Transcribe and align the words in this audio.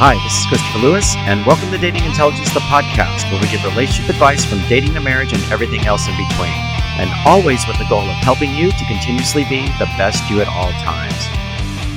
Hi, 0.00 0.14
this 0.24 0.32
is 0.32 0.46
Christopher 0.46 0.78
Lewis, 0.78 1.14
and 1.28 1.44
welcome 1.44 1.70
to 1.70 1.76
Dating 1.76 2.04
Intelligence, 2.04 2.48
the 2.54 2.64
podcast, 2.72 3.30
where 3.30 3.38
we 3.38 3.46
give 3.50 3.62
relationship 3.62 4.08
advice 4.08 4.46
from 4.46 4.66
dating 4.66 4.94
to 4.94 5.00
marriage 5.00 5.34
and 5.34 5.42
everything 5.52 5.84
else 5.84 6.08
in 6.08 6.16
between. 6.16 6.56
And 6.96 7.10
always 7.26 7.68
with 7.68 7.76
the 7.76 7.84
goal 7.86 8.08
of 8.08 8.16
helping 8.24 8.54
you 8.54 8.70
to 8.70 8.84
continuously 8.86 9.44
be 9.44 9.66
the 9.76 9.84
best 10.00 10.24
you 10.30 10.40
at 10.40 10.48
all 10.48 10.72
times. 10.80 11.12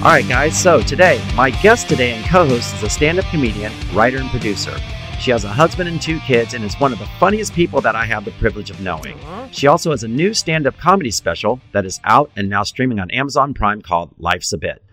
All 0.04 0.11
right, 0.11 0.27
guys, 0.27 0.61
so 0.61 0.81
today, 0.81 1.23
my 1.33 1.50
guest 1.50 1.87
today 1.87 2.11
and 2.11 2.25
co 2.25 2.45
host 2.45 2.75
is 2.75 2.83
a 2.83 2.89
stand 2.89 3.19
up 3.19 3.25
comedian, 3.31 3.71
writer, 3.93 4.17
and 4.17 4.29
producer. 4.29 4.78
She 5.21 5.31
has 5.31 5.45
a 5.45 5.54
husband 5.54 5.87
and 5.87 6.01
two 6.01 6.20
kids 6.20 6.56
and 6.56 6.65
is 6.65 6.78
one 6.81 6.92
of 6.92 7.00
the 7.00 7.09
funniest 7.21 7.54
people 7.54 7.79
that 7.79 7.95
I 7.95 8.04
have 8.04 8.25
the 8.25 8.31
privilege 8.31 8.70
of 8.70 8.81
knowing. 8.81 9.17
She 9.51 9.67
also 9.67 9.92
has 9.92 10.04
a 10.04 10.09
new 10.09 10.33
stand 10.33 10.67
up 10.67 10.75
comedy 10.75 11.11
special 11.11 11.61
that 11.71 11.86
is 11.86 12.01
out 12.04 12.31
and 12.36 12.50
now 12.50 12.64
streaming 12.64 13.00
on 13.00 13.11
Amazon 13.11 13.54
Prime 13.54 13.81
called 13.81 14.14
Life's 14.17 14.51
a 14.51 14.57
Bit. 14.57 14.83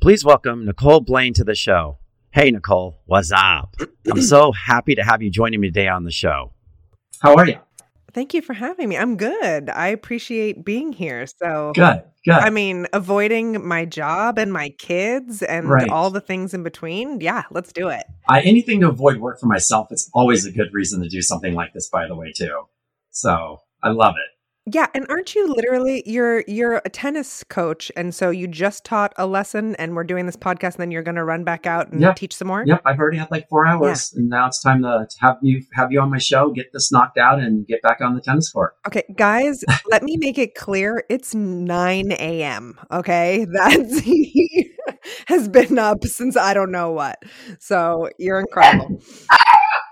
Please 0.00 0.24
welcome 0.24 0.64
Nicole 0.64 0.98
Blaine 0.98 1.34
to 1.34 1.44
the 1.44 1.54
show. 1.54 1.98
Hey, 2.38 2.52
Nicole, 2.52 2.96
what's 3.06 3.32
up? 3.32 3.74
I'm 4.08 4.22
so 4.22 4.52
happy 4.52 4.94
to 4.94 5.02
have 5.02 5.22
you 5.22 5.28
joining 5.28 5.58
me 5.58 5.66
today 5.66 5.88
on 5.88 6.04
the 6.04 6.12
show. 6.12 6.52
How 7.20 7.34
are 7.34 7.44
you? 7.44 7.58
Thank 8.12 8.32
you 8.32 8.42
for 8.42 8.52
having 8.52 8.88
me. 8.88 8.96
I'm 8.96 9.16
good. 9.16 9.68
I 9.68 9.88
appreciate 9.88 10.64
being 10.64 10.92
here. 10.92 11.26
So, 11.26 11.72
Good, 11.74 12.04
good. 12.24 12.34
I 12.34 12.50
mean, 12.50 12.86
avoiding 12.92 13.66
my 13.66 13.86
job 13.86 14.38
and 14.38 14.52
my 14.52 14.68
kids 14.78 15.42
and 15.42 15.68
Right. 15.68 15.90
all 15.90 16.10
the 16.10 16.20
things 16.20 16.54
in 16.54 16.62
between. 16.62 17.20
Yeah, 17.20 17.42
let's 17.50 17.72
do 17.72 17.88
it. 17.88 18.04
I, 18.28 18.40
anything 18.42 18.82
to 18.82 18.88
avoid 18.88 19.18
work 19.18 19.40
for 19.40 19.46
myself 19.46 19.88
is 19.90 20.08
always 20.14 20.46
a 20.46 20.52
good 20.52 20.68
reason 20.72 21.02
to 21.02 21.08
do 21.08 21.20
something 21.20 21.54
like 21.54 21.72
this, 21.72 21.88
by 21.88 22.06
the 22.06 22.14
way, 22.14 22.32
too. 22.32 22.66
So 23.10 23.62
I 23.82 23.88
love 23.88 24.14
it. 24.14 24.37
Yeah, 24.70 24.86
and 24.94 25.06
aren't 25.08 25.34
you 25.34 25.46
literally 25.52 26.02
you're 26.04 26.44
you're 26.46 26.82
a 26.84 26.88
tennis 26.90 27.42
coach 27.44 27.90
and 27.96 28.14
so 28.14 28.30
you 28.30 28.46
just 28.46 28.84
taught 28.84 29.12
a 29.16 29.26
lesson 29.26 29.74
and 29.76 29.94
we're 29.96 30.04
doing 30.04 30.26
this 30.26 30.36
podcast 30.36 30.74
and 30.74 30.80
then 30.80 30.90
you're 30.90 31.02
going 31.02 31.14
to 31.14 31.24
run 31.24 31.44
back 31.44 31.66
out 31.66 31.90
and 31.90 32.00
Yeah. 32.00 32.12
teach 32.12 32.34
some 32.34 32.48
more? 32.48 32.64
Yep, 32.66 32.82
I've 32.84 32.98
already 32.98 33.18
had 33.18 33.30
like 33.30 33.48
four 33.48 33.66
hours, 33.66 34.12
and 34.14 34.28
now 34.28 34.46
it's 34.46 34.60
time 34.62 34.82
to, 34.82 35.06
to 35.08 35.16
have 35.20 35.38
you 35.42 35.62
have 35.72 35.90
you 35.92 36.00
on 36.00 36.10
my 36.10 36.18
show, 36.18 36.50
get 36.50 36.66
this 36.72 36.92
knocked 36.92 37.18
out, 37.18 37.38
and 37.38 37.66
get 37.66 37.80
back 37.82 38.00
on 38.00 38.14
the 38.14 38.20
tennis 38.20 38.50
court. 38.50 38.74
Okay, 38.86 39.04
guys, 39.16 39.64
let 39.90 40.02
me 40.02 40.16
make 40.18 40.38
it 40.38 40.54
clear. 40.54 41.04
It's 41.08 41.34
9 41.34 42.12
a.m. 42.12 42.78
Okay. 42.92 43.46
That's 43.52 44.00
he 44.00 44.70
has 45.26 45.48
been 45.48 45.78
up 45.78 46.04
since 46.04 46.36
I 46.36 46.52
don't 46.54 46.70
know 46.72 46.90
what. 46.92 47.22
So 47.58 48.08
you're 48.18 48.40
incredible. 48.40 49.00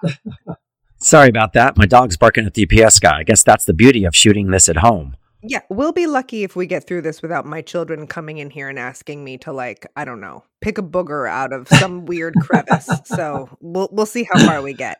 Sorry 1.06 1.28
about 1.28 1.52
that. 1.52 1.76
My 1.76 1.86
dog's 1.86 2.16
barking 2.16 2.46
at 2.46 2.54
the 2.54 2.66
UPS 2.68 2.98
guy. 2.98 3.18
I 3.18 3.22
guess 3.22 3.44
that's 3.44 3.64
the 3.64 3.72
beauty 3.72 4.04
of 4.04 4.16
shooting 4.16 4.50
this 4.50 4.68
at 4.68 4.78
home. 4.78 5.16
Yeah, 5.40 5.60
we'll 5.70 5.92
be 5.92 6.08
lucky 6.08 6.42
if 6.42 6.56
we 6.56 6.66
get 6.66 6.84
through 6.84 7.02
this 7.02 7.22
without 7.22 7.46
my 7.46 7.62
children 7.62 8.08
coming 8.08 8.38
in 8.38 8.50
here 8.50 8.68
and 8.68 8.76
asking 8.76 9.22
me 9.22 9.38
to 9.38 9.52
like, 9.52 9.86
I 9.94 10.04
don't 10.04 10.20
know, 10.20 10.42
pick 10.60 10.78
a 10.78 10.82
booger 10.82 11.30
out 11.30 11.52
of 11.52 11.68
some 11.68 12.06
weird 12.06 12.34
crevice. 12.40 12.90
So 13.04 13.56
we'll 13.60 13.88
we'll 13.92 14.04
see 14.04 14.24
how 14.24 14.44
far 14.44 14.60
we 14.62 14.74
get. 14.74 14.98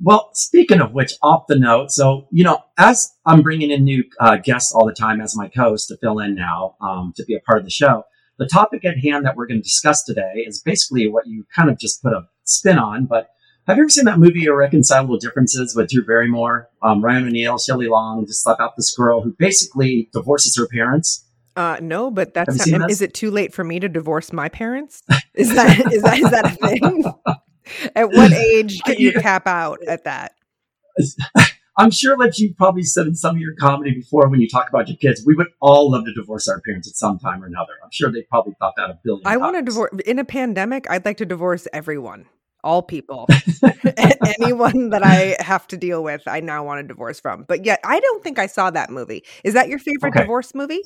Well, 0.00 0.30
speaking 0.32 0.80
of 0.80 0.92
which, 0.92 1.12
off 1.22 1.44
the 1.46 1.58
note, 1.58 1.90
so 1.90 2.26
you 2.32 2.44
know, 2.44 2.64
as 2.78 3.12
I'm 3.26 3.42
bringing 3.42 3.70
in 3.70 3.84
new 3.84 4.04
uh, 4.18 4.38
guests 4.38 4.72
all 4.72 4.86
the 4.86 4.94
time 4.94 5.20
as 5.20 5.36
my 5.36 5.48
co-host 5.48 5.88
to 5.88 5.98
fill 5.98 6.20
in 6.20 6.34
now 6.34 6.76
um, 6.80 7.12
to 7.16 7.24
be 7.26 7.34
a 7.34 7.40
part 7.40 7.58
of 7.58 7.64
the 7.66 7.70
show, 7.70 8.04
the 8.38 8.46
topic 8.46 8.86
at 8.86 8.96
hand 8.96 9.26
that 9.26 9.36
we're 9.36 9.46
going 9.46 9.60
to 9.60 9.62
discuss 9.62 10.02
today 10.04 10.42
is 10.46 10.62
basically 10.62 11.06
what 11.06 11.26
you 11.26 11.44
kind 11.54 11.68
of 11.68 11.78
just 11.78 12.02
put 12.02 12.14
a 12.14 12.22
spin 12.44 12.78
on. 12.78 13.04
But 13.04 13.28
have 13.70 13.76
you 13.78 13.84
ever 13.84 13.88
seen 13.90 14.04
that 14.04 14.18
movie 14.18 14.44
Irreconcilable 14.44 15.18
Differences 15.18 15.74
with 15.74 15.90
Drew 15.90 16.04
Barrymore, 16.04 16.68
um, 16.82 17.02
Ryan 17.04 17.26
O'Neal, 17.28 17.58
Shelley 17.58 17.88
Long, 17.88 18.26
just 18.26 18.46
about 18.46 18.76
this 18.76 18.94
girl 18.94 19.22
who 19.22 19.34
basically 19.38 20.08
divorces 20.12 20.56
her 20.56 20.66
parents? 20.68 21.26
Uh 21.56 21.78
no, 21.80 22.10
but 22.10 22.32
that's 22.32 22.48
Have 22.48 22.54
you 22.54 22.58
not, 22.58 22.64
seen 22.64 22.74
am- 22.82 22.88
this? 22.88 22.92
is 22.98 23.02
it 23.02 23.14
too 23.14 23.30
late 23.30 23.52
for 23.52 23.64
me 23.64 23.80
to 23.80 23.88
divorce 23.88 24.32
my 24.32 24.48
parents? 24.48 25.02
Is 25.34 25.52
that 25.54 25.92
is 25.92 26.02
that 26.02 26.18
is 26.18 26.30
that 26.30 26.44
a 26.46 26.50
thing? 26.50 27.04
At 27.96 28.10
what 28.10 28.32
age 28.32 28.82
can 28.82 28.98
you 28.98 29.12
cap 29.12 29.46
out 29.46 29.78
at 29.86 30.04
that? 30.04 30.32
I'm 31.76 31.90
sure 31.90 32.16
that 32.18 32.38
you 32.38 32.52
probably 32.54 32.82
said 32.82 33.06
in 33.06 33.14
some 33.14 33.36
of 33.36 33.40
your 33.40 33.54
comedy 33.54 33.94
before 33.94 34.28
when 34.28 34.40
you 34.40 34.48
talk 34.48 34.68
about 34.68 34.88
your 34.88 34.96
kids, 34.98 35.22
we 35.24 35.34
would 35.34 35.46
all 35.60 35.90
love 35.92 36.04
to 36.04 36.12
divorce 36.12 36.46
our 36.48 36.60
parents 36.60 36.88
at 36.88 36.94
some 36.96 37.18
time 37.18 37.42
or 37.42 37.46
another. 37.46 37.72
I'm 37.82 37.90
sure 37.92 38.12
they 38.12 38.22
probably 38.22 38.54
thought 38.58 38.74
that 38.76 38.90
a 38.90 38.98
billion 39.02 39.22
I 39.26 39.36
want 39.36 39.56
to 39.56 39.62
divorce 39.62 39.90
in 40.04 40.18
a 40.18 40.24
pandemic. 40.24 40.90
I'd 40.90 41.04
like 41.04 41.16
to 41.18 41.26
divorce 41.26 41.66
everyone, 41.72 42.26
all 42.64 42.82
people, 42.82 43.26
anyone 44.40 44.90
that 44.90 45.02
I 45.02 45.36
have 45.40 45.66
to 45.68 45.76
deal 45.76 46.02
with. 46.02 46.22
I 46.26 46.40
now 46.40 46.64
want 46.64 46.80
to 46.80 46.86
divorce 46.88 47.20
from. 47.20 47.44
But 47.48 47.64
yet, 47.64 47.80
I 47.84 48.00
don't 48.00 48.22
think 48.22 48.38
I 48.38 48.46
saw 48.46 48.70
that 48.70 48.90
movie. 48.90 49.24
Is 49.44 49.54
that 49.54 49.68
your 49.68 49.78
favorite 49.78 50.10
Okay. 50.10 50.20
divorce 50.20 50.54
movie? 50.54 50.80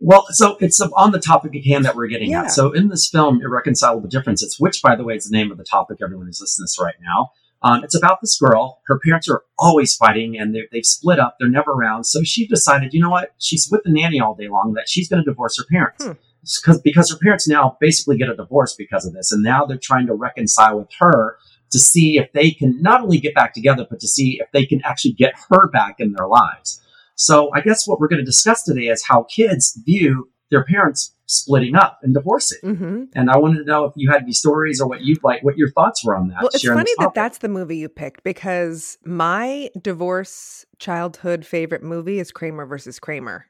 Well, 0.00 0.26
so 0.30 0.56
it's 0.60 0.80
on 0.80 1.12
the 1.12 1.20
topic 1.20 1.54
at 1.56 1.64
hand 1.64 1.84
that 1.84 1.94
we're 1.94 2.08
getting 2.08 2.30
Yeah. 2.30 2.42
at. 2.42 2.50
So 2.50 2.72
in 2.72 2.88
this 2.88 3.08
film, 3.08 3.40
Irreconcilable 3.42 4.08
Differences, 4.08 4.56
which 4.58 4.82
by 4.82 4.96
the 4.96 5.04
way 5.04 5.14
is 5.16 5.24
the 5.24 5.36
name 5.36 5.50
of 5.50 5.58
the 5.58 5.64
topic 5.64 5.98
everyone 6.02 6.28
is 6.28 6.40
listening 6.40 6.64
to 6.64 6.70
this 6.70 6.78
right 6.80 6.94
now. 7.00 7.30
Um, 7.62 7.82
it's 7.82 7.96
about 7.96 8.18
this 8.20 8.36
girl. 8.38 8.82
Her 8.88 8.98
parents 9.02 9.26
are 9.30 9.42
always 9.58 9.94
fighting 9.94 10.36
and 10.38 10.54
they've 10.70 10.84
split 10.84 11.18
up. 11.18 11.36
They're 11.40 11.48
never 11.48 11.70
around. 11.70 12.04
So 12.04 12.22
she 12.22 12.46
decided, 12.46 12.92
you 12.92 13.00
know 13.00 13.08
what? 13.08 13.30
She's 13.38 13.68
with 13.70 13.82
the 13.84 13.90
nanny 13.90 14.20
all 14.20 14.34
day 14.34 14.48
long 14.48 14.74
that 14.74 14.88
she's 14.88 15.08
going 15.08 15.24
to 15.24 15.30
divorce 15.30 15.56
her 15.56 15.64
parents. 15.70 16.04
Hmm. 16.04 16.12
Because 16.62 16.80
because 16.80 17.10
her 17.10 17.18
parents 17.18 17.48
now 17.48 17.76
basically 17.80 18.18
get 18.18 18.28
a 18.28 18.36
divorce 18.36 18.74
because 18.74 19.06
of 19.06 19.12
this. 19.12 19.32
And 19.32 19.42
now 19.42 19.64
they're 19.64 19.78
trying 19.78 20.06
to 20.06 20.14
reconcile 20.14 20.78
with 20.78 20.90
her 20.98 21.38
to 21.70 21.78
see 21.78 22.18
if 22.18 22.32
they 22.32 22.50
can 22.50 22.80
not 22.82 23.02
only 23.02 23.18
get 23.18 23.34
back 23.34 23.54
together, 23.54 23.86
but 23.88 24.00
to 24.00 24.06
see 24.06 24.38
if 24.40 24.50
they 24.52 24.64
can 24.64 24.80
actually 24.84 25.12
get 25.12 25.34
her 25.50 25.68
back 25.70 25.96
in 25.98 26.12
their 26.12 26.28
lives. 26.28 26.80
So 27.16 27.50
I 27.54 27.60
guess 27.60 27.86
what 27.86 28.00
we're 28.00 28.08
going 28.08 28.20
to 28.20 28.24
discuss 28.24 28.62
today 28.62 28.88
is 28.88 29.04
how 29.04 29.24
kids 29.24 29.80
view 29.84 30.30
their 30.50 30.64
parents 30.64 31.14
splitting 31.26 31.74
up 31.74 31.98
and 32.02 32.14
divorcing. 32.14 32.58
Mm-hmm. 32.62 33.04
And 33.14 33.30
I 33.30 33.38
wanted 33.38 33.58
to 33.58 33.64
know 33.64 33.84
if 33.86 33.94
you 33.96 34.10
had 34.10 34.22
any 34.22 34.32
stories 34.32 34.80
or 34.80 34.88
what 34.88 35.00
you 35.00 35.16
like, 35.22 35.42
what 35.42 35.56
your 35.56 35.70
thoughts 35.70 36.04
were 36.04 36.16
on 36.16 36.28
that. 36.28 36.42
Well, 36.42 36.50
it's 36.52 36.64
funny 36.64 36.92
that 36.98 37.14
that's 37.14 37.38
the 37.38 37.48
movie 37.48 37.78
you 37.78 37.88
picked 37.88 38.24
because 38.24 38.98
my 39.04 39.70
divorce 39.80 40.64
childhood 40.78 41.46
favorite 41.46 41.82
movie 41.82 42.18
is 42.18 42.30
Kramer 42.30 42.66
versus 42.66 42.98
Kramer. 42.98 43.46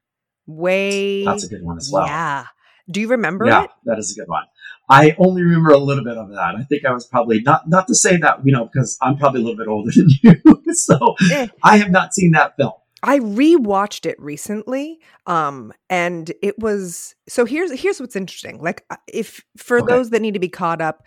Way, 0.46 1.24
That's 1.24 1.44
a 1.44 1.48
good 1.48 1.62
one 1.62 1.78
as 1.78 1.90
well. 1.92 2.06
yeah. 2.06 2.46
Do 2.90 3.00
you 3.00 3.08
remember 3.08 3.46
yeah, 3.46 3.64
it? 3.64 3.70
that 3.84 3.98
is 3.98 4.16
a 4.16 4.20
good 4.20 4.28
one. 4.28 4.44
I 4.90 5.16
only 5.18 5.42
remember 5.42 5.70
a 5.70 5.78
little 5.78 6.04
bit 6.04 6.16
of 6.18 6.28
that. 6.30 6.54
I 6.58 6.62
think 6.64 6.84
I 6.84 6.92
was 6.92 7.06
probably 7.06 7.40
not 7.40 7.68
not 7.68 7.86
to 7.88 7.94
say 7.94 8.16
that 8.18 8.40
you 8.44 8.52
know 8.52 8.68
because 8.70 8.98
I'm 9.00 9.16
probably 9.16 9.40
a 9.40 9.44
little 9.44 9.56
bit 9.58 9.68
older 9.68 9.90
than 9.96 10.08
you, 10.22 10.62
so 10.74 11.14
Eh. 11.32 11.46
I 11.62 11.78
have 11.78 11.90
not 11.90 12.12
seen 12.14 12.32
that 12.32 12.56
film. 12.56 12.72
I 13.02 13.18
rewatched 13.18 14.06
it 14.06 14.18
recently, 14.20 14.98
um, 15.26 15.72
and 15.90 16.32
it 16.42 16.58
was 16.58 17.14
so. 17.28 17.44
Here's 17.44 17.72
here's 17.72 18.00
what's 18.00 18.16
interesting. 18.16 18.60
Like, 18.62 18.84
uh, 18.90 18.96
if 19.08 19.42
for 19.56 19.80
Okay. 19.80 19.92
those 19.92 20.10
that 20.10 20.22
need 20.22 20.34
to 20.34 20.40
be 20.40 20.48
caught 20.48 20.80
up, 20.80 21.06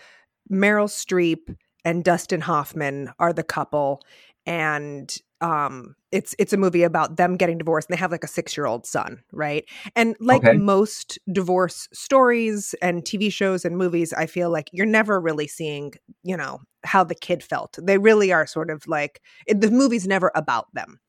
Meryl 0.52 0.88
Streep 0.88 1.56
and 1.86 2.04
Dustin 2.04 2.42
Hoffman 2.42 3.12
are 3.20 3.34
the 3.34 3.44
couple, 3.44 4.02
and 4.46 5.16
um, 5.42 5.96
it's 6.12 6.36
it's 6.40 6.54
a 6.54 6.58
movie 6.58 6.84
about 6.84 7.18
them 7.18 7.36
getting 7.36 7.58
divorced, 7.58 7.90
and 7.90 7.98
they 7.98 8.00
have 8.00 8.12
like 8.12 8.24
a 8.24 8.28
six 8.28 8.56
year 8.58 8.66
old 8.66 8.86
son, 8.86 9.22
right? 9.32 9.66
And 9.96 10.16
like 10.20 10.44
Okay. 10.44 10.52
most 10.52 11.20
divorce 11.32 11.88
stories 11.94 12.74
and 12.82 13.06
TV 13.06 13.30
shows 13.30 13.66
and 13.66 13.78
movies, 13.78 14.14
I 14.14 14.26
feel 14.26 14.50
like 14.50 14.70
you're 14.72 14.86
never 14.86 15.20
really 15.20 15.48
seeing, 15.48 15.94
you 16.24 16.38
know, 16.38 16.60
how 16.86 17.04
the 17.04 17.16
kid 17.16 17.44
felt. 17.44 17.78
They 17.82 17.98
really 17.98 18.32
are 18.32 18.48
sort 18.48 18.70
of 18.72 18.88
like 18.88 19.22
it, 19.48 19.62
the 19.62 19.70
movie's 19.72 20.08
never 20.08 20.32
about 20.36 20.68
them. 20.74 21.00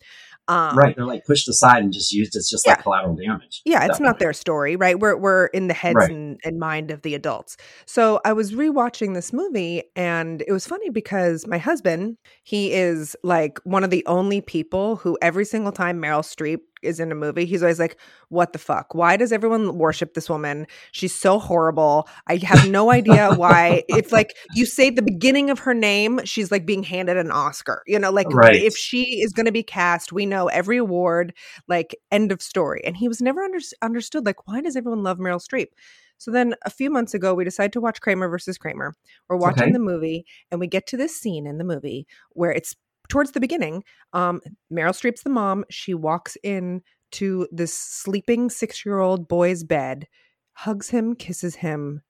Um, 0.49 0.77
right, 0.77 0.97
they're 0.97 1.05
like 1.05 1.25
pushed 1.27 1.47
aside 1.49 1.83
and 1.83 1.93
just 1.93 2.11
used 2.13 2.35
as 2.35 2.49
just 2.49 2.67
like 2.67 2.83
collateral 2.83 3.15
damage. 3.15 3.61
yeah, 3.67 3.85
it's 3.85 4.01
not 4.01 4.19
their 4.19 4.33
story, 4.33 4.77
right? 4.77 4.99
We're 4.99 5.17
we're 5.17 5.47
in 5.47 5.69
the 5.69 5.75
heads 5.75 5.97
Right. 5.97 6.11
and, 6.11 6.41
and 6.43 6.59
mind 6.59 6.91
of 6.91 7.03
the 7.03 7.15
adults. 7.15 7.57
So 7.85 8.21
I 8.25 8.33
was 8.33 8.53
rewatching 8.53 9.15
this 9.15 9.33
movie 9.33 9.83
and 9.95 10.43
it 10.47 10.53
was 10.53 10.67
funny 10.67 10.89
because 10.91 11.47
my 11.47 11.59
husband, 11.59 12.17
he 12.45 12.73
is 12.73 13.15
like 13.23 13.59
one 13.65 13.85
of 13.85 13.91
the 13.91 14.05
only 14.07 14.41
people 14.41 14.97
who 14.97 15.19
every 15.21 15.45
single 15.45 15.73
time 15.73 16.01
Meryl 16.01 16.23
Streep 16.23 16.61
is 16.83 17.01
in 17.01 17.11
a 17.13 17.15
movie, 17.15 17.45
he's 17.45 17.63
always 17.63 17.79
like, 17.79 17.99
What 18.29 18.53
the 18.53 18.59
fuck? 18.59 18.95
Why 18.95 19.17
does 19.17 19.33
everyone 19.33 19.79
worship 19.79 20.15
this 20.15 20.29
woman? 20.29 20.67
She's 20.93 21.15
so 21.15 21.39
horrible. 21.39 22.09
I 22.27 22.37
have 22.37 22.69
no 22.69 22.91
idea 22.91 23.33
why. 23.35 23.83
If 23.89 24.13
like 24.13 24.35
you 24.55 24.67
say 24.67 24.91
the 24.91 25.03
beginning 25.03 25.51
of 25.51 25.59
her 25.61 25.75
name, 25.75 26.21
she's 26.25 26.51
like 26.51 26.67
being 26.67 26.83
handed 26.83 27.17
an 27.17 27.31
Oscar. 27.31 27.83
You 27.87 27.99
know, 27.99 28.11
like 28.11 28.27
Right. 28.33 28.57
if 28.57 28.77
she 28.77 29.21
is 29.23 29.33
gonna 29.33 29.53
be 29.53 29.63
cast, 29.63 30.13
we 30.13 30.27
know 30.27 30.49
every 30.49 30.77
award 30.77 31.33
like 31.67 31.97
end 32.11 32.33
of 32.33 32.41
story 32.43 32.81
and 32.85 32.97
he 32.97 33.09
was 33.09 33.21
never 33.21 33.43
under- 33.43 33.59
understood 33.83 34.25
like 34.27 34.47
why 34.47 34.61
does 34.61 34.77
everyone 34.77 35.03
love 35.03 35.19
meryl 35.19 35.41
streep 35.41 35.69
so 36.17 36.31
then 36.31 36.55
a 36.65 36.71
few 36.71 36.91
months 36.91 37.15
ago 37.15 37.35
we 37.35 37.45
decided 37.45 37.73
to 37.73 37.81
watch 37.81 38.01
kramer 38.01 38.29
versus 38.29 38.57
kramer 38.59 38.95
we're 39.29 39.37
watching 39.37 39.65
Okay. 39.65 39.73
the 39.73 39.79
movie 39.79 40.25
and 40.51 40.61
we 40.61 40.67
get 40.67 40.87
to 40.87 40.97
this 40.97 41.19
scene 41.19 41.47
in 41.47 41.59
the 41.59 41.65
movie 41.65 42.07
where 42.31 42.51
it's 42.51 42.75
towards 43.09 43.33
the 43.33 43.41
beginning 43.41 43.83
um 44.13 44.41
meryl 44.73 44.91
streep's 44.91 45.23
the 45.23 45.31
mom 45.31 45.65
she 45.71 45.95
walks 45.95 46.37
in 46.43 46.83
to 47.11 47.49
this 47.51 47.73
sleeping 47.73 48.51
six 48.51 48.85
year 48.85 48.99
old 48.99 49.29
boy's 49.29 49.65
bed 49.65 50.07
hugs 50.53 50.91
him 50.91 51.15
kisses 51.15 51.57
him 51.57 52.03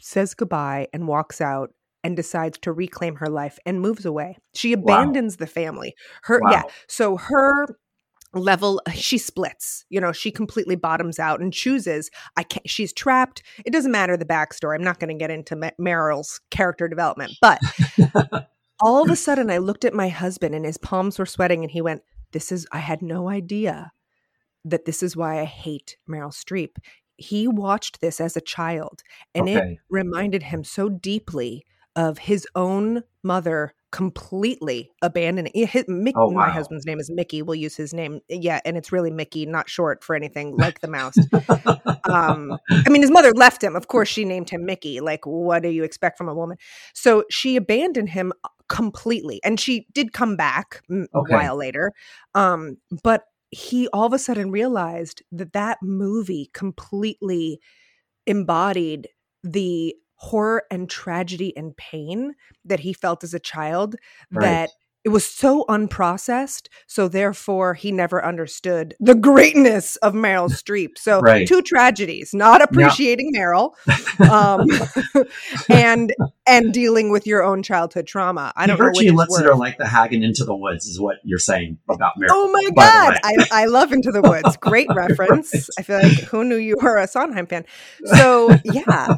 says 0.00 0.34
goodbye 0.34 0.88
and 0.92 1.08
walks 1.08 1.40
out 1.40 1.70
and 2.04 2.16
decides 2.16 2.58
to 2.58 2.72
reclaim 2.72 3.16
her 3.16 3.28
life 3.28 3.58
and 3.66 3.80
moves 3.80 4.06
away. 4.06 4.38
She 4.54 4.72
abandons 4.72 5.36
the 5.36 5.46
family. 5.46 5.94
Her 6.22 6.40
yeah 6.50 6.62
so 6.86 7.16
her 7.16 7.66
level 8.34 8.80
she 8.92 9.16
splits 9.16 9.86
you 9.88 9.98
know 9.98 10.12
she 10.12 10.30
completely 10.30 10.76
bottoms 10.76 11.18
out 11.18 11.40
and 11.40 11.50
chooses 11.50 12.10
i 12.36 12.42
can't 12.42 12.68
she's 12.68 12.92
trapped. 12.92 13.42
It 13.64 13.72
doesn't 13.72 13.90
matter 13.90 14.18
the 14.18 14.26
backstory 14.26 14.74
i'm 14.74 14.84
not 14.84 15.00
going 15.00 15.08
to 15.08 15.18
get 15.18 15.30
into 15.30 15.56
meryl's 15.80 16.38
character 16.50 16.88
development 16.88 17.32
but 17.40 17.58
all 18.80 19.02
of 19.02 19.10
a 19.10 19.16
sudden 19.16 19.50
i 19.50 19.58
looked 19.58 19.84
at 19.84 19.94
my 19.94 20.08
husband 20.08 20.54
and 20.54 20.64
his 20.64 20.78
palms 20.78 21.18
were 21.18 21.26
sweating 21.26 21.62
and 21.62 21.70
he 21.70 21.80
went 21.80 22.02
this 22.32 22.52
is 22.52 22.66
i 22.72 22.78
had 22.78 23.02
no 23.02 23.28
idea 23.28 23.92
that 24.64 24.84
this 24.84 25.02
is 25.02 25.16
why 25.16 25.40
i 25.40 25.44
hate 25.44 25.96
meryl 26.08 26.32
streep 26.32 26.76
he 27.16 27.48
watched 27.48 28.00
this 28.00 28.20
as 28.20 28.36
a 28.36 28.40
child 28.40 29.02
and 29.34 29.48
okay. 29.48 29.72
it 29.72 29.78
reminded 29.90 30.44
him 30.44 30.62
so 30.62 30.88
deeply 30.88 31.64
of 31.96 32.18
his 32.18 32.46
own 32.54 33.02
mother 33.24 33.74
completely 33.90 34.90
abandoning 35.02 35.50
his, 35.54 35.84
Mickey, 35.88 36.16
oh, 36.18 36.28
wow. 36.28 36.46
my 36.46 36.50
husband's 36.50 36.84
name 36.84 37.00
is 37.00 37.10
Mickey. 37.10 37.42
We'll 37.42 37.54
use 37.54 37.74
his 37.74 37.94
name. 37.94 38.20
Yeah, 38.28 38.60
and 38.64 38.76
it's 38.76 38.92
really 38.92 39.10
Mickey, 39.10 39.46
not 39.46 39.68
short 39.68 40.04
for 40.04 40.14
anything 40.14 40.56
like 40.56 40.80
the 40.80 40.88
mouse. 40.88 41.16
um, 42.04 42.58
I 42.70 42.88
mean, 42.90 43.02
his 43.02 43.10
mother 43.10 43.32
left 43.32 43.64
him. 43.64 43.74
Of 43.76 43.88
course, 43.88 44.08
she 44.08 44.24
named 44.24 44.50
him 44.50 44.64
Mickey. 44.64 45.00
Like, 45.00 45.24
what 45.24 45.62
do 45.62 45.70
you 45.70 45.84
expect 45.84 46.18
from 46.18 46.28
a 46.28 46.34
woman? 46.34 46.58
So 46.92 47.24
she 47.30 47.56
abandoned 47.56 48.10
him 48.10 48.32
completely, 48.68 49.40
and 49.44 49.58
she 49.58 49.86
did 49.92 50.12
come 50.12 50.36
back 50.36 50.82
okay. 50.90 51.06
a 51.14 51.22
while 51.22 51.56
later. 51.56 51.92
Um, 52.34 52.76
but 53.02 53.24
he 53.50 53.88
all 53.88 54.04
of 54.04 54.12
a 54.12 54.18
sudden 54.18 54.50
realized 54.50 55.22
that 55.32 55.52
that 55.54 55.78
movie 55.82 56.50
completely 56.52 57.60
embodied 58.26 59.08
the 59.42 59.94
horror 60.16 60.64
and 60.70 60.90
tragedy 60.90 61.56
and 61.56 61.76
pain 61.76 62.34
that 62.64 62.80
he 62.80 62.92
felt 62.92 63.22
as 63.22 63.32
a 63.32 63.38
child 63.38 63.94
right. 64.32 64.42
that 64.42 64.70
it 65.04 65.10
was 65.10 65.24
so 65.24 65.64
unprocessed 65.68 66.68
so 66.86 67.08
therefore 67.08 67.74
he 67.74 67.92
never 67.92 68.24
understood 68.24 68.94
the 69.00 69.14
greatness 69.14 69.96
of 69.96 70.12
meryl 70.12 70.48
streep. 70.50 70.98
So 70.98 71.20
right. 71.20 71.46
two 71.46 71.62
tragedies 71.62 72.34
not 72.34 72.62
appreciating 72.62 73.30
yeah. 73.32 73.40
meryl 73.40 73.72
um, 74.30 74.66
and 75.68 76.12
and 76.46 76.72
dealing 76.72 77.10
with 77.10 77.26
your 77.26 77.42
own 77.42 77.62
childhood 77.62 78.06
trauma. 78.06 78.52
I 78.56 78.66
don't 78.66 78.76
he 78.76 78.82
virtually 78.82 79.10
lets 79.10 79.38
her 79.38 79.54
like 79.54 79.78
the 79.78 79.86
haggin 79.86 80.22
into 80.22 80.44
the 80.44 80.54
woods 80.54 80.86
is 80.86 81.00
what 81.00 81.16
you're 81.24 81.38
saying 81.38 81.78
about 81.88 82.12
meryl 82.18 82.28
oh 82.30 82.50
my 82.52 82.70
god 82.76 83.18
I, 83.22 83.46
I 83.52 83.64
love 83.66 83.92
into 83.92 84.10
the 84.10 84.22
woods. 84.22 84.56
Great 84.60 84.88
reference. 84.94 85.70
I 85.78 85.82
feel 85.82 86.02
like 86.02 86.18
who 86.24 86.44
knew 86.44 86.56
you 86.56 86.76
were 86.80 86.98
a 86.98 87.06
sondheim 87.06 87.46
fan? 87.46 87.64
So 88.04 88.56
yeah. 88.64 89.16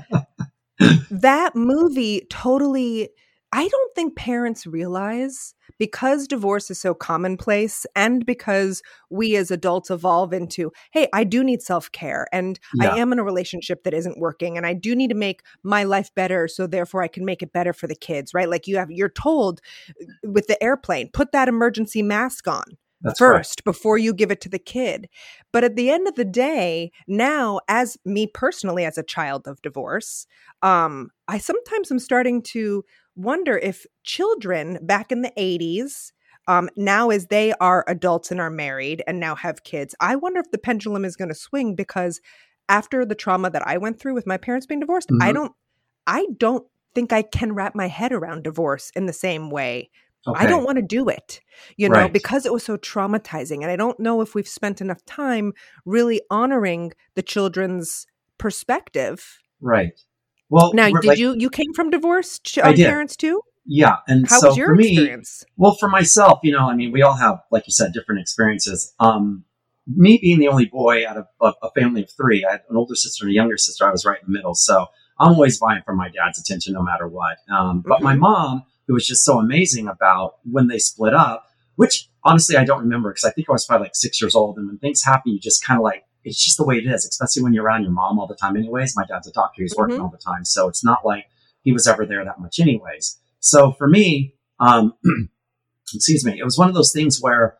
That 1.10 1.54
movie 1.54 2.26
totally 2.30 3.10
I 3.52 3.66
don't 3.66 3.94
think 3.94 4.16
parents 4.16 4.66
realize 4.66 5.54
because 5.78 6.28
divorce 6.28 6.70
is 6.70 6.80
so 6.80 6.94
commonplace 6.94 7.84
and 7.96 8.24
because 8.24 8.82
we 9.08 9.34
as 9.34 9.50
adults 9.50 9.90
evolve 9.90 10.32
into, 10.32 10.72
hey, 10.92 11.08
I 11.12 11.24
do 11.24 11.42
need 11.42 11.60
self 11.60 11.90
care 11.90 12.28
and 12.32 12.60
yeah. 12.74 12.90
I 12.92 12.98
am 12.98 13.12
in 13.12 13.18
a 13.18 13.24
relationship 13.24 13.82
that 13.84 13.94
isn't 13.94 14.18
working 14.18 14.56
and 14.56 14.66
I 14.66 14.74
do 14.74 14.94
need 14.94 15.08
to 15.08 15.16
make 15.16 15.42
my 15.64 15.82
life 15.82 16.14
better. 16.14 16.46
So 16.46 16.66
therefore 16.66 17.02
I 17.02 17.08
can 17.08 17.24
make 17.24 17.42
it 17.42 17.52
better 17.52 17.72
for 17.72 17.88
the 17.88 17.96
kids, 17.96 18.32
right? 18.32 18.48
Like 18.48 18.68
you 18.68 18.76
have, 18.76 18.90
you're 18.90 19.08
told 19.08 19.60
uh, 20.00 20.04
with 20.22 20.46
the 20.46 20.62
airplane, 20.62 21.10
put 21.12 21.32
that 21.32 21.48
emergency 21.48 22.02
mask 22.02 22.46
on. 22.46 22.64
That's 23.02 23.18
first 23.18 23.64
before 23.64 23.96
you 23.96 24.12
give 24.12 24.30
it 24.30 24.42
to 24.42 24.48
the 24.48 24.58
kid. 24.58 25.08
But 25.52 25.64
at 25.64 25.74
the 25.74 25.90
end 25.90 26.06
of 26.06 26.16
the 26.16 26.24
day, 26.24 26.92
now 27.08 27.60
as 27.66 27.96
me 28.04 28.26
personally 28.26 28.84
as 28.84 28.98
a 28.98 29.02
child 29.02 29.48
of 29.48 29.62
divorce, 29.62 30.26
um 30.62 31.10
I 31.26 31.38
sometimes 31.38 31.90
am 31.90 31.98
starting 31.98 32.42
to 32.42 32.84
wonder 33.16 33.58
if 33.58 33.86
children 34.04 34.78
back 34.82 35.12
in 35.12 35.22
the 35.22 35.32
80s 35.36 36.12
um, 36.48 36.68
now 36.76 37.10
as 37.10 37.26
they 37.26 37.52
are 37.60 37.84
adults 37.86 38.30
and 38.30 38.40
are 38.40 38.50
married 38.50 39.02
and 39.06 39.20
now 39.20 39.34
have 39.34 39.62
kids, 39.62 39.94
I 40.00 40.16
wonder 40.16 40.40
if 40.40 40.50
the 40.50 40.58
pendulum 40.58 41.04
is 41.04 41.16
going 41.16 41.28
to 41.28 41.34
swing 41.34 41.74
because 41.74 42.20
after 42.68 43.04
the 43.04 43.14
trauma 43.14 43.50
that 43.50 43.66
I 43.66 43.76
went 43.78 44.00
through 44.00 44.14
with 44.14 44.26
my 44.26 44.36
parents 44.36 44.66
being 44.66 44.80
divorced, 44.80 45.10
mm-hmm. 45.10 45.22
I 45.22 45.32
don't 45.32 45.52
I 46.06 46.26
don't 46.38 46.66
think 46.94 47.12
I 47.12 47.22
can 47.22 47.52
wrap 47.52 47.74
my 47.74 47.86
head 47.86 48.12
around 48.12 48.42
divorce 48.42 48.90
in 48.96 49.06
the 49.06 49.12
same 49.12 49.50
way 49.50 49.90
Okay. 50.26 50.44
I 50.44 50.46
don't 50.46 50.64
want 50.64 50.76
to 50.76 50.82
do 50.82 51.08
it, 51.08 51.40
you 51.76 51.88
know, 51.88 52.00
right. 52.00 52.12
because 52.12 52.44
it 52.44 52.52
was 52.52 52.62
so 52.62 52.76
traumatizing. 52.76 53.62
And 53.62 53.70
I 53.70 53.76
don't 53.76 53.98
know 53.98 54.20
if 54.20 54.34
we've 54.34 54.46
spent 54.46 54.82
enough 54.82 55.02
time 55.06 55.54
really 55.86 56.20
honoring 56.30 56.92
the 57.14 57.22
children's 57.22 58.06
perspective. 58.36 59.38
Right. 59.62 59.98
Well, 60.50 60.72
now, 60.74 60.90
did 60.90 61.04
like, 61.04 61.18
you 61.18 61.34
you 61.38 61.48
came 61.48 61.72
from 61.72 61.90
divorced 61.90 62.58
uh, 62.58 62.72
parents 62.74 63.16
too? 63.16 63.40
Yeah, 63.64 63.96
and 64.08 64.28
how 64.28 64.40
so 64.40 64.48
was 64.48 64.56
your 64.56 64.68
for 64.68 64.74
me, 64.74 64.92
experience? 64.92 65.44
Well, 65.56 65.76
for 65.78 65.88
myself, 65.88 66.40
you 66.42 66.52
know, 66.52 66.68
I 66.68 66.74
mean, 66.74 66.92
we 66.92 67.02
all 67.02 67.14
have, 67.14 67.40
like 67.52 67.66
you 67.66 67.72
said, 67.72 67.92
different 67.92 68.20
experiences. 68.20 68.92
Um, 68.98 69.44
me 69.86 70.18
being 70.20 70.40
the 70.40 70.48
only 70.48 70.66
boy 70.66 71.06
out 71.06 71.16
of 71.16 71.26
a, 71.40 71.52
a 71.62 71.70
family 71.70 72.02
of 72.02 72.10
three, 72.10 72.44
I 72.44 72.52
had 72.52 72.62
an 72.68 72.76
older 72.76 72.96
sister 72.96 73.24
and 73.24 73.30
a 73.30 73.34
younger 73.34 73.56
sister. 73.56 73.86
I 73.86 73.90
was 73.90 74.04
right 74.04 74.18
in 74.20 74.32
the 74.32 74.36
middle, 74.36 74.54
so 74.54 74.86
I'm 75.20 75.34
always 75.34 75.58
vying 75.58 75.82
for 75.84 75.94
my 75.94 76.08
dad's 76.08 76.40
attention, 76.40 76.72
no 76.72 76.82
matter 76.82 77.06
what. 77.06 77.36
Um, 77.48 77.82
but 77.86 77.96
mm-hmm. 77.96 78.04
my 78.04 78.14
mom 78.16 78.64
who 78.90 78.94
was 78.94 79.06
just 79.06 79.24
so 79.24 79.38
amazing 79.38 79.86
about 79.86 80.38
when 80.42 80.66
they 80.66 80.78
split 80.78 81.14
up, 81.14 81.46
which 81.76 82.08
honestly 82.24 82.56
I 82.56 82.64
don't 82.64 82.80
remember 82.80 83.10
because 83.10 83.22
I 83.22 83.30
think 83.30 83.48
I 83.48 83.52
was 83.52 83.64
probably 83.64 83.84
like 83.84 83.94
six 83.94 84.20
years 84.20 84.34
old. 84.34 84.58
And 84.58 84.66
when 84.66 84.78
things 84.78 85.04
happen, 85.04 85.30
you 85.30 85.38
just 85.38 85.64
kind 85.64 85.78
of 85.78 85.84
like, 85.84 86.02
it's 86.24 86.42
just 86.42 86.56
the 86.56 86.64
way 86.64 86.76
it 86.76 86.86
is, 86.86 87.06
especially 87.06 87.42
when 87.42 87.52
you're 87.52 87.64
around 87.64 87.82
your 87.82 87.92
mom 87.92 88.18
all 88.18 88.26
the 88.26 88.36
time, 88.36 88.56
anyways. 88.56 88.94
My 88.96 89.04
dad's 89.06 89.28
a 89.28 89.32
doctor, 89.32 89.62
he's 89.62 89.74
working 89.76 89.96
mm-hmm. 89.96 90.04
all 90.04 90.10
the 90.10 90.18
time. 90.18 90.44
So 90.44 90.68
it's 90.68 90.84
not 90.84 91.04
like 91.04 91.26
he 91.62 91.72
was 91.72 91.86
ever 91.86 92.06
there 92.06 92.24
that 92.24 92.40
much, 92.40 92.58
anyways. 92.58 93.18
So 93.40 93.72
for 93.72 93.88
me, 93.88 94.34
um, 94.58 94.94
excuse 95.94 96.24
me, 96.24 96.38
it 96.38 96.44
was 96.44 96.58
one 96.58 96.68
of 96.68 96.74
those 96.74 96.92
things 96.92 97.18
where 97.20 97.58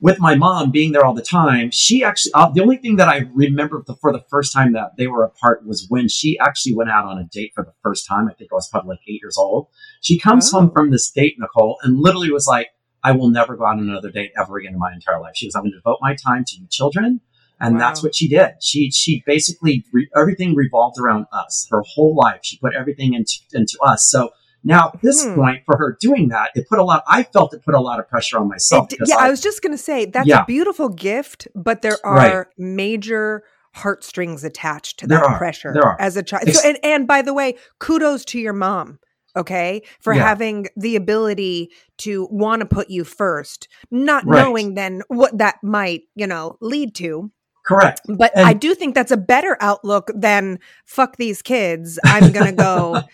with 0.00 0.20
my 0.20 0.34
mom 0.34 0.70
being 0.70 0.92
there 0.92 1.04
all 1.04 1.14
the 1.14 1.22
time, 1.22 1.70
she 1.70 2.04
actually, 2.04 2.32
uh, 2.34 2.50
the 2.50 2.60
only 2.60 2.76
thing 2.76 2.96
that 2.96 3.08
I 3.08 3.22
remember 3.32 3.82
the, 3.86 3.96
for 3.96 4.12
the 4.12 4.22
first 4.28 4.52
time 4.52 4.74
that 4.74 4.96
they 4.98 5.06
were 5.06 5.24
apart 5.24 5.64
was 5.66 5.86
when 5.88 6.08
she 6.08 6.38
actually 6.38 6.74
went 6.74 6.90
out 6.90 7.06
on 7.06 7.16
a 7.16 7.24
date 7.24 7.52
for 7.54 7.64
the 7.64 7.72
first 7.82 8.06
time. 8.06 8.28
I 8.28 8.34
think 8.34 8.52
I 8.52 8.56
was 8.56 8.68
probably 8.68 8.90
like 8.90 9.00
eight 9.08 9.20
years 9.22 9.38
old. 9.38 9.68
She 10.02 10.18
comes 10.18 10.52
oh. 10.52 10.60
home 10.60 10.72
from 10.72 10.90
this 10.90 11.10
date, 11.10 11.36
Nicole, 11.38 11.78
and 11.82 11.98
literally 11.98 12.30
was 12.30 12.46
like, 12.46 12.68
I 13.02 13.12
will 13.12 13.30
never 13.30 13.56
go 13.56 13.64
on 13.64 13.78
another 13.78 14.10
date 14.10 14.32
ever 14.38 14.58
again 14.58 14.74
in 14.74 14.78
my 14.78 14.92
entire 14.92 15.20
life. 15.20 15.36
She 15.36 15.46
was, 15.46 15.54
I'm 15.54 15.62
going 15.62 15.72
to 15.72 15.78
devote 15.78 15.98
my 16.00 16.14
time 16.14 16.44
to 16.48 16.56
you 16.56 16.66
children. 16.70 17.20
And 17.60 17.74
wow. 17.74 17.80
that's 17.80 18.02
what 18.02 18.14
she 18.14 18.28
did. 18.28 18.54
She, 18.60 18.90
she 18.90 19.22
basically, 19.26 19.84
re- 19.92 20.08
everything 20.16 20.54
revolved 20.54 20.98
around 20.98 21.26
us. 21.32 21.66
Her 21.70 21.82
whole 21.86 22.14
life, 22.14 22.40
she 22.42 22.58
put 22.58 22.74
everything 22.74 23.14
into, 23.14 23.38
into 23.52 23.78
us. 23.82 24.08
So 24.10 24.30
now, 24.64 24.92
at 24.94 25.02
this 25.02 25.24
hmm. 25.24 25.34
point, 25.34 25.62
for 25.66 25.76
her 25.76 25.96
doing 26.00 26.28
that, 26.28 26.50
it 26.54 26.66
put 26.68 26.78
a 26.78 26.84
lot, 26.84 27.04
I 27.06 27.22
felt 27.22 27.52
it 27.52 27.62
put 27.64 27.74
a 27.74 27.80
lot 27.80 28.00
of 28.00 28.08
pressure 28.08 28.38
on 28.38 28.48
myself. 28.48 28.88
yeah, 29.06 29.16
I, 29.16 29.26
I, 29.26 29.30
was 29.30 29.42
just 29.42 29.62
going 29.62 29.72
to 29.72 29.82
say 29.82 30.06
that's 30.06 30.26
yeah. 30.26 30.42
a 30.42 30.46
beautiful 30.46 30.88
gift, 30.88 31.46
but 31.54 31.82
there 31.82 31.98
are 32.04 32.16
right. 32.16 32.46
major 32.56 33.44
heartstrings 33.74 34.42
attached 34.42 35.00
to 35.00 35.06
that 35.08 35.20
there 35.20 35.36
pressure 35.36 35.72
there 35.74 35.84
are. 35.84 36.00
as 36.00 36.16
a 36.16 36.22
child. 36.22 36.48
So, 36.48 36.66
and, 36.66 36.78
and 36.82 37.06
by 37.06 37.22
the 37.22 37.34
way, 37.34 37.56
kudos 37.78 38.24
to 38.26 38.38
your 38.38 38.52
mom 38.54 38.98
okay 39.36 39.82
for 40.00 40.14
yeah. 40.14 40.22
having 40.22 40.66
the 40.76 40.96
ability 40.96 41.70
to 41.98 42.28
want 42.30 42.60
to 42.60 42.66
put 42.66 42.88
you 42.88 43.02
first 43.02 43.68
not 43.90 44.24
right. 44.24 44.40
knowing 44.40 44.74
then 44.74 45.02
what 45.08 45.36
that 45.36 45.56
might 45.62 46.02
you 46.14 46.26
know 46.26 46.56
lead 46.60 46.94
to 46.94 47.32
correct 47.64 48.00
but 48.16 48.30
and- 48.36 48.46
i 48.46 48.52
do 48.52 48.74
think 48.74 48.94
that's 48.94 49.12
a 49.12 49.16
better 49.16 49.56
outlook 49.60 50.10
than 50.14 50.58
fuck 50.84 51.16
these 51.16 51.42
kids 51.42 51.98
i'm 52.04 52.32
gonna 52.32 52.52
go 52.52 53.00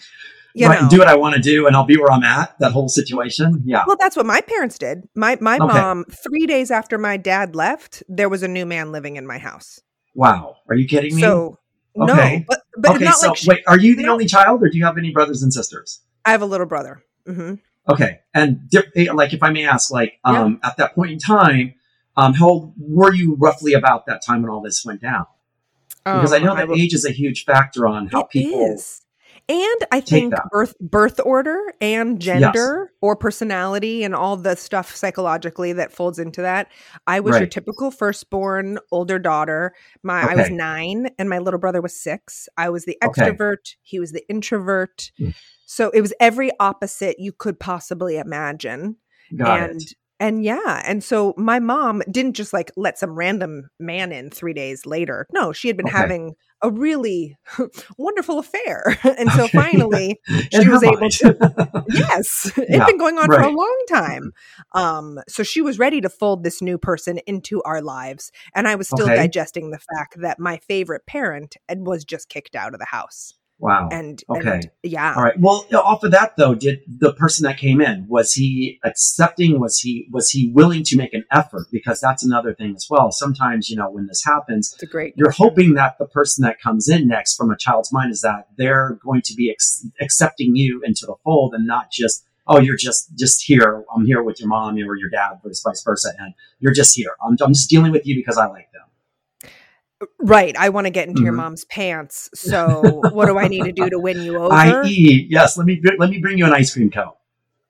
you 0.54 0.66
right, 0.66 0.83
know, 0.83 0.88
do 0.88 0.99
what 0.99 1.09
I 1.09 1.14
want 1.14 1.35
to 1.37 1.40
do 1.40 1.66
and 1.66 1.76
I'll 1.76 1.85
be 1.85 1.97
where 1.97 2.11
I'm 2.11 2.25
at. 2.25 2.59
That 2.59 2.73
whole 2.73 2.88
situation. 2.88 3.62
Yeah. 3.64 3.85
Well, 3.87 3.97
that's 3.99 4.16
what 4.16 4.26
my 4.26 4.40
parents 4.40 4.78
did. 4.78 5.09
My 5.14 5.38
my 5.40 5.57
okay. 5.57 5.66
mom, 5.66 6.04
three 6.11 6.47
days 6.47 6.71
after 6.71 6.99
my 6.99 7.16
dad 7.16 7.54
left, 7.54 8.02
there 8.09 8.28
was 8.28 8.42
a 8.42 8.49
new 8.49 8.66
man 8.66 8.92
living 8.92 9.16
in 9.16 9.26
my 9.26 9.38
house. 9.38 9.80
Wow. 10.14 10.57
Are 10.69 10.75
you 10.75 10.87
kidding 10.88 11.14
me? 11.14 11.23
So 11.23 11.59
okay. 12.00 12.38
no, 12.38 12.45
but, 12.49 12.62
but 12.76 12.97
okay, 12.97 13.11
so 13.12 13.28
like 13.28 13.37
she, 13.37 13.49
wait, 13.49 13.62
are 13.66 13.78
you 13.78 13.95
the 13.95 14.09
only 14.09 14.26
child 14.26 14.62
or 14.62 14.69
do 14.69 14.76
you 14.76 14.85
have 14.85 14.99
any 14.99 15.12
brothers 15.12 15.42
and 15.42 15.52
sisters? 15.52 16.00
I 16.25 16.33
have 16.33 16.42
a 16.42 16.47
little 16.47 16.66
brother. 16.66 17.02
Mm-hmm. 17.26 17.54
Okay. 17.88 18.21
And 18.35 18.71
eh, 18.97 19.12
like, 19.12 19.33
if 19.33 19.42
I 19.42 19.50
may 19.50 19.66
ask, 19.66 19.90
like, 19.90 20.14
um, 20.25 20.61
yeah. 20.62 20.69
at 20.69 20.76
that 20.76 20.95
point 20.95 21.12
in 21.12 21.19
time, 21.19 21.75
um, 22.21 22.35
how 22.35 22.49
old 22.49 22.75
were 22.79 23.15
you 23.15 23.37
roughly 23.39 23.73
about 23.73 24.07
that 24.07 24.23
time 24.25 24.43
when 24.43 24.50
all 24.50 24.61
this 24.61 24.85
went 24.85 25.00
down? 25.00 25.27
Because 26.05 26.33
I 26.33 26.39
know 26.39 26.55
that 26.55 26.69
I 26.69 26.75
age 26.75 26.95
is 26.95 27.05
a 27.05 27.11
huge 27.11 27.45
factor 27.45 27.87
on 27.87 28.09
how 28.09 28.25
people 28.25 28.73
is. 28.73 29.03
And 29.49 29.87
I 29.91 30.00
think 30.00 30.35
birth 30.50 30.79
birth 30.79 31.19
order 31.25 31.59
and 31.81 32.21
gender 32.21 32.89
yes. 32.89 32.99
or 33.00 33.17
personality 33.17 34.05
and 34.05 34.15
all 34.15 34.37
the 34.37 34.55
stuff 34.55 34.95
psychologically 34.95 35.73
that 35.73 35.93
folds 35.93 36.19
into 36.19 36.43
that. 36.43 36.69
I 37.07 37.21
was 37.21 37.33
right. 37.33 37.41
your 37.41 37.49
typical 37.49 37.91
firstborn 37.91 38.79
older 38.93 39.19
daughter. 39.19 39.75
My 40.03 40.23
okay. 40.23 40.33
I 40.33 40.37
was 40.37 40.50
9 40.50 41.11
and 41.19 41.29
my 41.29 41.39
little 41.39 41.59
brother 41.59 41.81
was 41.81 42.00
6. 42.00 42.49
I 42.57 42.71
was 42.71 42.85
the 42.85 42.97
extrovert, 43.03 43.53
okay. 43.53 43.77
he 43.83 43.99
was 43.99 44.12
the 44.12 44.29
introvert. 44.29 45.11
Mm. 45.21 45.35
So 45.67 45.91
it 45.91 46.00
was 46.00 46.12
every 46.21 46.50
opposite 46.61 47.17
you 47.19 47.33
could 47.33 47.59
possibly 47.59 48.19
imagine. 48.19 48.97
Got 49.37 49.71
and 49.71 49.83
it. 49.83 49.95
And 50.21 50.45
yeah, 50.45 50.83
and 50.87 51.03
so 51.03 51.35
my 51.37 51.59
mom 51.59 52.03
didn't 52.11 52.35
just 52.35 52.53
like 52.53 52.71
let 52.77 52.99
some 52.99 53.17
random 53.17 53.69
man 53.81 54.12
in 54.12 54.31
three 54.31 54.53
days 54.55 54.87
later. 54.87 55.27
No, 55.33 55.53
she 55.53 55.69
had 55.69 55.77
been 55.77 55.87
Okay. 55.87 55.93
having 55.93 56.35
a 56.62 56.71
really 56.71 57.37
wonderful 57.99 58.39
affair. 58.39 58.99
And 59.19 59.33
so 59.33 59.49
finally 59.49 60.21
she 60.50 60.69
was 60.69 60.83
able 60.83 61.11
to 61.11 61.35
Yes. 61.89 62.53
It'd 62.57 62.69
Yeah, 62.69 62.87
been 62.87 62.99
going 62.99 63.19
on 63.19 63.31
for 63.31 63.43
a 63.43 63.49
long 63.50 63.79
time. 63.89 64.33
Um, 64.75 65.19
so 65.29 65.43
she 65.43 65.61
was 65.61 65.79
ready 65.79 66.00
to 66.00 66.09
fold 66.09 66.45
this 66.45 66.62
new 66.62 66.79
person 66.79 67.19
into 67.27 67.62
our 67.65 67.83
lives. 67.83 68.31
And 68.55 68.69
I 68.69 68.77
was 68.77 68.89
still 68.89 69.07
Okay. 69.07 69.15
digesting 69.17 69.71
the 69.71 69.79
fact 69.79 70.17
that 70.21 70.39
my 70.39 70.59
favorite 70.59 71.07
parent 71.07 71.57
and 71.69 71.87
was 71.87 72.05
just 72.05 72.29
kicked 72.29 72.55
out 72.55 72.75
of 72.75 72.79
the 72.81 72.87
house. 72.87 73.35
Wow. 73.61 73.88
And, 73.93 74.23
Okay. 74.29 74.50
and 74.50 74.71
yeah. 74.83 75.14
All 75.17 75.23
right. 75.23 75.38
Well, 75.38 75.67
off 75.75 76.02
of 76.02 76.11
that 76.12 76.37
though, 76.37 76.55
did 76.55 76.81
the 76.88 77.12
person 77.12 77.45
that 77.45 77.59
came 77.59 77.81
in 77.81 78.07
was 78.09 78.33
he 78.33 78.81
accepting? 78.85 79.61
Was 79.61 79.79
he 79.81 80.09
was 80.11 80.31
he 80.31 80.50
willing 80.52 80.83
to 80.85 80.97
make 80.97 81.14
an 81.14 81.25
effort? 81.31 81.67
Because 81.71 82.00
that's 82.00 82.25
another 82.25 82.55
thing 82.55 82.75
as 82.75 82.87
well. 82.90 83.12
Sometimes 83.12 83.69
you 83.71 83.76
know 83.76 83.90
when 83.90 84.07
this 84.07 84.23
happens, 84.25 84.73
It's 84.75 84.83
a 84.83 84.87
great 84.87 85.14
you're 85.17 85.26
question. 85.29 85.45
hoping 85.49 85.75
that 85.75 85.99
the 85.99 86.07
person 86.07 86.43
that 86.45 86.61
comes 86.61 86.88
in 86.88 87.07
next 87.07 87.37
from 87.37 87.50
a 87.50 87.57
child's 87.57 87.93
mind 87.93 88.11
is 88.12 88.21
that 88.23 88.49
they're 88.57 88.99
going 89.05 89.23
to 89.23 89.35
be 89.35 89.50
ex- 89.50 89.87
accepting 90.00 90.57
you 90.57 90.83
into 90.85 91.07
the 91.07 91.14
fold 91.25 91.55
and 91.55 91.67
not 91.67 91.90
just 91.93 92.25
oh 92.47 92.59
you're 92.59 92.76
just 92.76 93.17
just 93.19 93.43
here 93.45 93.85
i'm 93.95 94.05
here 94.07 94.23
with 94.23 94.40
your 94.40 94.49
mom 94.49 94.75
or 94.76 94.97
your 94.97 95.11
dad 95.11 95.33
vice 95.45 95.62
vice 95.62 95.83
versa 95.85 96.11
and 96.19 96.33
you're 96.59 96.73
just 96.73 96.97
here 96.97 97.11
i'm, 97.25 97.37
I'm 97.43 97.52
just 97.52 97.69
dealing 97.69 97.93
with 97.93 98.07
you 98.07 98.17
because 98.17 98.38
i 98.38 98.47
like 98.47 98.73
them 98.73 98.83
Right. 100.21 100.57
I 100.57 100.69
want 100.71 100.87
to 100.87 100.90
get 100.90 101.09
into 101.09 101.23
your 101.23 101.33
Mhm. 101.33 101.37
mom's 101.37 101.64
pants. 101.66 102.30
So 102.35 103.09
what 103.12 103.26
do 103.26 103.38
I 103.38 103.49
need 103.49 103.64
to 103.64 103.73
do 103.73 103.90
to 103.90 103.99
win 103.99 104.21
you 104.21 104.38
over? 104.42 104.54
i.e 104.54 105.26
yes 105.30 105.57
let 105.57 105.66
me 105.66 105.80
let 105.99 106.11
me 106.11 106.19
bring 106.19 106.38
you 106.38 106.47
an 106.47 106.52
ice 106.52 106.73
cream 106.73 106.90
cone 106.90 107.12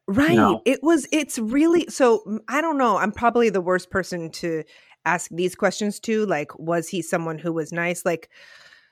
Right. 0.08 0.36
No. 0.36 0.60
It 0.64 0.80
was, 0.82 1.06
it's 1.12 1.38
really, 1.38 1.86
so 1.88 2.24
mm, 2.26 2.40
I 2.48 2.60
don't 2.60 2.78
know. 2.78 2.96
I'm 2.96 3.12
probably 3.12 3.48
the 3.48 3.60
worst 3.60 3.90
person 3.90 4.30
to 4.32 4.64
ask 5.04 5.30
these 5.30 5.54
questions 5.54 6.00
to. 6.00 6.26
Like, 6.26 6.58
was 6.58 6.88
he 6.88 7.00
someone 7.00 7.38
who 7.38 7.52
was 7.52 7.70
nice? 7.70 8.04
Like, 8.04 8.28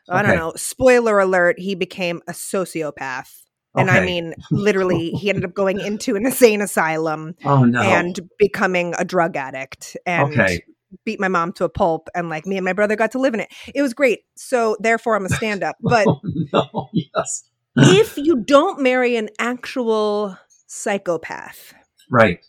I 0.09 0.23
don't 0.23 0.37
know. 0.37 0.53
Spoiler 0.55 1.19
alert, 1.19 1.59
he 1.59 1.75
became 1.75 2.23
a 2.29 2.33
sociopath. 2.33 3.31
And 3.77 3.91
I 3.91 3.99
mean, 4.01 4.35
literally, 4.53 5.11
he 5.11 5.29
ended 5.29 5.45
up 5.45 5.55
going 5.55 5.81
into 5.81 6.15
an 6.15 6.25
insane 6.25 6.61
asylum 6.61 7.35
oh 7.45 7.65
no 7.65 7.83
and 7.83 8.21
becoming 8.39 8.95
a 8.97 9.05
drug 9.05 9.37
addict 9.37 9.97
and 10.07 10.39
Okay. 10.39 10.63
Beat 11.05 11.21
my 11.21 11.29
mom 11.29 11.53
to 11.55 11.65
a 11.65 11.69
pulp. 11.69 12.09
And 12.15 12.29
like 12.29 12.47
me 12.47 12.57
and 12.57 12.65
my 12.65 12.73
brother 12.73 12.97
got 12.97 13.13
to 13.13 13.19
live 13.19 13.35
in 13.35 13.41
it. 13.41 13.49
It 13.75 13.83
was 13.83 13.95
great. 13.95 14.21
So 14.37 14.77
therefore, 14.81 15.17
I'm 15.17 15.27
a 15.27 15.31
stand 15.31 15.63
up. 15.63 15.77
But 15.83 16.07
oh, 16.07 16.21
no 16.53 16.89
yes 16.93 17.49
if 17.79 18.17
you 18.17 18.37
don't 18.37 18.81
marry 18.81 19.17
an 19.17 19.29
actual 19.39 20.37
psychopath, 20.67 21.75
right 22.11 22.45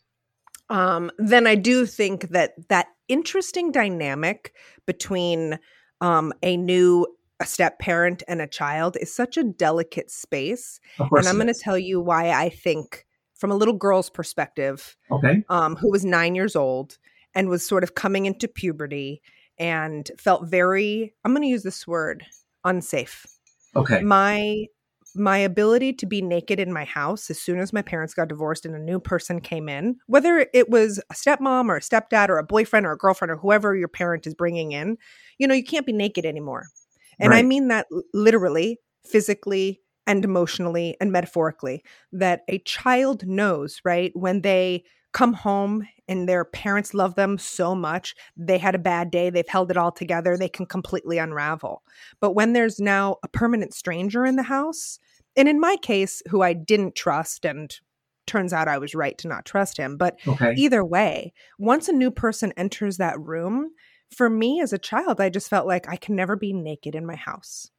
um, 0.69 1.11
then 1.17 1.47
I 1.47 1.55
do 1.55 1.85
think 1.85 2.29
that 2.29 2.53
that 2.69 2.87
interesting 3.07 3.71
dynamic 3.71 4.53
between 4.85 5.59
um, 6.01 6.33
a 6.43 6.57
new 6.57 7.07
a 7.39 7.45
step 7.45 7.79
parent 7.79 8.21
and 8.27 8.41
a 8.41 8.47
child 8.47 8.97
is 8.99 9.13
such 9.13 9.37
a 9.37 9.43
delicate 9.43 10.11
space. 10.11 10.79
of 10.99 11.09
course 11.09 11.25
And 11.25 11.29
I'm 11.29 11.41
going 11.41 11.53
to 11.53 11.59
tell 11.59 11.77
you 11.77 12.01
why 12.01 12.31
I 12.31 12.49
think, 12.49 13.05
from 13.35 13.49
a 13.49 13.55
little 13.55 13.73
girl's 13.73 14.09
perspective, 14.09 14.97
okay 15.11 15.43
um, 15.49 15.75
who 15.75 15.89
was 15.91 16.03
nine 16.03 16.35
years 16.35 16.55
old 16.55 16.97
and 17.35 17.49
was 17.49 17.65
sort 17.65 17.83
of 17.83 17.95
coming 17.95 18.25
into 18.25 18.47
puberty 18.47 19.21
and 19.57 20.09
felt 20.17 20.47
very, 20.47 21.13
I'm 21.23 21.33
going 21.33 21.43
to 21.43 21.49
use 21.49 21.63
this 21.63 21.85
word, 21.85 22.25
unsafe. 22.63 23.25
Okay. 23.75 24.01
My 24.01 24.65
my 25.15 25.39
ability 25.39 25.91
to 25.91 26.05
be 26.05 26.21
naked 26.21 26.59
in 26.59 26.71
my 26.71 26.83
house 26.83 27.31
as 27.31 27.39
soon 27.39 27.59
as 27.59 27.73
my 27.73 27.81
parents 27.81 28.13
got 28.13 28.27
divorced 28.27 28.63
and 28.63 28.75
a 28.75 28.79
new 28.79 28.99
person 28.99 29.41
came 29.41 29.67
in 29.67 29.95
whether 30.05 30.47
it 30.53 30.69
was 30.69 30.99
a 31.09 31.13
stepmom 31.15 31.67
or 31.67 31.77
a 31.77 31.81
stepdad 31.81 32.29
or 32.29 32.37
a 32.37 32.43
boyfriend 32.43 32.85
or 32.85 32.91
a 32.91 32.97
girlfriend 32.97 33.31
or 33.31 33.37
whoever 33.37 33.75
your 33.75 33.87
parent 33.87 34.27
is 34.27 34.35
bringing 34.35 34.71
in 34.71 34.95
you 35.39 35.47
know 35.47 35.55
you 35.55 35.63
can't 35.63 35.87
be 35.87 35.93
naked 35.93 36.25
anymore. 36.25 36.67
And 37.19 37.33
i 37.33 37.41
mean 37.41 37.69
that 37.69 37.87
literally 38.13 38.79
physically 39.03 39.81
and 40.05 40.23
emotionally 40.23 40.95
and 41.01 41.11
metaphorically 41.11 41.83
that 42.11 42.41
a 42.47 42.59
child 42.59 43.27
knows 43.27 43.81
right 43.83 44.11
when 44.15 44.41
they 44.41 44.83
come 45.13 45.33
home 45.33 45.87
and 46.07 46.27
their 46.27 46.45
parents 46.45 46.93
love 46.93 47.15
them 47.15 47.37
so 47.37 47.73
much 47.73 48.15
they 48.37 48.57
had 48.57 48.75
a 48.75 48.79
bad 48.79 49.09
day 49.11 49.29
they've 49.29 49.47
held 49.47 49.71
it 49.71 49.77
all 49.77 49.91
together 49.91 50.37
they 50.37 50.49
can 50.49 50.65
completely 50.65 51.17
unravel 51.17 51.81
but 52.19 52.31
when 52.33 52.53
there's 52.53 52.79
now 52.79 53.17
a 53.23 53.27
permanent 53.27 53.73
stranger 53.73 54.25
in 54.25 54.35
the 54.35 54.43
house, 54.43 54.99
and 55.35 55.47
in 55.47 55.59
my 55.59 55.75
case, 55.77 56.21
who 56.29 56.41
I 56.41 56.53
didn't 56.53 56.95
trust, 56.95 57.45
and 57.45 57.73
turns 58.27 58.53
out 58.53 58.67
I 58.67 58.77
was 58.77 58.95
right 58.95 59.17
to 59.19 59.27
not 59.27 59.45
trust 59.45 59.77
him, 59.77 59.97
but 59.97 60.19
okay 60.27 60.53
either 60.57 60.83
way, 60.83 61.33
once 61.57 61.87
a 61.87 61.93
new 61.93 62.11
person 62.11 62.53
enters 62.57 62.97
that 62.97 63.19
room, 63.19 63.71
for 64.15 64.29
me 64.29 64.61
as 64.61 64.73
a 64.73 64.77
child, 64.77 65.21
I 65.21 65.29
just 65.29 65.49
felt 65.49 65.67
like 65.67 65.87
I 65.87 65.95
can 65.95 66.15
never 66.15 66.35
be 66.35 66.53
naked 66.53 66.95
in 66.95 67.05
my 67.05 67.15
house. 67.15 67.69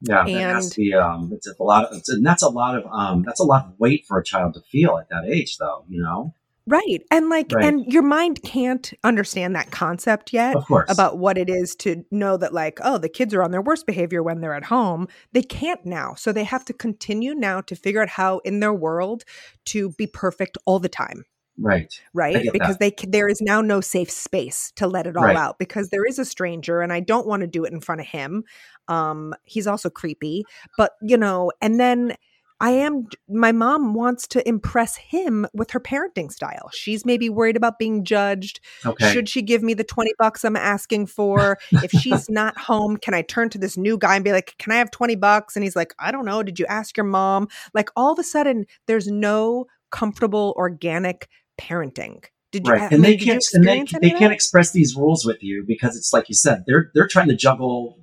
Yeah, 0.00 0.26
And- 0.26 0.70
to 0.70 0.76
be. 0.76 0.92
Um, 0.94 1.30
it's 1.32 1.48
a 1.48 1.62
lot 1.62 1.86
of, 1.86 1.96
it's, 1.96 2.08
and 2.10 2.24
that's 2.24 2.42
a 2.42 2.48
lot 2.48 2.76
of, 2.76 2.84
um, 2.92 3.22
that's 3.24 3.40
a 3.40 3.44
lot 3.44 3.66
of 3.66 3.72
weight 3.78 4.04
for 4.06 4.18
a 4.18 4.24
child 4.24 4.54
to 4.54 4.60
feel 4.60 4.98
at 4.98 5.08
that 5.08 5.24
age, 5.24 5.56
though. 5.56 5.84
You 5.88 6.02
know, 6.02 6.34
Right. 6.66 7.02
And 7.10 7.28
like, 7.28 7.52
Right. 7.52 7.64
and 7.66 7.84
your 7.92 8.02
mind 8.02 8.42
can't 8.42 8.92
understand 9.04 9.54
that 9.54 9.70
concept 9.70 10.32
yet. 10.32 10.56
of 10.56 10.64
course. 10.64 10.90
about 10.90 11.18
what 11.18 11.36
it 11.36 11.50
is 11.50 11.74
to 11.76 12.04
know 12.10 12.36
that 12.36 12.52
like 12.54 12.78
oh 12.82 12.96
the 12.98 13.08
kids 13.08 13.34
are 13.34 13.42
on 13.42 13.50
their 13.50 13.60
worst 13.62 13.86
behavior 13.86 14.22
when 14.22 14.40
they're 14.40 14.54
at 14.54 14.64
home 14.64 15.06
they 15.32 15.42
can't 15.42 15.84
now 15.84 16.14
so 16.14 16.32
they 16.32 16.44
have 16.44 16.64
to 16.64 16.72
continue 16.72 17.34
now 17.34 17.60
to 17.60 17.74
figure 17.76 18.00
out 18.02 18.08
how 18.08 18.38
in 18.40 18.60
their 18.60 18.72
world 18.72 19.24
to 19.64 19.90
be 19.90 20.06
perfect 20.06 20.56
all 20.66 20.78
the 20.78 20.88
time 20.88 21.24
right. 21.58 22.00
right 22.12 22.46
because 22.52 22.78
that. 22.78 22.96
they 22.98 23.06
there 23.08 23.28
is 23.28 23.40
now 23.40 23.60
no 23.60 23.80
safe 23.80 24.10
space 24.10 24.72
to 24.76 24.86
let 24.86 25.06
it 25.06 25.16
all 25.16 25.24
Right. 25.24 25.36
out 25.36 25.58
because 25.58 25.88
there 25.90 26.04
is 26.04 26.18
a 26.18 26.24
stranger 26.24 26.80
and 26.80 26.92
i 26.92 27.00
don't 27.00 27.26
want 27.26 27.40
to 27.42 27.46
do 27.46 27.64
it 27.64 27.72
in 27.72 27.80
front 27.80 28.00
of 28.00 28.06
him 28.06 28.44
um 28.88 29.34
he's 29.44 29.66
also 29.66 29.90
creepy 29.90 30.44
but 30.78 30.92
you 31.02 31.16
know 31.16 31.50
and 31.60 31.78
then 31.80 32.14
I 32.60 32.70
am 32.70 33.06
my 33.28 33.52
mom 33.52 33.94
wants 33.94 34.26
to 34.28 34.48
impress 34.48 34.96
him 34.96 35.46
with 35.52 35.72
her 35.72 35.80
parenting 35.80 36.30
style. 36.30 36.70
She's 36.72 37.04
maybe 37.04 37.28
worried 37.28 37.56
about 37.56 37.78
being 37.78 38.04
judged. 38.04 38.60
Okay. 38.86 39.12
Should 39.12 39.28
she 39.28 39.42
give 39.42 39.62
me 39.62 39.74
the 39.74 39.84
20 39.84 40.12
bucks 40.18 40.44
I'm 40.44 40.56
asking 40.56 41.06
for? 41.06 41.58
if 41.72 41.90
she's 41.90 42.28
not 42.30 42.56
home, 42.58 42.96
can 42.96 43.12
I 43.12 43.22
turn 43.22 43.50
to 43.50 43.58
this 43.58 43.76
new 43.76 43.98
guy 43.98 44.14
and 44.14 44.24
be 44.24 44.32
like, 44.32 44.54
"Can 44.58 44.72
I 44.72 44.76
have 44.76 44.90
20 44.90 45.16
bucks?" 45.16 45.56
And 45.56 45.64
he's 45.64 45.76
like, 45.76 45.94
"I 45.98 46.12
don't 46.12 46.24
know. 46.24 46.42
Did 46.42 46.58
you 46.58 46.66
ask 46.66 46.96
your 46.96 47.04
mom?" 47.04 47.48
Like 47.74 47.90
all 47.96 48.12
of 48.12 48.18
a 48.18 48.24
sudden 48.24 48.66
there's 48.86 49.08
no 49.08 49.66
comfortable 49.90 50.54
organic 50.56 51.28
parenting. 51.60 52.24
Did 52.52 52.68
right, 52.68 52.82
I 52.82 52.84
and 52.84 52.92
mean, 52.92 53.02
they 53.02 53.12
you 53.12 53.24
can't, 53.24 53.44
and 53.52 53.64
they, 53.66 53.84
they 54.00 54.10
can't 54.10 54.32
express 54.32 54.70
these 54.70 54.94
rules 54.94 55.24
with 55.24 55.42
you 55.42 55.64
because 55.66 55.96
it's 55.96 56.12
like 56.12 56.28
you 56.28 56.36
said, 56.36 56.62
they're 56.68 56.92
they're 56.94 57.08
trying 57.08 57.28
to 57.28 57.34
juggle 57.34 57.98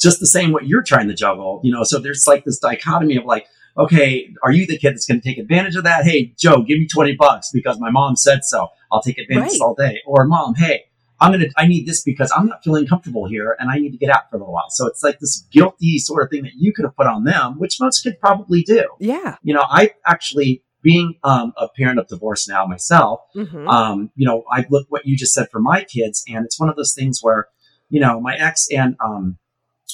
just 0.00 0.20
the 0.20 0.26
same 0.26 0.52
what 0.52 0.66
you're 0.66 0.82
trying 0.82 1.08
to 1.08 1.14
juggle. 1.14 1.60
You 1.62 1.72
know, 1.72 1.82
so 1.84 1.98
there's 1.98 2.26
like 2.26 2.44
this 2.44 2.58
dichotomy 2.58 3.16
of 3.16 3.24
like, 3.24 3.46
okay, 3.76 4.32
are 4.42 4.52
you 4.52 4.66
the 4.66 4.78
kid 4.78 4.92
that's 4.92 5.06
going 5.06 5.20
to 5.20 5.28
take 5.28 5.38
advantage 5.38 5.76
of 5.76 5.84
that? 5.84 6.04
Hey, 6.04 6.34
Joe, 6.38 6.62
give 6.62 6.78
me 6.78 6.86
twenty 6.86 7.14
bucks 7.16 7.50
because 7.52 7.78
my 7.80 7.90
mom 7.90 8.16
said 8.16 8.44
so. 8.44 8.68
I'll 8.92 9.02
take 9.02 9.18
advantage 9.18 9.52
Right. 9.52 9.60
all 9.60 9.74
day. 9.74 10.00
Or 10.06 10.24
mom, 10.26 10.54
hey. 10.54 10.84
I'm 11.20 11.30
gonna. 11.30 11.46
I 11.56 11.68
need 11.68 11.86
this 11.86 12.02
because 12.02 12.30
I'm 12.36 12.48
not 12.48 12.64
feeling 12.64 12.86
comfortable 12.88 13.26
here, 13.28 13.56
and 13.60 13.70
I 13.70 13.78
need 13.78 13.92
to 13.92 13.96
get 13.96 14.10
out 14.10 14.28
for 14.28 14.36
a 14.36 14.38
little 14.40 14.52
while. 14.52 14.68
So 14.68 14.88
it's 14.88 15.02
like 15.02 15.20
this 15.20 15.46
guilty 15.52 15.98
sort 16.00 16.24
of 16.24 16.28
thing 16.28 16.42
that 16.42 16.54
you 16.56 16.72
could 16.72 16.84
have 16.84 16.96
put 16.96 17.06
on 17.06 17.22
them, 17.22 17.54
which 17.58 17.80
most 17.80 18.02
kids 18.02 18.16
probably 18.20 18.62
do. 18.62 18.84
Yeah. 18.98 19.36
You 19.44 19.54
know, 19.54 19.62
I 19.62 19.92
actually, 20.04 20.64
being 20.82 21.14
um, 21.22 21.52
a 21.56 21.68
parent 21.68 22.00
of 22.00 22.08
divorce 22.08 22.48
now 22.48 22.66
myself, 22.66 23.20
Mhm. 23.36 23.66
um, 23.72 24.10
you 24.16 24.26
know, 24.26 24.42
I 24.50 24.66
look 24.68 24.86
what 24.90 25.06
you 25.06 25.16
just 25.16 25.32
said 25.34 25.46
for 25.52 25.60
my 25.60 25.84
kids, 25.84 26.24
and 26.28 26.44
it's 26.44 26.58
one 26.58 26.68
of 26.68 26.74
those 26.74 26.94
things 26.94 27.20
where, 27.22 27.46
you 27.88 28.00
know, 28.00 28.20
my 28.20 28.34
ex 28.36 28.66
and 28.72 28.96
um, 29.02 29.38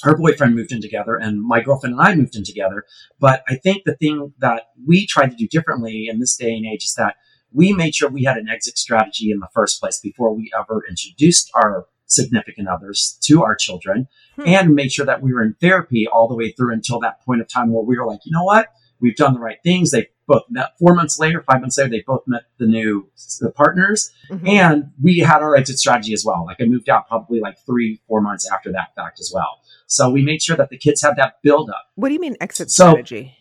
her 0.03 0.17
boyfriend 0.17 0.55
moved 0.55 0.73
in 0.73 0.81
together, 0.81 1.17
and 1.17 1.43
my 1.43 1.61
girlfriend 1.61 1.95
and 1.99 2.03
I 2.03 2.15
moved 2.15 2.37
in 2.37 2.45
together. 2.45 2.85
But 3.19 3.43
I 3.49 3.57
think 3.57 3.83
the 3.85 3.97
thing 3.97 4.33
that 4.39 4.65
we 4.87 5.07
tried 5.07 5.31
to 5.31 5.37
do 5.37 5.47
differently 5.49 6.07
in 6.09 6.19
this 6.21 6.37
day 6.37 6.53
and 6.55 6.67
age 6.67 6.85
is 6.85 6.95
that 6.95 7.17
we 7.53 7.73
made 7.73 7.95
sure 7.95 8.09
we 8.09 8.25
had 8.25 8.37
an 8.37 8.49
exit 8.49 8.79
strategy 8.79 9.31
in 9.31 9.41
the 9.41 9.49
first 9.53 9.81
place 9.81 9.99
before 10.01 10.33
we 10.35 10.51
ever 10.59 10.83
introduced 10.89 11.51
our 11.55 11.87
significant 12.07 12.69
others 12.69 13.19
to 13.23 13.43
our 13.45 13.55
children 13.55 14.09
Hmm. 14.37 14.43
and 14.47 14.75
made 14.75 14.93
sure 14.93 15.07
that 15.07 15.23
we 15.23 15.33
were 15.33 15.43
in 15.43 15.55
therapy 15.61 16.07
all 16.07 16.29
the 16.29 16.35
way 16.37 16.53
through 16.53 16.73
until 16.73 16.99
that 17.01 17.21
point 17.25 17.41
of 17.41 17.49
time 17.49 17.73
where 17.73 17.85
we 17.85 17.99
were 17.99 18.07
like, 18.07 18.21
you 18.25 18.33
know 18.33 18.45
what? 18.45 18.69
We've 19.01 19.17
done 19.17 19.35
the 19.35 19.41
right 19.41 19.59
things. 19.65 19.91
They 19.93 20.09
both 20.27 20.43
met 20.51 20.73
four 20.79 20.95
months 20.95 21.19
later, 21.19 21.43
five 21.43 21.61
months 21.61 21.79
later, 21.79 21.91
they 21.91 22.05
both 22.07 22.23
met 22.27 22.43
the 22.59 22.67
new 22.67 23.09
the 23.41 23.51
partners 23.51 24.11
Mhm. 24.31 24.49
and 24.49 24.85
we 25.03 25.19
had 25.19 25.43
our 25.43 25.57
exit 25.57 25.79
strategy 25.79 26.13
as 26.13 26.25
well. 26.25 26.45
Like 26.47 26.59
I 26.61 26.65
moved 26.67 26.89
out 26.89 27.09
probably 27.09 27.41
like 27.41 27.57
three, 27.67 28.01
four 28.07 28.21
months 28.21 28.49
after 28.51 28.71
that 28.73 28.95
fact 28.95 29.19
as 29.21 29.31
well. 29.35 29.60
So 29.91 30.09
we 30.09 30.23
made 30.23 30.41
sure 30.41 30.57
that 30.57 30.71
the 30.71 30.79
kids 30.79 31.03
had 31.03 31.17
that 31.17 31.43
build 31.43 31.69
up. 31.69 31.87
What 31.97 32.09
do 32.09 32.15
you 32.15 32.21
mean 32.21 32.37
exit 32.41 32.71
So- 32.71 32.91
strategy? 32.93 33.35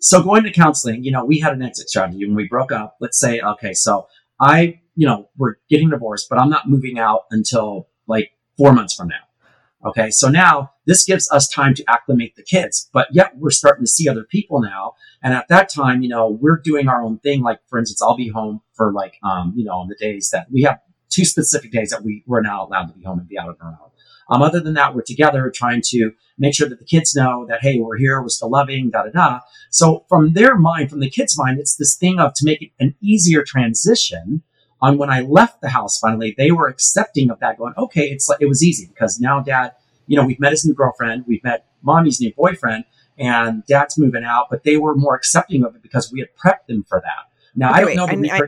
So 0.00 0.22
going 0.22 0.42
to 0.44 0.50
counseling, 0.50 1.04
you 1.04 1.12
know, 1.12 1.24
we 1.24 1.38
had 1.38 1.52
an 1.52 1.62
exit 1.62 1.88
strategy 1.88 2.26
when 2.26 2.34
we 2.34 2.48
broke 2.48 2.72
up. 2.72 2.96
Let's 3.00 3.20
say, 3.20 3.40
okay, 3.40 3.72
so 3.72 4.08
I, 4.40 4.80
you 4.96 5.06
know, 5.06 5.28
we're 5.36 5.56
getting 5.70 5.90
divorced, 5.90 6.28
but 6.28 6.40
I'm 6.40 6.50
not 6.50 6.68
moving 6.68 6.98
out 6.98 7.26
until 7.30 7.88
like 8.08 8.32
four 8.56 8.72
months 8.72 8.94
from 8.94 9.08
now. 9.08 9.88
Okay. 9.88 10.10
So 10.10 10.28
now 10.28 10.70
this 10.86 11.04
gives 11.04 11.30
us 11.30 11.46
time 11.48 11.74
to 11.74 11.84
acclimate 11.88 12.36
the 12.36 12.42
kids. 12.42 12.88
But 12.92 13.08
yet 13.12 13.36
we're 13.36 13.50
starting 13.50 13.84
to 13.84 13.90
see 13.90 14.08
other 14.08 14.24
people 14.24 14.60
now. 14.60 14.94
And 15.22 15.34
at 15.34 15.48
that 15.48 15.68
time, 15.68 16.02
you 16.02 16.08
know, 16.08 16.30
we're 16.40 16.58
doing 16.58 16.88
our 16.88 17.02
own 17.02 17.18
thing. 17.18 17.42
Like, 17.42 17.58
for 17.68 17.78
instance, 17.78 18.00
I'll 18.00 18.16
be 18.16 18.28
home 18.28 18.60
for 18.74 18.92
like, 18.92 19.18
um, 19.22 19.52
you 19.56 19.64
know, 19.64 19.74
on 19.74 19.88
the 19.88 19.96
days 19.96 20.30
that 20.30 20.46
we 20.50 20.62
have 20.62 20.80
two 21.10 21.24
specific 21.24 21.70
days 21.70 21.90
that 21.90 22.02
we 22.02 22.24
we're 22.26 22.40
now 22.40 22.66
allowed 22.66 22.86
to 22.86 22.94
be 22.94 23.04
home 23.04 23.18
and 23.18 23.28
be 23.28 23.38
out 23.38 23.48
on 23.48 23.56
our 23.60 23.78
own. 23.82 23.90
Um, 24.32 24.40
other 24.40 24.60
than 24.60 24.72
that, 24.74 24.94
we're 24.94 25.02
together 25.02 25.50
trying 25.54 25.82
to 25.88 26.10
make 26.38 26.54
sure 26.54 26.66
that 26.66 26.78
the 26.78 26.86
kids 26.86 27.14
know 27.14 27.44
that, 27.50 27.60
hey, 27.60 27.78
we're 27.78 27.98
here, 27.98 28.22
we're 28.22 28.30
still 28.30 28.50
loving, 28.50 28.88
da 28.90 29.02
da 29.02 29.10
da. 29.10 29.40
So 29.70 30.06
from 30.08 30.32
their 30.32 30.56
mind, 30.56 30.88
from 30.88 31.00
the 31.00 31.10
kids' 31.10 31.36
mind, 31.36 31.58
it's 31.58 31.76
this 31.76 31.94
thing 31.96 32.18
of 32.18 32.32
to 32.36 32.44
make 32.46 32.62
it 32.62 32.70
an 32.80 32.94
easier 33.02 33.42
transition. 33.42 34.42
On 34.80 34.96
when 34.98 35.10
I 35.10 35.20
left 35.20 35.60
the 35.60 35.68
house 35.68 35.98
finally, 35.98 36.34
they 36.36 36.50
were 36.50 36.66
accepting 36.66 37.30
of 37.30 37.38
that, 37.40 37.58
going, 37.58 37.74
okay, 37.76 38.06
it's 38.08 38.28
like 38.28 38.38
it 38.40 38.46
was 38.46 38.64
easy 38.64 38.86
because 38.86 39.20
now 39.20 39.38
dad, 39.40 39.72
you 40.06 40.16
know, 40.16 40.24
we've 40.24 40.40
met 40.40 40.50
his 40.52 40.64
new 40.64 40.72
girlfriend, 40.74 41.24
we've 41.28 41.44
met 41.44 41.66
mommy's 41.82 42.18
new 42.20 42.32
boyfriend, 42.34 42.84
and 43.18 43.64
dad's 43.66 43.96
moving 43.98 44.24
out, 44.24 44.46
but 44.50 44.64
they 44.64 44.78
were 44.78 44.94
more 44.96 45.14
accepting 45.14 45.62
of 45.62 45.76
it 45.76 45.82
because 45.82 46.10
we 46.10 46.20
had 46.20 46.30
prepped 46.42 46.66
them 46.68 46.84
for 46.88 47.00
that. 47.00 47.30
Now 47.54 47.70
Okay, 47.70 47.78
I 47.78 47.84
don't 47.84 47.96
know 47.96 48.06
the 48.06 48.12
and 48.12 48.30
I- 48.32 48.40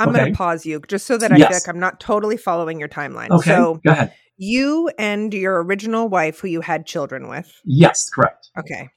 Okay. 0.00 0.12
going 0.18 0.32
to 0.32 0.36
pause 0.36 0.64
you 0.64 0.80
just 0.88 1.06
so 1.06 1.18
that 1.18 1.30
I 1.30 1.36
Yes. 1.36 1.48
feel 1.48 1.56
like 1.56 1.68
I'm 1.68 1.78
not 1.78 2.00
totally 2.00 2.38
following 2.38 2.80
your 2.80 2.88
timeline. 2.88 3.28
Okay, 3.30 3.50
So 3.50 3.80
go 3.84 3.90
ahead. 3.92 4.14
You 4.42 4.90
and 4.98 5.32
your 5.34 5.62
original 5.62 6.08
wife, 6.08 6.40
who 6.40 6.48
you 6.48 6.62
had 6.62 6.86
children 6.86 7.28
with, 7.28 7.52
Yes, 7.64 8.08
correct. 8.08 8.48
okay, 8.58 8.88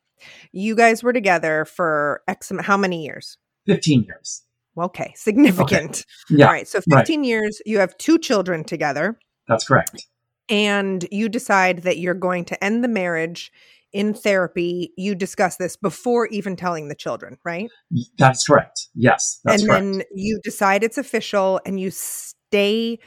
you 0.54 0.74
guys 0.76 1.04
were 1.04 1.12
together 1.14 1.66
for 1.66 2.22
X 2.30 2.52
how 2.62 2.78
many 2.78 3.04
years? 3.06 3.38
Fifteen 3.66 4.04
years. 4.04 4.44
Okay, 4.78 5.14
significant. 5.16 6.06
Yeah, 6.30 6.48
All 6.48 6.54
right, 6.54 6.68
so 6.68 6.80
right. 6.90 7.00
15 7.02 7.24
years. 7.24 7.62
You 7.66 7.78
have 7.80 7.96
two 7.98 8.18
children 8.18 8.64
together, 8.64 9.20
that's 9.48 9.68
correct. 9.68 10.08
and 10.50 11.06
you 11.12 11.30
decide 11.30 11.84
that 11.84 11.98
you're 12.00 12.14
going 12.16 12.46
to 12.46 12.64
end 12.64 12.84
the 12.84 12.88
marriage 12.88 13.52
in 13.92 14.14
therapy. 14.14 14.92
You 14.98 15.14
discuss 15.14 15.58
this 15.58 15.76
before 15.76 16.28
even 16.28 16.56
telling 16.56 16.88
the 16.88 16.96
children, 16.96 17.38
right? 17.44 17.70
That's 18.18 18.48
correct. 18.48 18.88
Yes, 18.96 19.40
that's 19.44 19.62
and 19.62 19.70
correct. 19.70 19.84
then 19.84 20.04
you 20.16 20.40
decide 20.44 20.84
it's 20.84 20.98
official 20.98 21.60
and 21.66 21.80
you 21.80 21.92
stay 21.92 22.98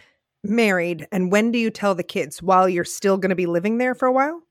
married. 0.49 1.07
And 1.13 1.31
when 1.33 1.51
do 1.53 1.59
you 1.59 1.71
tell 1.71 1.95
the 1.95 2.03
kids? 2.03 2.43
While 2.43 2.69
you're 2.69 2.85
still 2.85 3.17
going 3.19 3.31
to 3.31 3.37
be 3.37 3.47
living 3.47 3.79
there 3.79 3.95
for 3.95 4.07
a 4.07 4.13
while? 4.13 4.43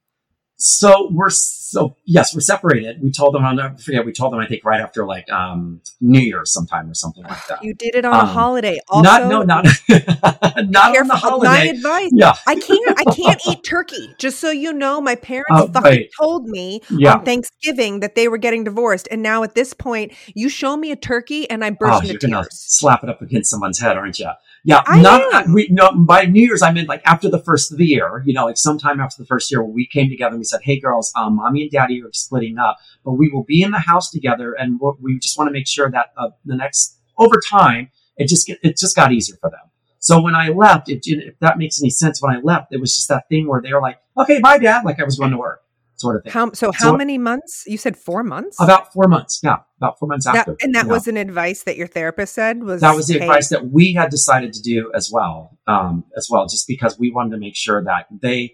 So 0.57 1.09
we're 1.11 1.29
so 1.31 1.97
yes, 2.05 2.33
we're 2.33 2.39
separated. 2.39 3.01
We 3.01 3.11
told 3.11 3.35
them 3.35 3.43
on 3.43 3.59
I 3.59 3.75
forget. 3.75 4.05
We 4.05 4.13
told 4.13 4.31
them 4.31 4.39
I 4.39 4.47
think 4.47 4.63
right 4.63 4.79
after 4.79 5.05
like 5.05 5.29
um 5.29 5.81
New 5.99 6.21
Year's 6.21 6.53
sometime 6.53 6.89
or 6.89 6.93
something 6.93 7.23
like 7.23 7.45
that. 7.47 7.61
You 7.63 7.73
did 7.73 7.95
it 7.95 8.05
on 8.05 8.13
a 8.13 8.19
Um, 8.19 8.27
holiday. 8.27 8.79
Also, 8.87 9.03
not 9.03 9.27
no 9.27 9.41
not 9.43 9.65
not 9.65 10.55
on 10.55 10.71
the 10.71 10.91
careful. 10.93 11.07
My 11.07 11.15
holiday. 11.17 11.69
advice. 11.69 12.09
Yeah, 12.13 12.33
I 12.47 12.55
can't. 12.55 12.99
I 12.99 13.03
can't 13.13 13.41
eat 13.47 13.63
turkey. 13.69 14.15
Just 14.17 14.39
so 14.39 14.49
you 14.49 14.71
know, 14.71 15.01
my 15.01 15.15
parents 15.15 15.47
Oh, 15.51 15.67
fucking 15.67 15.81
right. 15.83 16.09
told 16.17 16.47
me 16.47 16.81
yeah. 16.89 17.15
on 17.15 17.25
Thanksgiving 17.25 17.99
that 17.99 18.15
they 18.15 18.29
were 18.29 18.37
getting 18.37 18.63
divorced, 18.63 19.09
and 19.11 19.21
now 19.21 19.43
at 19.43 19.55
this 19.55 19.73
point, 19.73 20.13
you 20.35 20.47
show 20.47 20.77
me 20.77 20.91
a 20.91 20.95
turkey, 20.95 21.49
and 21.49 21.65
I 21.65 21.71
burst 21.71 22.03
Oh, 22.05 22.07
into 22.09 22.27
tears. 22.27 22.47
slap 22.51 23.03
it 23.03 23.09
up 23.09 23.21
against 23.21 23.49
someone's 23.49 23.79
head, 23.79 23.97
aren't 23.97 24.19
you? 24.19 24.29
Yeah, 24.63 24.81
I 24.87 24.99
not 25.01 25.47
we 25.49 25.67
no 25.69 25.91
by 25.93 26.25
New 26.25 26.41
Year's. 26.47 26.63
I 26.63 26.71
meant 26.71 26.87
like 26.89 27.01
after 27.05 27.29
the 27.29 27.37
first 27.37 27.71
of 27.71 27.77
the 27.77 27.85
year. 27.85 28.23
You 28.25 28.33
know, 28.33 28.45
like 28.45 28.57
sometime 28.57 28.99
after 28.99 29.21
the 29.21 29.27
first 29.27 29.51
year, 29.51 29.61
when 29.63 29.73
we 29.75 29.85
came 29.85 30.09
together 30.09 30.37
we 30.37 30.43
said, 30.45 30.61
"Hey, 30.63 30.79
girls, 30.79 31.11
um, 31.15 31.35
mommy 31.37 31.63
and 31.63 31.71
daddy 31.71 32.01
are 32.03 32.09
splitting 32.13 32.57
up, 32.57 32.77
but 33.03 33.13
we 33.13 33.29
will 33.29 33.43
be 33.43 33.61
in 33.61 33.71
the 33.71 33.79
house 33.79 34.09
together, 34.11 34.53
and 34.53 34.79
we'll, 34.79 34.97
we 35.01 35.19
just 35.19 35.37
want 35.37 35.47
to 35.47 35.51
make 35.53 35.67
sure 35.67 35.89
that 35.91 36.07
uh, 36.17 36.29
the 36.45 36.55
next 36.55 36.97
over 37.17 37.35
time, 37.49 37.89
it 38.17 38.27
just 38.27 38.47
get, 38.47 38.59
it 38.63 38.77
just 38.77 38.95
got 38.95 39.11
easier 39.11 39.37
for 39.41 39.49
them." 39.49 39.59
So 39.99 40.21
when 40.21 40.35
I 40.35 40.49
left, 40.49 40.87
it, 40.87 40.99
if 41.03 41.39
that 41.39 41.57
makes 41.57 41.81
any 41.81 41.89
sense, 41.89 42.21
when 42.21 42.35
I 42.35 42.39
left, 42.39 42.67
it 42.71 42.79
was 42.79 42.95
just 42.95 43.07
that 43.09 43.27
thing 43.27 43.47
where 43.47 43.61
they 43.61 43.73
were 43.73 43.81
like, 43.81 43.99
"Okay, 44.17 44.39
bye, 44.39 44.57
dad," 44.59 44.85
like 44.85 44.99
I 44.99 45.03
was 45.03 45.17
going 45.17 45.31
to 45.31 45.37
work, 45.37 45.63
sort 45.95 46.17
of 46.17 46.23
thing. 46.23 46.31
How 46.31 46.51
so? 46.51 46.71
How 46.71 46.91
So- 46.91 46.97
many 46.97 47.17
months? 47.17 47.63
You 47.65 47.77
said 47.77 47.97
four 47.97 48.23
months. 48.23 48.57
About 48.61 48.93
four 48.93 49.07
months, 49.07 49.39
yeah, 49.43 49.57
about 49.77 49.97
four 49.97 50.07
months 50.07 50.25
That- 50.25 50.35
after, 50.35 50.57
and 50.61 50.75
that 50.75 50.85
was 50.87 51.07
an 51.07 51.17
advice 51.17 51.63
that 51.63 51.75
your 51.75 51.87
therapist 51.87 52.35
said 52.35 52.63
was 52.63 52.81
that 52.81 52.95
was 52.95 53.07
the 53.07 53.15
hey, 53.15 53.21
advice 53.21 53.49
that 53.49 53.69
we 53.69 53.93
had 53.93 54.11
decided 54.11 54.53
to 54.53 54.61
do 54.61 54.91
as 54.93 55.09
well 55.11 55.57
um, 55.67 56.03
as 56.15 56.27
well 56.29 56.45
just 56.47 56.67
because 56.67 56.99
we 56.99 57.11
wanted 57.11 57.31
to 57.31 57.37
make 57.37 57.55
sure 57.55 57.83
that 57.83 58.05
they 58.11 58.53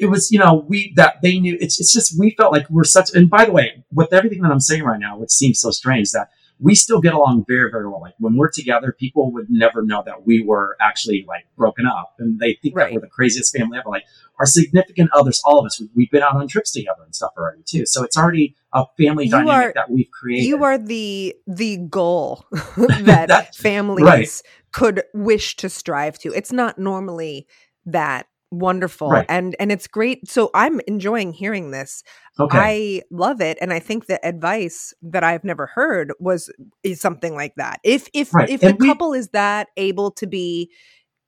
it 0.00 0.06
was 0.06 0.30
you 0.30 0.38
know 0.38 0.64
we 0.68 0.92
that 0.96 1.20
they 1.22 1.38
knew 1.38 1.56
it's, 1.60 1.78
it's 1.80 1.92
just 1.92 2.18
we 2.18 2.30
felt 2.36 2.52
like 2.52 2.68
we're 2.70 2.84
such 2.84 3.10
and 3.14 3.28
by 3.30 3.44
the 3.44 3.52
way 3.52 3.84
with 3.92 4.12
everything 4.12 4.40
that 4.42 4.50
i'm 4.50 4.60
saying 4.60 4.82
right 4.82 5.00
now 5.00 5.18
which 5.18 5.30
seems 5.30 5.60
so 5.60 5.70
strange 5.70 6.10
that 6.12 6.28
we 6.62 6.74
still 6.74 7.00
get 7.00 7.14
along 7.14 7.44
very 7.48 7.70
very 7.70 7.86
well 7.88 8.00
like 8.00 8.14
when 8.18 8.36
we're 8.36 8.50
together 8.50 8.94
people 8.98 9.32
would 9.32 9.46
never 9.48 9.82
know 9.82 10.02
that 10.04 10.26
we 10.26 10.42
were 10.42 10.76
actually 10.80 11.24
like 11.28 11.44
broken 11.56 11.86
up 11.86 12.14
and 12.18 12.38
they 12.38 12.58
think 12.62 12.76
Right. 12.76 12.88
that 12.88 12.94
we're 12.94 13.00
the 13.00 13.06
craziest 13.08 13.56
family 13.56 13.78
ever 13.78 13.88
like 13.88 14.04
our 14.38 14.46
significant 14.46 15.10
others 15.14 15.40
all 15.44 15.58
of 15.58 15.66
us 15.66 15.80
we- 15.80 15.90
we've 15.94 16.10
been 16.10 16.22
out 16.22 16.36
on 16.36 16.48
trips 16.48 16.70
together 16.72 17.02
and 17.04 17.14
stuff 17.14 17.32
already 17.38 17.62
too 17.64 17.84
so 17.86 18.02
it's 18.04 18.16
already 18.16 18.54
a 18.72 18.84
family 18.98 19.24
You 19.24 19.30
dynamic 19.32 19.52
are- 19.54 19.72
that 19.74 19.90
we've 19.90 20.10
created 20.10 20.46
You 20.46 20.62
are 20.64 20.76
the 20.78 21.34
the 21.46 21.76
goal 21.78 22.44
that, 22.76 23.26
That- 23.28 23.54
families 23.54 24.04
right. 24.04 24.42
could 24.72 25.02
wish 25.14 25.56
to 25.56 25.68
strive 25.68 26.18
to. 26.20 26.32
It's 26.32 26.52
not 26.52 26.78
normally 26.78 27.46
that 27.86 28.26
wonderful 28.50 29.10
Right. 29.10 29.26
and 29.28 29.54
and 29.60 29.70
it's 29.70 29.86
great. 29.86 30.28
So 30.28 30.50
I'm 30.54 30.80
enjoying 30.88 31.32
hearing 31.32 31.70
this. 31.70 32.02
okay 32.38 32.58
I 32.58 33.02
love 33.10 33.40
it 33.40 33.58
and 33.60 33.72
I 33.72 33.78
think 33.78 34.06
the 34.06 34.24
advice 34.26 34.92
that 35.02 35.22
I've 35.22 35.44
never 35.44 35.66
heard 35.66 36.12
was 36.18 36.50
is 36.82 37.00
something 37.00 37.34
like 37.36 37.54
that. 37.56 37.78
If 37.84 38.08
if 38.12 38.34
Right. 38.34 38.48
if 38.50 38.60
the 38.60 38.76
we- 38.78 38.88
couple 38.88 39.12
is 39.14 39.28
that 39.28 39.68
able 39.76 40.10
to 40.12 40.26
be 40.26 40.70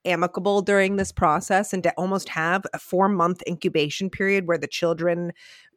amicable 0.05 0.61
during 0.61 0.97
this 0.97 1.13
process 1.13 1.71
and 1.71 1.81
to 1.83 1.91
almost 1.97 2.27
have 2.27 2.65
a 2.73 2.79
4 2.79 3.07
month 3.07 3.41
incubation 3.47 4.09
period 4.09 4.45
where 4.47 4.57
the 4.57 4.67
children 4.67 5.31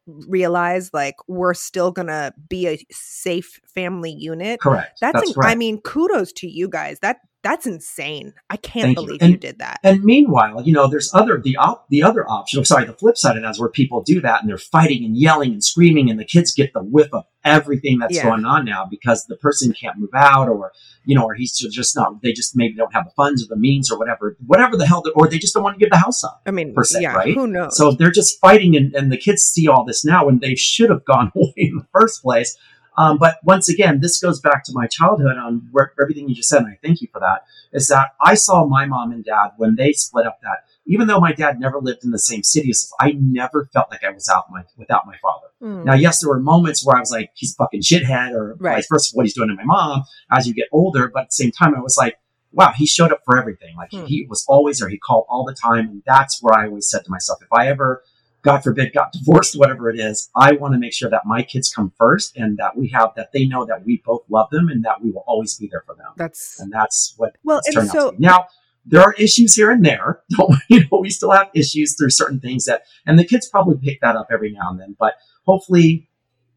realize 0.06 0.90
like 0.92 1.14
we're 1.28 1.54
still 1.54 1.90
going 1.92 2.06
to 2.08 2.32
be 2.48 2.66
a 2.68 2.78
safe 2.92 3.60
family 3.72 4.10
unit. 4.10 4.60
correct 4.60 4.98
That's, 5.00 5.12
that's 5.20 5.30
in- 5.30 5.34
right 5.36 5.50
I 5.50 5.54
mean 5.54 5.80
kudos 5.82 6.32
to 6.34 6.48
you 6.48 6.68
guys. 6.68 6.98
That 7.00 7.18
that's 7.46 7.66
insane. 7.66 8.34
I 8.50 8.56
can't 8.56 8.84
Thank 8.86 8.98
you. 8.98 9.04
believe 9.06 9.22
And- 9.22 9.30
you 9.32 9.38
did 9.38 9.58
that. 9.60 9.78
And 9.84 10.02
meanwhile, 10.04 10.62
you 10.62 10.72
know, 10.72 10.88
there's 10.88 11.10
other 11.14 11.40
the 11.40 11.56
op, 11.56 11.86
the 11.88 12.02
other 12.02 12.28
option. 12.28 12.58
Oh, 12.60 12.62
sorry, 12.64 12.84
the 12.86 12.92
flip 12.92 13.16
side 13.16 13.36
of 13.36 13.42
that 13.42 13.50
is 13.50 13.60
where 13.60 13.68
people 13.68 14.02
do 14.02 14.20
that 14.22 14.40
and 14.40 14.48
they're 14.50 14.58
fighting 14.58 15.04
and 15.04 15.16
yelling 15.16 15.52
and 15.52 15.62
screaming, 15.62 16.10
and 16.10 16.18
the 16.18 16.24
kids 16.24 16.52
get 16.52 16.72
the 16.72 16.82
whiff 16.82 17.08
of 17.12 17.24
everything 17.44 17.98
that's 18.00 18.16
Yeah. 18.16 18.24
going 18.24 18.44
on 18.44 18.64
now 18.64 18.86
because 18.90 19.26
the 19.26 19.36
person 19.36 19.72
can't 19.72 19.96
move 19.98 20.10
out, 20.14 20.48
or 20.48 20.72
you 21.04 21.14
know, 21.14 21.22
or 21.24 21.34
he's 21.34 21.56
just 21.56 21.94
not. 21.94 22.20
They 22.20 22.32
just 22.32 22.56
maybe 22.56 22.74
don't 22.74 22.92
have 22.92 23.04
the 23.04 23.12
funds 23.16 23.44
or 23.44 23.46
the 23.48 23.56
means 23.60 23.92
or 23.92 23.98
whatever, 23.98 24.36
whatever 24.44 24.76
the 24.76 24.86
hell, 24.86 25.04
or 25.14 25.28
they 25.28 25.38
just 25.38 25.54
don't 25.54 25.62
want 25.62 25.76
to 25.76 25.78
give 25.78 25.90
the 25.90 25.98
house 25.98 26.24
up. 26.24 26.42
I 26.46 26.50
mean, 26.50 26.74
per 26.74 26.82
se, 26.82 27.02
yeah, 27.02 27.12
right? 27.14 27.32
who 27.34 27.46
knows? 27.46 27.76
So 27.76 27.92
they're 27.92 28.10
just 28.10 28.40
fighting, 28.40 28.74
and, 28.76 28.92
and 28.94 29.12
the 29.12 29.16
kids 29.16 29.42
see 29.42 29.68
all 29.68 29.84
this 29.84 30.04
now, 30.04 30.28
and 30.28 30.40
they 30.40 30.56
should 30.56 30.90
have 30.90 31.04
gone 31.04 31.30
away 31.36 31.52
in 31.56 31.76
the 31.76 31.86
first 31.92 32.22
place. 32.22 32.56
Um, 32.98 33.18
but 33.18 33.36
once 33.44 33.68
again, 33.68 34.00
this 34.00 34.18
goes 34.20 34.40
back 34.40 34.64
to 34.64 34.72
my 34.72 34.86
childhood 34.86 35.36
on 35.36 35.68
where, 35.70 35.92
everything 36.00 36.28
you 36.28 36.34
just 36.34 36.48
said, 36.48 36.62
and 36.62 36.68
I 36.72 36.78
thank 36.82 37.02
you 37.02 37.08
for 37.12 37.20
that. 37.20 37.44
Is 37.72 37.88
that 37.88 38.08
I 38.20 38.34
saw 38.34 38.64
my 38.66 38.86
mom 38.86 39.12
and 39.12 39.24
dad 39.24 39.50
when 39.58 39.74
they 39.76 39.92
split 39.92 40.26
up. 40.26 40.38
That 40.42 40.58
even 40.86 41.06
though 41.08 41.20
my 41.20 41.32
dad 41.32 41.60
never 41.60 41.78
lived 41.80 42.04
in 42.04 42.10
the 42.10 42.18
same 42.18 42.42
city 42.42 42.70
as 42.70 42.90
I 43.00 43.12
never 43.18 43.68
felt 43.72 43.90
like 43.90 44.04
I 44.04 44.10
was 44.10 44.28
out 44.28 44.44
my 44.50 44.62
without 44.78 45.06
my 45.06 45.16
father. 45.20 45.48
Mm. 45.62 45.84
Now, 45.84 45.94
yes, 45.94 46.20
there 46.20 46.30
were 46.30 46.40
moments 46.40 46.86
where 46.86 46.96
I 46.96 47.00
was 47.00 47.10
like, 47.10 47.30
he's 47.34 47.52
a 47.52 47.56
fucking 47.56 47.82
shithead, 47.82 48.32
or 48.32 48.54
Right. 48.58 48.76
vice 48.76 48.86
versa, 48.88 49.10
what 49.14 49.24
he's 49.26 49.34
doing 49.34 49.48
to 49.48 49.54
my 49.56 49.64
mom 49.64 50.04
as 50.30 50.46
you 50.46 50.54
get 50.54 50.68
older. 50.72 51.10
But 51.12 51.24
at 51.24 51.28
the 51.30 51.34
same 51.34 51.50
time, 51.50 51.74
I 51.74 51.80
was 51.80 51.96
like, 51.98 52.18
wow, 52.52 52.72
he 52.74 52.86
showed 52.86 53.12
up 53.12 53.20
for 53.26 53.36
everything. 53.36 53.76
Like 53.76 53.90
Hmm. 53.92 54.04
he 54.06 54.26
was 54.28 54.44
always 54.48 54.78
there. 54.78 54.88
He 54.88 54.96
called 54.98 55.26
all 55.28 55.44
the 55.44 55.54
time. 55.54 55.88
And 55.88 56.02
that's 56.06 56.42
where 56.42 56.56
I 56.58 56.66
always 56.66 56.88
said 56.88 57.04
to 57.04 57.10
myself, 57.10 57.40
if 57.42 57.48
I 57.52 57.68
ever, 57.68 58.02
God 58.46 58.62
forbid, 58.62 58.92
got 58.92 59.12
divorced, 59.12 59.58
whatever 59.58 59.90
it 59.90 59.98
is, 59.98 60.30
I 60.36 60.52
want 60.52 60.74
to 60.74 60.78
make 60.78 60.94
sure 60.94 61.10
that 61.10 61.22
my 61.26 61.42
kids 61.42 61.68
come 61.68 61.92
first 61.98 62.36
and 62.36 62.56
that 62.58 62.76
we 62.76 62.88
have, 62.90 63.10
that 63.16 63.32
they 63.32 63.44
know 63.44 63.64
that 63.66 63.84
we 63.84 64.00
both 64.06 64.22
love 64.30 64.50
them 64.50 64.68
and 64.68 64.84
that 64.84 65.02
we 65.02 65.10
will 65.10 65.24
always 65.26 65.56
be 65.56 65.66
there 65.68 65.82
for 65.84 65.96
them. 65.96 66.12
That's 66.16 66.60
And 66.60 66.72
that's 66.72 67.14
what 67.16 67.36
well, 67.42 67.60
and 67.66 67.88
so 67.88 68.12
to 68.12 68.16
be. 68.16 68.24
Now, 68.24 68.46
there 68.84 69.02
are 69.02 69.14
issues 69.14 69.56
here 69.56 69.72
and 69.72 69.84
there. 69.84 70.20
Don't, 70.30 70.54
you 70.68 70.82
know, 70.82 71.00
we 71.00 71.10
still 71.10 71.32
have 71.32 71.50
issues 71.56 71.96
through 71.96 72.10
certain 72.10 72.38
things 72.38 72.66
that, 72.66 72.82
and 73.04 73.18
the 73.18 73.24
kids 73.24 73.48
probably 73.48 73.78
pick 73.82 74.00
that 74.00 74.14
up 74.14 74.28
every 74.30 74.52
now 74.52 74.70
and 74.70 74.78
then. 74.78 74.94
But 74.96 75.14
hopefully, 75.44 76.08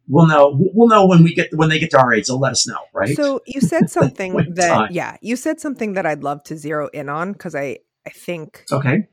we'll 0.07 0.27
know. 0.27 0.55
We'll 0.55 0.89
know 0.89 1.07
when 1.07 1.23
we 1.23 1.33
get 1.33 1.49
when 1.55 1.69
they 1.69 1.79
get 1.79 1.89
to 1.91 1.99
our 1.99 2.13
age. 2.13 2.27
They'll 2.27 2.39
let 2.39 2.51
us 2.51 2.67
know, 2.67 2.81
right? 2.93 3.15
So 3.15 3.41
you 3.47 3.61
said 3.61 3.89
something 3.99 4.35
that 4.35 4.67
time. 4.67 4.89
yeah, 4.91 5.17
you 5.23 5.35
said 5.35 5.59
something 5.59 5.93
that 5.93 6.05
I'd 6.05 6.21
love 6.21 6.43
to 6.43 6.55
zero 6.55 6.87
in 6.89 7.09
on 7.09 7.33
because 7.33 7.55
I 7.55 7.79
I 8.05 8.11
think 8.11 8.65
okay. 8.71 9.07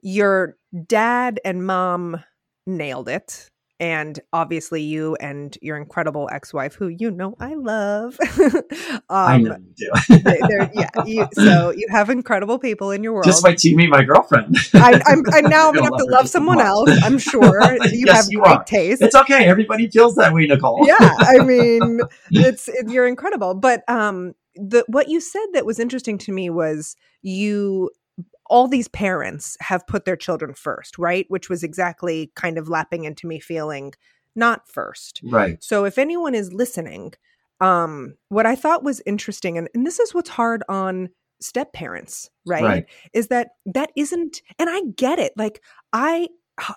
your 0.00 0.56
dad 0.86 1.40
and 1.44 1.66
mom 1.66 2.22
nailed 2.66 3.08
it. 3.08 3.50
And 3.78 4.20
obviously, 4.32 4.82
you 4.82 5.16
and 5.20 5.56
your 5.62 5.78
incredible 5.78 6.28
ex-wife, 6.30 6.74
who 6.74 6.88
you 6.88 7.10
know 7.10 7.34
I 7.40 7.54
love, 7.54 8.18
um, 8.50 9.02
I 9.10 9.38
know 9.38 9.56
you 9.56 9.72
do. 9.74 9.90
yeah. 10.74 10.90
You, 11.02 11.28
so 11.32 11.70
you 11.74 11.86
have 11.90 12.10
incredible 12.10 12.58
people 12.58 12.90
in 12.90 13.02
your 13.02 13.14
world. 13.14 13.26
Just 13.30 13.42
wait 13.42 13.58
till 13.58 13.70
you 13.70 13.76
meet 13.78 13.88
my 13.88 14.02
girlfriend. 14.02 14.56
I, 14.74 15.00
I'm, 15.06 15.22
I 15.32 15.40
now 15.40 15.68
I'm 15.68 15.74
gonna 15.74 15.86
have 15.86 15.96
to 15.96 16.04
love 16.04 16.28
someone 16.28 16.60
else. 16.60 16.90
I'm 17.02 17.18
sure 17.18 17.78
you 17.92 18.06
Yes, 18.06 18.16
have 18.16 18.30
you 18.30 18.42
great 18.42 18.52
are. 18.52 18.66
taste. 18.66 19.00
It's 19.02 19.14
okay. 19.14 19.46
Everybody 19.46 19.88
feels 19.88 20.14
that 20.16 20.34
way, 20.34 20.46
Nicole. 20.46 20.86
yeah 20.86 21.16
i 21.26 21.38
mean 21.38 22.00
it's 22.34 22.68
it, 22.68 22.86
you're 22.88 23.06
incredible 23.06 23.54
but 23.54 23.82
um 23.88 24.34
the 24.56 24.84
what 24.88 25.08
you 25.08 25.20
said 25.20 25.46
that 25.52 25.64
was 25.64 25.78
interesting 25.78 26.18
to 26.18 26.32
me 26.32 26.50
was 26.50 26.96
you 27.22 27.90
all 28.50 28.66
these 28.68 28.88
parents 28.88 29.56
have 29.60 29.86
put 29.86 30.04
their 30.04 30.16
children 30.16 30.52
first, 30.52 30.98
right? 30.98 31.24
Which 31.28 31.48
was 31.48 31.62
exactly 31.62 32.32
kind 32.34 32.58
of 32.58 32.68
lapping 32.68 33.04
into 33.04 33.26
me 33.26 33.38
feeling 33.38 33.92
not 34.34 34.68
first. 34.68 35.20
Right. 35.24 35.62
So 35.62 35.84
if 35.84 35.96
anyone 35.98 36.34
is 36.34 36.52
listening, 36.52 37.12
um, 37.60 38.16
what 38.28 38.46
I 38.46 38.56
thought 38.56 38.82
was 38.82 39.00
interesting, 39.06 39.56
and, 39.56 39.68
and 39.72 39.86
this 39.86 40.00
is 40.00 40.12
what's 40.12 40.30
hard 40.30 40.64
on 40.68 41.10
step 41.40 41.72
parents, 41.72 42.28
right? 42.44 42.62
Right. 42.62 42.86
Is 43.14 43.28
that 43.28 43.50
that 43.66 43.92
isn't, 43.96 44.42
and 44.58 44.68
I 44.68 44.82
get 44.96 45.18
it. 45.18 45.32
Like 45.36 45.62
I 45.92 46.28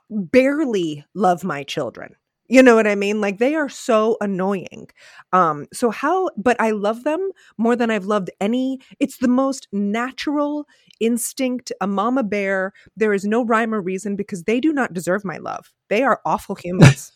barely 0.10 1.04
love 1.16 1.44
my 1.44 1.64
children. 1.64 2.16
You 2.54 2.62
know 2.62 2.76
what 2.76 2.86
I 2.86 2.94
mean? 2.94 3.20
Like 3.20 3.39
they 3.39 3.56
are 3.56 3.68
so 3.68 4.16
annoying. 4.22 4.89
Um, 5.32 5.66
so 5.74 5.89
how, 5.89 6.30
but 6.38 6.56
I 6.62 6.70
love 6.70 7.04
them 7.04 7.32
more 7.58 7.76
than 7.76 7.89
I've 7.89 8.06
loved 8.06 8.30
any. 8.39 8.80
It's 9.00 9.18
the 9.18 9.28
most 9.28 9.68
natural 9.72 10.68
instinct, 11.00 11.72
a 11.82 11.88
mama 11.88 12.22
bear. 12.22 12.74
There 12.96 13.12
is 13.12 13.26
no 13.26 13.44
rhyme 13.44 13.74
or 13.74 13.82
reason 13.82 14.16
because 14.16 14.44
they 14.44 14.60
do 14.60 14.72
not 14.72 14.94
deserve 14.94 15.26
my 15.26 15.39
love. 15.39 15.74
They 15.89 16.04
are 16.04 16.22
awful 16.26 16.54
humans. 16.54 17.12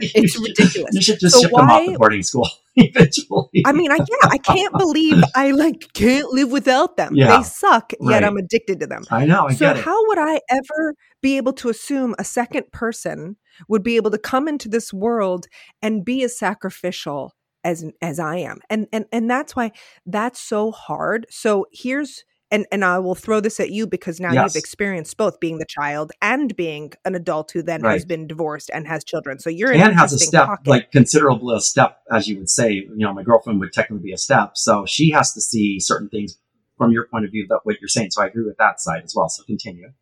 It's 0.00 0.38
ridiculous. 0.40 0.94
You 0.94 1.02
should 1.02 1.20
just 1.20 1.34
So 1.34 1.42
ship 1.42 1.50
them 1.50 1.70
off 1.70 1.84
to 1.84 1.98
boarding 1.98 2.22
school 2.22 2.48
eventually. 2.76 3.62
I 3.66 3.72
mean, 3.72 3.92
I 3.92 3.96
yeah, 3.96 4.28
I 4.30 4.38
can't 4.38 4.72
believe 4.78 5.22
I 5.34 5.50
like 5.50 5.92
can't 5.92 6.30
live 6.32 6.50
without 6.50 6.96
them. 6.96 7.14
Yeah, 7.14 7.36
they 7.36 7.42
suck, 7.42 7.92
yet. 8.00 8.24
I'm 8.24 8.38
addicted 8.38 8.80
to 8.80 8.86
them. 8.86 9.04
I 9.10 9.26
know. 9.26 9.48
I 9.48 9.52
so 9.52 9.66
get 9.66 9.76
it. 9.76 9.84
how 9.84 10.08
would 10.08 10.18
I 10.18 10.40
ever 10.48 10.94
be 11.22 11.36
able 11.36 11.52
to 11.54 11.68
assume 11.68 12.14
a 12.18 12.24
second 12.24 12.72
person 12.72 13.36
would 13.68 13.82
be 13.82 13.96
able 13.96 14.10
to 14.10 14.18
come 14.18 14.48
into 14.48 14.68
this 14.68 14.92
world 14.92 15.46
and 15.82 16.04
be 16.04 16.22
as 16.22 16.38
sacrificial 16.38 17.32
as 17.62 17.84
as 18.02 18.18
I 18.18 18.36
am? 18.36 18.58
And 18.70 18.86
and 18.92 19.06
and 19.12 19.30
that's 19.30 19.56
why 19.56 19.72
that's 20.06 20.40
so 20.40 20.70
hard. 20.70 21.26
So 21.30 21.66
here's 21.72 22.24
and 22.50 22.66
and 22.70 22.84
I 22.84 22.98
will 22.98 23.14
throw 23.14 23.40
this 23.40 23.58
at 23.58 23.70
you 23.70 23.86
because 23.86 24.20
now 24.20 24.32
Yes. 24.32 24.54
you've 24.54 24.60
experienced 24.60 25.16
both 25.16 25.40
being 25.40 25.58
the 25.58 25.66
child 25.66 26.12
and 26.22 26.54
being 26.54 26.92
an 27.04 27.14
adult 27.14 27.50
who 27.50 27.62
then 27.62 27.82
has 27.82 28.04
been 28.04 28.26
divorced 28.26 28.70
and 28.72 28.86
has 28.86 29.02
children. 29.02 29.38
So 29.38 29.50
you're 29.50 29.72
and 29.72 29.94
has 29.94 30.12
a 30.12 30.18
step, 30.18 30.46
pocket. 30.46 30.68
like 30.68 30.92
considerable 30.92 31.50
a 31.52 31.60
step, 31.60 31.98
as 32.12 32.28
you 32.28 32.38
would 32.38 32.50
say. 32.50 32.70
You 32.72 32.92
know, 32.96 33.12
my 33.12 33.22
girlfriend 33.22 33.60
would 33.60 33.72
technically 33.72 34.04
be 34.04 34.12
a 34.12 34.18
step, 34.18 34.52
so 34.54 34.84
she 34.86 35.10
has 35.10 35.32
to 35.32 35.40
see 35.40 35.80
certain 35.80 36.08
things 36.08 36.38
from 36.78 36.92
your 36.92 37.06
point 37.06 37.24
of 37.24 37.30
view. 37.32 37.46
That 37.48 37.60
what 37.64 37.80
you're 37.80 37.88
saying. 37.88 38.10
So 38.12 38.22
I 38.22 38.26
agree 38.26 38.44
with 38.44 38.58
that 38.58 38.80
side 38.80 39.02
as 39.04 39.14
well. 39.16 39.28
So 39.28 39.42
continue. 39.44 39.92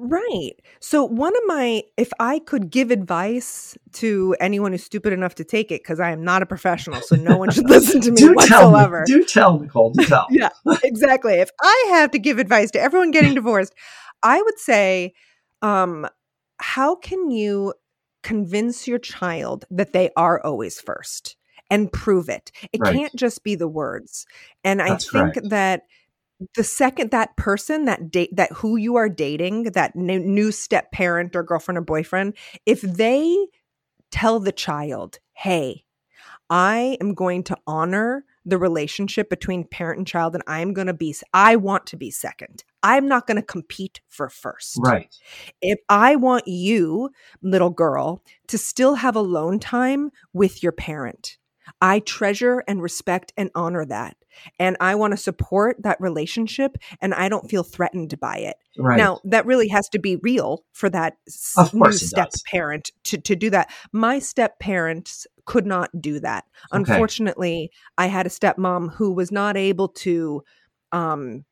Right. 0.00 0.52
So 0.78 1.02
one 1.04 1.34
of 1.36 1.42
my 1.46 1.82
if 1.96 2.12
I 2.20 2.38
could 2.38 2.70
give 2.70 2.92
advice 2.92 3.76
to 3.94 4.36
anyone 4.38 4.70
who's 4.70 4.84
stupid 4.84 5.12
enough 5.12 5.34
to 5.36 5.44
take 5.44 5.72
it 5.72 5.82
cuz 5.84 5.98
I 5.98 6.12
am 6.12 6.22
not 6.22 6.40
a 6.40 6.46
professional 6.46 7.02
so 7.02 7.16
no 7.16 7.36
one 7.36 7.50
should 7.50 7.68
listen 7.68 8.00
to 8.02 8.12
me 8.12 8.20
do 8.20 8.36
tell 8.36 8.70
whatsoever. 8.70 9.04
Do 9.06 9.24
tell 9.24 9.58
Nicole. 9.58 9.90
Do 9.90 10.04
tell. 10.04 10.26
Yeah. 10.30 10.50
exactly. 10.84 11.34
If 11.34 11.50
I 11.60 11.86
have 11.90 12.12
to 12.12 12.20
give 12.20 12.38
advice 12.38 12.70
to 12.72 12.80
everyone 12.80 13.10
getting 13.10 13.34
divorced, 13.34 13.74
I 14.22 14.40
would 14.40 14.58
say 14.60 15.14
um 15.62 16.06
how 16.60 16.94
can 16.94 17.30
you 17.32 17.74
convince 18.22 18.86
your 18.86 18.98
child 19.00 19.64
that 19.70 19.92
they 19.92 20.10
are 20.16 20.40
always 20.44 20.80
first 20.80 21.36
and 21.70 21.92
prove 21.92 22.28
it? 22.28 22.52
It 22.72 22.80
Right. 22.80 22.94
can't 22.94 23.16
just 23.16 23.42
be 23.42 23.56
the 23.56 23.68
words. 23.68 24.26
And 24.62 24.80
I 24.80 24.94
think 24.94 25.34
correct. 25.34 25.50
that 25.50 25.82
the 26.54 26.64
second 26.64 27.10
that 27.10 27.36
person 27.36 27.84
that 27.86 28.10
date 28.10 28.34
that 28.34 28.52
who 28.52 28.76
you 28.76 28.96
are 28.96 29.08
dating 29.08 29.64
that 29.64 29.96
new, 29.96 30.18
new 30.18 30.52
step 30.52 30.92
parent 30.92 31.34
or 31.34 31.42
girlfriend 31.42 31.78
or 31.78 31.82
boyfriend 31.82 32.34
if 32.66 32.80
they 32.80 33.48
tell 34.10 34.38
the 34.38 34.52
child 34.52 35.18
hey 35.32 35.84
i 36.48 36.96
am 37.00 37.14
going 37.14 37.42
to 37.42 37.56
honor 37.66 38.24
the 38.44 38.58
relationship 38.58 39.28
between 39.28 39.64
parent 39.64 39.98
and 39.98 40.06
child 40.06 40.34
and 40.34 40.44
i'm 40.46 40.72
going 40.72 40.86
to 40.86 40.94
be 40.94 41.14
i 41.34 41.56
want 41.56 41.86
to 41.86 41.96
be 41.96 42.10
second 42.10 42.62
i'm 42.82 43.08
not 43.08 43.26
going 43.26 43.36
to 43.36 43.42
compete 43.42 44.00
for 44.08 44.28
first 44.28 44.76
Right. 44.80 45.14
if 45.60 45.78
I 45.88 46.16
want 46.16 46.46
you, 46.46 47.10
little 47.42 47.70
girl, 47.70 48.22
to 48.48 48.58
still 48.58 48.94
have 48.96 49.16
alone 49.16 49.58
time 49.58 50.10
with 50.32 50.62
your 50.62 50.72
parent, 50.72 51.37
I 51.80 52.00
treasure 52.00 52.64
and 52.66 52.82
respect 52.82 53.32
and 53.36 53.50
honor 53.54 53.84
that. 53.84 54.16
And 54.58 54.76
I 54.80 54.94
want 54.94 55.12
to 55.12 55.16
support 55.16 55.76
that 55.82 56.00
relationship 56.00 56.76
and 57.00 57.14
I 57.14 57.28
don't 57.28 57.48
feel 57.48 57.62
threatened 57.62 58.18
by 58.20 58.38
it. 58.38 58.56
Right. 58.76 58.96
Now, 58.96 59.20
that 59.24 59.46
really 59.46 59.68
has 59.68 59.88
to 59.90 59.98
be 59.98 60.16
real 60.16 60.64
for 60.72 60.88
that 60.90 61.16
new 61.72 61.92
step 61.92 62.30
parent 62.46 62.92
to, 63.04 63.18
to 63.18 63.36
do 63.36 63.50
that. 63.50 63.70
My 63.92 64.18
step 64.18 64.58
parents 64.58 65.26
could 65.44 65.66
not 65.66 65.90
do 66.00 66.20
that. 66.20 66.44
Okay. 66.72 66.92
Unfortunately, 66.92 67.70
I 67.96 68.06
had 68.06 68.26
a 68.26 68.30
stepmom 68.30 68.94
who 68.94 69.12
was 69.12 69.32
not 69.32 69.56
able 69.56 69.88
to 69.88 70.42
um 70.90 71.44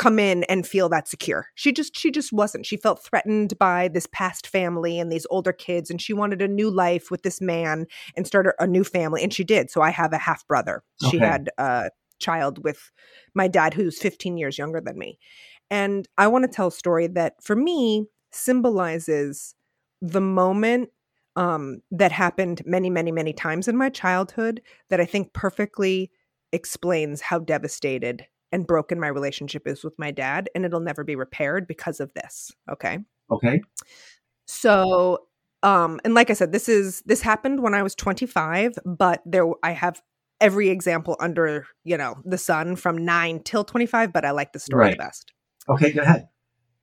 come 0.00 0.18
in 0.18 0.44
and 0.44 0.66
feel 0.66 0.88
that 0.88 1.06
secure. 1.06 1.48
She 1.56 1.72
just 1.72 1.94
she 1.94 2.10
just 2.10 2.32
wasn't. 2.32 2.64
She 2.64 2.78
felt 2.78 3.04
threatened 3.04 3.58
by 3.58 3.88
this 3.88 4.08
past 4.10 4.46
family 4.46 4.98
and 4.98 5.12
these 5.12 5.26
older 5.28 5.52
kids 5.52 5.90
and 5.90 6.00
she 6.00 6.14
wanted 6.14 6.40
a 6.40 6.48
new 6.48 6.70
life 6.70 7.10
with 7.10 7.22
this 7.22 7.38
man 7.38 7.84
and 8.16 8.26
start 8.26 8.46
a, 8.46 8.54
a 8.58 8.66
new 8.66 8.82
family 8.82 9.22
and 9.22 9.32
she 9.32 9.44
did. 9.44 9.70
So 9.70 9.82
I 9.82 9.90
have 9.90 10.14
a 10.14 10.18
half 10.18 10.46
brother. 10.48 10.82
She 11.10 11.18
had 11.18 11.50
a 11.58 11.90
child 12.18 12.64
with 12.64 12.90
my 13.34 13.46
dad 13.46 13.74
who's 13.74 13.98
15 13.98 14.38
years 14.38 14.56
younger 14.56 14.80
than 14.80 14.98
me. 14.98 15.18
And 15.70 16.08
I 16.16 16.28
want 16.28 16.44
to 16.44 16.50
tell 16.50 16.68
a 16.68 16.72
story 16.72 17.06
that 17.08 17.34
for 17.42 17.54
me 17.54 18.06
symbolizes 18.32 19.54
the 20.00 20.20
moment 20.22 20.88
um, 21.36 21.82
that 21.90 22.10
happened 22.10 22.62
many, 22.64 22.88
many, 22.88 23.12
many 23.12 23.34
times 23.34 23.68
in 23.68 23.76
my 23.76 23.90
childhood 23.90 24.62
that 24.88 25.00
I 25.00 25.04
think 25.04 25.34
perfectly 25.34 26.10
explains 26.52 27.20
how 27.20 27.38
devastated 27.38 28.26
and 28.52 28.66
broken 28.66 28.98
my 29.00 29.08
relationship 29.08 29.66
is 29.66 29.84
with 29.84 29.98
my 29.98 30.10
dad. 30.10 30.48
And 30.54 30.64
it'll 30.64 30.80
never 30.80 31.04
be 31.04 31.16
repaired 31.16 31.66
because 31.66 32.00
of 32.00 32.12
this. 32.14 32.50
Okay. 32.70 32.98
okay. 33.30 33.60
So, 34.46 35.26
um, 35.62 36.00
and 36.04 36.14
like 36.14 36.30
I 36.30 36.32
said, 36.32 36.52
this 36.52 36.68
is 36.68 37.02
this 37.06 37.20
happened 37.20 37.62
when 37.62 37.74
I 37.74 37.82
was 37.82 37.94
25, 37.94 38.72
but 38.84 39.22
there 39.24 39.46
I 39.62 39.72
have 39.72 40.02
every 40.40 40.70
example 40.70 41.16
under 41.20 41.66
you 41.84 41.96
know 41.98 42.16
the 42.24 42.38
sun 42.38 42.76
from 42.76 43.04
nine 43.04 43.42
till 43.42 43.62
25, 43.62 44.12
but 44.12 44.24
I 44.24 44.30
like 44.30 44.52
the 44.52 44.58
story 44.58 44.86
Right. 44.86 44.90
the 44.92 45.04
best. 45.04 45.32
Okay. 45.68 45.92
Go 45.92 46.02
ahead. 46.02 46.28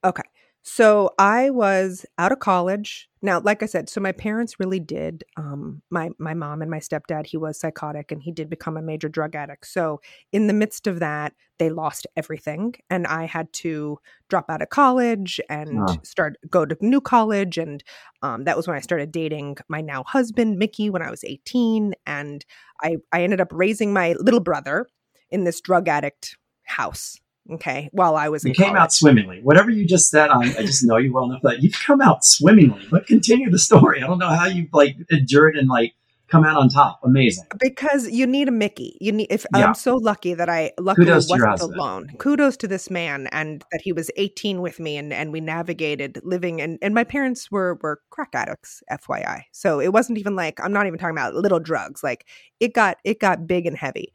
Okay. 0.04 0.24
So 0.70 1.12
I 1.18 1.50
was 1.50 2.06
out 2.18 2.34
of 2.34 2.40
college. 2.40 3.08
Now, 3.22 3.40
like 3.40 3.64
I 3.64 3.68
said, 3.68 3.88
so 3.88 4.02
my 4.02 4.12
parents 4.12 4.60
really 4.60 4.82
did. 4.82 5.24
Um, 5.38 5.82
my 5.90 6.10
my 6.20 6.34
mom 6.34 6.62
and 6.62 6.70
my 6.70 6.80
stepdad, 6.80 7.26
he 7.26 7.38
was 7.38 7.58
psychotic 7.58 8.12
and 8.12 8.22
he 8.22 8.34
did 8.34 8.50
become 8.50 8.76
a 8.76 8.82
major 8.82 9.08
drug 9.08 9.34
addict. 9.34 9.66
So 9.66 10.02
in 10.34 10.48
the 10.48 10.54
midst 10.54 10.86
of 10.86 11.00
that, 11.00 11.32
they 11.58 11.70
lost 11.70 12.06
everything, 12.18 12.76
and 12.90 13.08
I 13.08 13.28
had 13.28 13.52
to 13.64 13.98
drop 14.30 14.50
out 14.50 14.62
of 14.62 14.70
college 14.70 15.40
and 15.50 15.80
Oh. 15.90 15.96
start 16.04 16.36
go 16.50 16.66
to 16.66 16.76
new 16.82 17.00
college. 17.00 17.58
And 17.58 17.82
um, 18.22 18.44
that 18.44 18.58
was 18.58 18.68
when 18.68 18.76
I 18.76 18.82
started 18.82 19.10
dating 19.14 19.56
my 19.70 19.80
now 19.80 20.04
husband, 20.04 20.58
Mickey, 20.58 20.90
when 20.90 21.02
I 21.02 21.10
was 21.10 21.24
eighteen. 21.24 21.94
And 22.06 22.46
I 22.84 22.98
I 23.14 23.24
ended 23.24 23.40
up 23.40 23.54
raising 23.54 23.94
my 23.94 24.16
little 24.20 24.42
brother 24.42 24.86
in 25.30 25.46
this 25.46 25.62
drug 25.62 25.88
addict 25.88 26.36
house. 26.66 27.18
Okay, 27.50 27.90
while 27.94 28.16
I 28.16 28.30
was 28.30 28.44
You 28.44 28.54
came 28.54 28.68
college. 28.68 28.80
out 28.82 28.94
swimmingly. 28.94 29.40
Whatever 29.42 29.70
you 29.72 29.86
just 29.86 30.10
said, 30.10 30.30
I, 30.30 30.42
I 30.42 30.62
just 30.66 30.84
know 30.84 30.98
you 30.98 31.14
well 31.14 31.26
enough 31.26 31.42
that 31.44 31.62
you've 31.64 31.80
come 31.80 32.02
out 32.02 32.26
swimmingly. 32.26 32.86
But 32.92 33.08
continue 33.08 33.50
the 33.50 33.60
story. 33.60 34.04
I 34.04 34.08
don't 34.08 34.20
know 34.20 34.30
how 34.30 34.48
you 34.48 34.68
like 34.74 34.98
endured 35.10 35.56
and 35.56 35.70
like 35.70 35.94
come 36.30 36.44
out 36.44 36.58
on 36.58 36.68
top. 36.68 37.00
Amazing. 37.06 37.46
because 37.58 38.10
you 38.10 38.28
need 38.28 38.50
a 38.50 38.52
Mickey. 38.52 38.98
You 39.00 39.14
need 39.14 39.28
if 39.30 39.46
Yeah. 39.56 39.68
I'm 39.68 39.74
so 39.76 39.96
lucky 39.96 40.34
that 40.34 40.50
I 40.50 40.74
luckily 40.78 41.06
Kudos 41.08 41.28
to 41.28 41.38
your 41.38 41.48
wasn't 41.48 41.74
alone. 41.76 42.10
Kudos 42.18 42.58
to 42.58 42.68
this 42.68 42.90
man 42.90 43.28
and 43.32 43.64
that 43.72 43.80
he 43.82 43.94
was 43.94 44.12
18 44.18 44.60
with 44.62 44.78
me 44.82 44.98
and 44.98 45.14
and 45.14 45.32
we 45.32 45.40
navigated 45.40 46.20
living 46.26 46.60
and 46.60 46.78
and 46.82 46.94
my 46.94 47.06
parents 47.06 47.50
were 47.50 47.80
were 47.82 48.02
crack 48.10 48.32
addicts, 48.34 48.84
FYI. 48.92 49.44
So 49.54 49.80
it 49.80 49.94
wasn't 49.94 50.18
even 50.18 50.36
like 50.36 50.60
I'm 50.62 50.74
not 50.74 50.86
even 50.86 51.00
talking 51.00 51.16
about 51.16 51.34
little 51.34 51.62
drugs. 51.62 52.04
Like 52.04 52.26
it 52.60 52.74
got 52.74 52.98
it 53.06 53.22
got 53.22 53.48
big 53.48 53.66
and 53.66 53.78
heavy. 53.78 54.12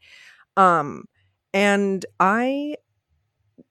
Um 0.55 1.05
and 1.51 2.05
I 2.19 2.75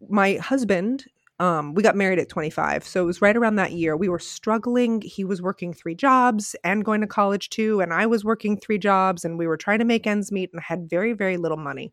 my 0.08 0.34
husband 0.34 1.06
um, 1.38 1.74
we 1.74 1.82
got 1.82 1.96
married 1.96 2.20
at 2.20 2.28
25 2.28 2.84
so 2.84 3.02
it 3.02 3.06
was 3.06 3.22
right 3.22 3.36
around 3.36 3.56
that 3.56 3.72
year. 3.72 3.96
We 3.96 4.08
were 4.08 4.20
struggling. 4.20 5.00
He 5.00 5.24
was 5.24 5.42
working 5.42 5.72
three 5.72 5.96
jobs 5.96 6.54
and 6.62 6.84
going 6.84 7.00
to 7.00 7.06
college 7.06 7.48
too 7.50 7.80
and 7.80 7.92
i 7.92 8.06
was 8.06 8.24
working 8.24 8.56
three 8.56 8.78
jobs 8.78 9.24
and 9.24 9.38
we 9.38 9.46
were 9.46 9.56
trying 9.56 9.80
to 9.80 9.84
make 9.84 10.06
ends 10.06 10.30
meet 10.30 10.50
and 10.52 10.62
had 10.62 10.88
very 10.88 11.12
very 11.12 11.36
little 11.36 11.56
money. 11.56 11.92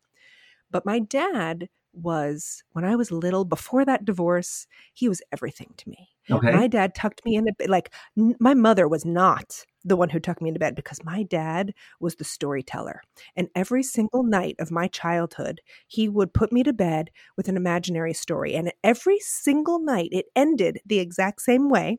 But 0.70 0.86
my 0.86 1.00
dad 1.00 1.68
was 2.02 2.62
when 2.72 2.84
i 2.84 2.96
was 2.96 3.10
little 3.10 3.44
before 3.44 3.84
that 3.84 4.04
divorce 4.04 4.66
he 4.94 5.08
was 5.08 5.22
everything 5.32 5.72
to 5.76 5.88
me 5.88 6.08
Okay. 6.30 6.52
my 6.52 6.66
dad 6.68 6.94
tucked 6.94 7.24
me 7.24 7.34
into 7.34 7.52
bed. 7.58 7.68
Like 7.68 7.92
n- 8.16 8.36
my 8.38 8.54
mother 8.54 8.86
was 8.86 9.04
not 9.04 9.64
the 9.84 9.96
one 9.96 10.10
who 10.10 10.20
tucked 10.20 10.42
me 10.42 10.48
into 10.48 10.60
bed 10.60 10.76
because 10.76 11.02
my 11.04 11.22
dad 11.24 11.72
was 11.98 12.16
the 12.16 12.24
storyteller. 12.24 13.00
And 13.34 13.48
every 13.56 13.82
single 13.82 14.22
night 14.22 14.56
of 14.60 14.70
my 14.70 14.86
childhood, 14.86 15.60
he 15.88 16.08
would 16.08 16.32
put 16.34 16.52
me 16.52 16.62
to 16.62 16.72
bed 16.72 17.10
with 17.36 17.48
an 17.48 17.56
imaginary 17.56 18.14
story. 18.14 18.54
And 18.54 18.72
every 18.84 19.18
single 19.18 19.80
night, 19.80 20.10
it 20.12 20.26
ended 20.36 20.80
the 20.86 20.98
exact 21.00 21.40
same 21.42 21.68
way. 21.68 21.98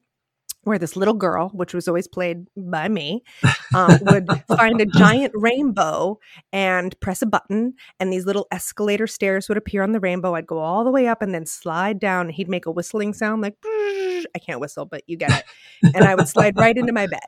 Where 0.64 0.78
this 0.78 0.96
little 0.96 1.14
girl, 1.14 1.50
which 1.50 1.74
was 1.74 1.88
always 1.88 2.08
played 2.08 2.46
by 2.56 2.88
me, 2.88 3.24
um, 3.76 4.00
would 4.04 4.28
find 4.48 4.80
a 4.80 4.86
giant 4.86 5.34
rainbow 5.36 6.20
and 6.54 7.00
press 7.00 7.22
a 7.22 7.26
button, 7.26 7.74
and 8.00 8.12
these 8.12 8.26
little 8.26 8.48
escalator 8.52 9.08
stairs 9.08 9.50
would 9.50 9.58
appear 9.58 9.84
on 9.84 9.92
the 9.92 10.00
rainbow. 10.00 10.36
I'd 10.36 10.48
go 10.48 10.60
all 10.60 10.84
the 10.84 10.92
way 10.92 11.08
up 11.08 11.22
and 11.22 11.34
then 11.34 11.46
slide 11.46 12.00
down. 12.00 12.28
And 12.28 12.36
he'd 12.36 12.50
make 12.50 12.66
a 12.66 12.72
whistling 12.72 13.14
sound 13.14 13.42
like, 13.42 13.56
I 13.66 14.40
can't 14.40 14.60
whistle, 14.60 14.86
but 14.86 15.04
you 15.08 15.18
get 15.18 15.32
it. 15.32 15.96
And 15.96 16.06
I 16.06 16.16
would 16.16 16.28
slide 16.28 16.58
right 16.58 16.78
into 16.78 16.94
my 16.94 17.08
bed. 17.08 17.20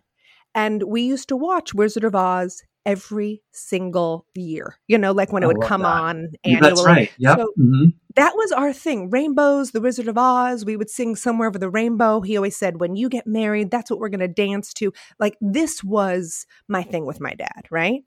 And 0.55 0.83
we 0.83 1.01
used 1.01 1.29
to 1.29 1.35
watch 1.35 1.73
Wizard 1.73 2.03
of 2.03 2.15
Oz 2.15 2.61
every 2.85 3.41
single 3.51 4.25
year, 4.35 4.75
you 4.87 4.97
know, 4.97 5.11
like 5.11 5.31
when 5.31 5.43
it 5.43 5.47
would 5.47 5.61
come 5.61 5.81
that. 5.81 5.87
on 5.87 6.27
annually. 6.43 6.69
That's 6.69 6.83
right. 6.85 7.11
Yep. 7.17 7.37
So 7.39 7.53
hmm 7.55 7.85
that 8.15 8.35
was 8.35 8.51
our 8.51 8.73
thing. 8.73 9.09
Rainbows, 9.09 9.71
the 9.71 9.81
Wizard 9.81 10.07
of 10.07 10.17
Oz. 10.17 10.65
We 10.65 10.77
would 10.77 10.89
sing 10.89 11.15
somewhere 11.15 11.47
over 11.47 11.57
the 11.57 11.69
rainbow. 11.69 12.21
He 12.21 12.37
always 12.37 12.55
said, 12.55 12.79
when 12.79 12.95
you 12.95 13.09
get 13.09 13.25
married, 13.25 13.71
that's 13.71 13.89
what 13.89 13.99
we're 13.99 14.09
going 14.09 14.19
to 14.19 14.27
dance 14.27 14.73
to. 14.75 14.93
Like, 15.19 15.35
this 15.41 15.83
was 15.83 16.45
my 16.67 16.83
thing 16.83 17.05
with 17.05 17.19
my 17.19 17.33
dad, 17.33 17.65
right? 17.71 18.03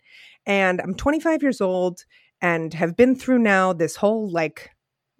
And 0.46 0.80
I'm 0.80 0.94
25 0.94 1.42
years 1.42 1.60
old 1.60 2.04
and 2.40 2.72
have 2.74 2.96
been 2.96 3.16
through 3.16 3.40
now 3.40 3.72
this 3.72 3.96
whole 3.96 4.30
like 4.30 4.70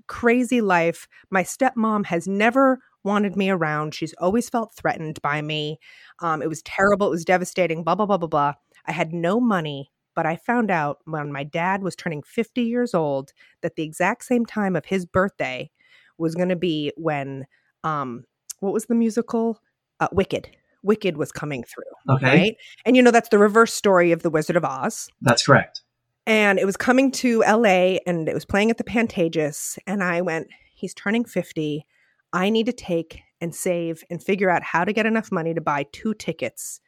crazy 0.07 0.61
life. 0.61 1.09
My 1.31 1.43
stepmom 1.43 2.07
has 2.07 2.29
never 2.29 2.79
wanted 3.03 3.37
me 3.37 3.51
around. 3.51 3.95
She's 3.95 4.15
always 4.19 4.49
felt 4.49 4.75
threatened 4.75 5.21
by 5.23 5.43
me. 5.43 5.79
Um, 6.21 6.43
it 6.43 6.49
was 6.49 6.63
terrible. 6.63 7.09
It 7.09 7.11
was 7.11 7.25
devastating, 7.25 7.83
blah, 7.83 7.95
blah, 7.95 8.07
blah, 8.07 8.19
blah, 8.19 8.29
blah. 8.29 8.53
I 8.87 8.93
had 8.93 9.13
no 9.13 9.41
money 9.41 9.91
but 10.17 10.27
I 10.27 10.35
found 10.35 10.71
out 10.71 11.01
when 11.05 11.31
my 11.31 11.45
dad 11.45 11.83
was 11.83 11.95
turning 11.95 12.23
50 12.23 12.63
years 12.63 12.95
old 12.95 13.33
that 13.61 13.77
the 13.77 13.85
exact 13.85 14.25
same 14.25 14.47
time 14.47 14.75
of 14.75 14.87
his 14.87 15.05
birthday 15.05 15.71
was 16.19 16.35
going 16.35 16.49
to 16.49 16.57
be 16.57 16.91
when, 16.97 17.47
um, 17.85 18.25
what 18.61 18.73
was 18.73 18.87
the 18.87 18.95
musical? 18.95 19.61
Uh, 20.01 20.09
Wicked. 20.11 20.49
Wicked 20.83 21.19
was 21.19 21.31
coming 21.31 21.63
through. 21.63 22.17
Okay. 22.17 22.27
Right. 22.27 22.57
And 22.87 22.97
you 22.97 23.03
know, 23.03 23.11
that's 23.11 23.29
the 23.29 23.39
reverse 23.39 23.75
story 23.75 24.11
of 24.11 24.23
The 24.23 24.31
Wizard 24.31 24.57
of 24.57 24.65
Oz. 24.65 25.11
That's 25.21 25.45
correct. 25.45 25.83
And 26.27 26.59
it 26.59 26.65
was 26.65 26.79
coming 26.79 27.11
to 27.13 27.41
LA 27.41 27.99
and 28.07 28.27
it 28.27 28.35
was 28.35 28.47
playing 28.47 28.71
at 28.71 28.79
the 28.79 28.85
Pantages. 28.85 29.79
And 29.87 30.03
I 30.03 30.23
went, 30.23 30.49
he's 30.75 30.95
turning 30.95 31.27
50. 31.27 31.87
I 32.33 32.49
need 32.49 32.67
to 32.67 32.73
take 32.73 33.21
and 33.41 33.55
save 33.55 34.03
and 34.09 34.23
figure 34.23 34.49
out 34.49 34.63
how 34.63 34.85
to 34.85 34.95
get 34.95 35.05
enough 35.05 35.31
money 35.31 35.53
to 35.53 35.61
buy 35.61 35.85
two 35.93 36.15
tickets 36.15 36.81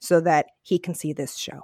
so 0.00 0.20
that 0.20 0.46
he 0.62 0.78
can 0.78 0.94
see 0.94 1.12
this 1.12 1.36
show. 1.36 1.60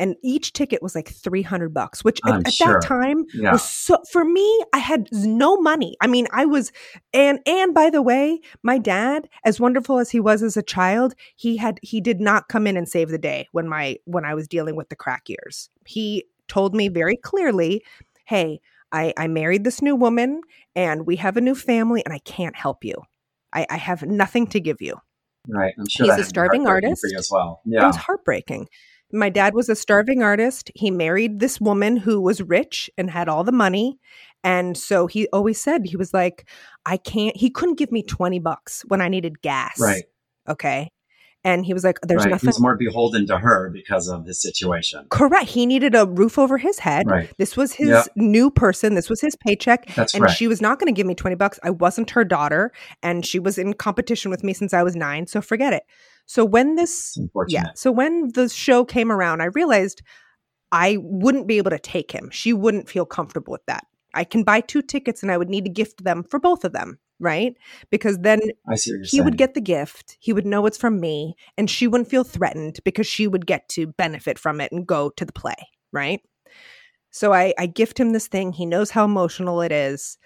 And 0.00 0.16
each 0.24 0.52
ticket 0.52 0.82
was 0.82 0.96
like 0.96 1.08
300 1.08 1.72
bucks 1.72 2.02
which 2.02 2.20
at, 2.26 2.34
I'm 2.34 2.40
at 2.40 2.52
sure. 2.52 2.80
that 2.80 2.86
time 2.86 3.24
Yeah. 3.32 3.52
was 3.52 3.62
so 3.62 3.98
for 4.10 4.24
me 4.24 4.64
i 4.72 4.78
had 4.78 5.08
no 5.12 5.56
money. 5.60 5.96
I 6.00 6.08
mean 6.08 6.26
i 6.32 6.44
was 6.44 6.72
and 7.14 7.38
and 7.46 7.72
by 7.72 7.88
the 7.88 8.02
way 8.02 8.40
my 8.64 8.78
dad 8.78 9.28
as 9.44 9.60
wonderful 9.60 9.98
as 9.98 10.10
he 10.10 10.18
was 10.18 10.42
as 10.42 10.56
a 10.56 10.62
child 10.62 11.14
he 11.36 11.56
had 11.56 11.78
he 11.82 12.00
did 12.00 12.20
not 12.20 12.48
come 12.48 12.66
in 12.66 12.76
and 12.76 12.88
save 12.88 13.10
the 13.10 13.18
day 13.18 13.46
when 13.52 13.68
my 13.68 13.96
when 14.06 14.24
i 14.24 14.34
was 14.34 14.48
dealing 14.48 14.74
with 14.74 14.88
the 14.88 14.96
crack 14.96 15.28
years. 15.28 15.70
He 15.86 16.24
told 16.48 16.74
me 16.74 16.88
very 16.88 17.16
clearly 17.16 17.84
hey 18.24 18.60
i 18.90 19.14
i 19.16 19.28
married 19.28 19.62
this 19.62 19.80
new 19.80 19.94
woman 19.94 20.40
and 20.74 21.06
we 21.06 21.14
have 21.14 21.36
a 21.36 21.40
new 21.40 21.54
family 21.54 22.04
and 22.04 22.12
i 22.12 22.18
can't 22.18 22.56
help 22.56 22.84
you. 22.84 22.94
I 23.52 23.66
i 23.70 23.76
have 23.76 24.02
nothing 24.02 24.48
to 24.48 24.58
give 24.58 24.80
you 24.82 24.96
Right. 25.48 25.74
I'm 25.78 25.88
sure 25.88 26.04
He's 26.06 26.10
a 26.12 26.16
had 26.16 26.16
to 26.18 26.22
be 26.24 26.28
starving 26.28 26.66
artist. 26.66 27.04
as 27.16 27.28
well. 27.30 27.60
it 27.66 27.72
Yeah. 27.74 27.86
was 27.86 27.96
heartbreaking. 27.96 28.68
My 29.12 29.28
dad 29.28 29.54
was 29.54 29.68
a 29.68 29.74
starving 29.74 30.22
artist. 30.22 30.70
He 30.76 30.90
married 30.90 31.40
this 31.40 31.60
woman 31.60 31.96
who 31.96 32.20
was 32.20 32.40
rich 32.42 32.88
and 32.96 33.10
had 33.10 33.28
all 33.28 33.42
the 33.42 33.50
money. 33.52 33.98
And 34.44 34.76
so 34.76 35.06
he 35.08 35.26
always 35.32 35.60
said, 35.60 35.82
he 35.84 35.96
was 35.96 36.14
like, 36.14 36.48
I 36.86 36.96
can't, 36.96 37.36
he 37.36 37.50
couldn't 37.50 37.78
give 37.78 37.90
me 37.90 38.02
20 38.02 38.38
bucks 38.38 38.84
when 38.88 39.00
I 39.00 39.08
needed 39.08 39.42
gas. 39.42 39.80
Right. 39.80 40.04
Okay. 40.48 40.88
And 41.42 41.64
he 41.64 41.72
was 41.72 41.84
like, 41.84 41.98
there's 42.02 42.24
right. 42.24 42.32
nothing. 42.32 42.48
He's 42.48 42.60
more 42.60 42.76
beholden 42.76 43.26
to 43.28 43.38
her 43.38 43.70
because 43.70 44.08
of 44.08 44.26
his 44.26 44.42
situation. 44.42 45.06
Correct. 45.08 45.46
He 45.48 45.64
needed 45.64 45.94
a 45.94 46.04
roof 46.06 46.38
over 46.38 46.58
his 46.58 46.78
head. 46.78 47.06
Right. 47.08 47.32
This 47.38 47.56
was 47.56 47.72
his 47.72 47.88
Yeah. 47.88 48.04
new 48.14 48.50
person. 48.50 48.94
This 48.94 49.08
was 49.08 49.22
his 49.22 49.36
paycheck. 49.36 49.86
That's 49.94 50.12
and 50.14 50.24
right. 50.24 50.30
she 50.36 50.46
was 50.48 50.60
not 50.60 50.78
going 50.78 50.92
to 50.92 50.96
give 50.96 51.06
me 51.06 51.14
20 51.14 51.36
bucks. 51.36 51.58
I 51.62 51.70
wasn't 51.70 52.10
her 52.10 52.24
daughter. 52.24 52.72
And 53.02 53.24
she 53.24 53.38
was 53.38 53.56
in 53.56 53.72
competition 53.72 54.30
with 54.30 54.44
me 54.44 54.52
since 54.52 54.74
I 54.74 54.82
was 54.82 54.94
nine. 54.94 55.26
So 55.26 55.40
forget 55.40 55.72
it. 55.72 55.84
So 56.26 56.44
when 56.44 56.76
this 56.76 57.18
Yeah. 57.48 57.68
So 57.74 57.90
when 57.90 58.32
the 58.34 58.48
show 58.48 58.84
came 58.84 59.10
around, 59.10 59.40
I 59.40 59.46
realized 59.46 60.02
I 60.72 60.98
wouldn't 61.00 61.48
be 61.48 61.56
able 61.56 61.70
to 61.70 61.78
take 61.78 62.12
him. 62.12 62.28
She 62.30 62.52
wouldn't 62.52 62.88
feel 62.88 63.06
comfortable 63.06 63.52
with 63.52 63.64
that. 63.66 63.86
I 64.14 64.24
can 64.24 64.42
buy 64.42 64.60
two 64.60 64.82
tickets 64.82 65.22
and 65.22 65.32
I 65.32 65.38
would 65.38 65.48
need 65.48 65.64
to 65.64 65.70
gift 65.70 66.04
them 66.04 66.22
for 66.22 66.38
both 66.38 66.64
of 66.64 66.72
them, 66.72 66.98
right? 67.20 67.56
Because 67.90 68.18
then 68.18 68.40
I 68.68 68.74
see 68.74 68.90
what 68.92 68.96
you're 68.96 69.04
he 69.04 69.08
saying. 69.08 69.24
would 69.24 69.36
get 69.38 69.54
the 69.54 69.60
gift, 69.60 70.16
he 70.20 70.32
would 70.32 70.46
know 70.46 70.66
it's 70.66 70.78
from 70.78 70.98
me, 71.00 71.36
and 71.56 71.70
she 71.70 71.86
wouldn't 71.86 72.10
feel 72.10 72.24
threatened 72.24 72.80
because 72.84 73.06
she 73.06 73.28
would 73.28 73.46
get 73.46 73.68
to 73.70 73.86
benefit 73.86 74.38
from 74.38 74.60
it 74.60 74.72
and 74.72 74.86
go 74.86 75.10
to 75.10 75.24
the 75.24 75.32
play, 75.32 75.68
right? 75.92 76.20
So 77.10 77.32
I, 77.32 77.54
I 77.58 77.66
gift 77.66 77.98
him 78.00 78.12
this 78.12 78.28
thing. 78.28 78.52
He 78.52 78.66
knows 78.66 78.90
how 78.90 79.04
emotional 79.04 79.60
it 79.60 79.72
is. 79.72 80.16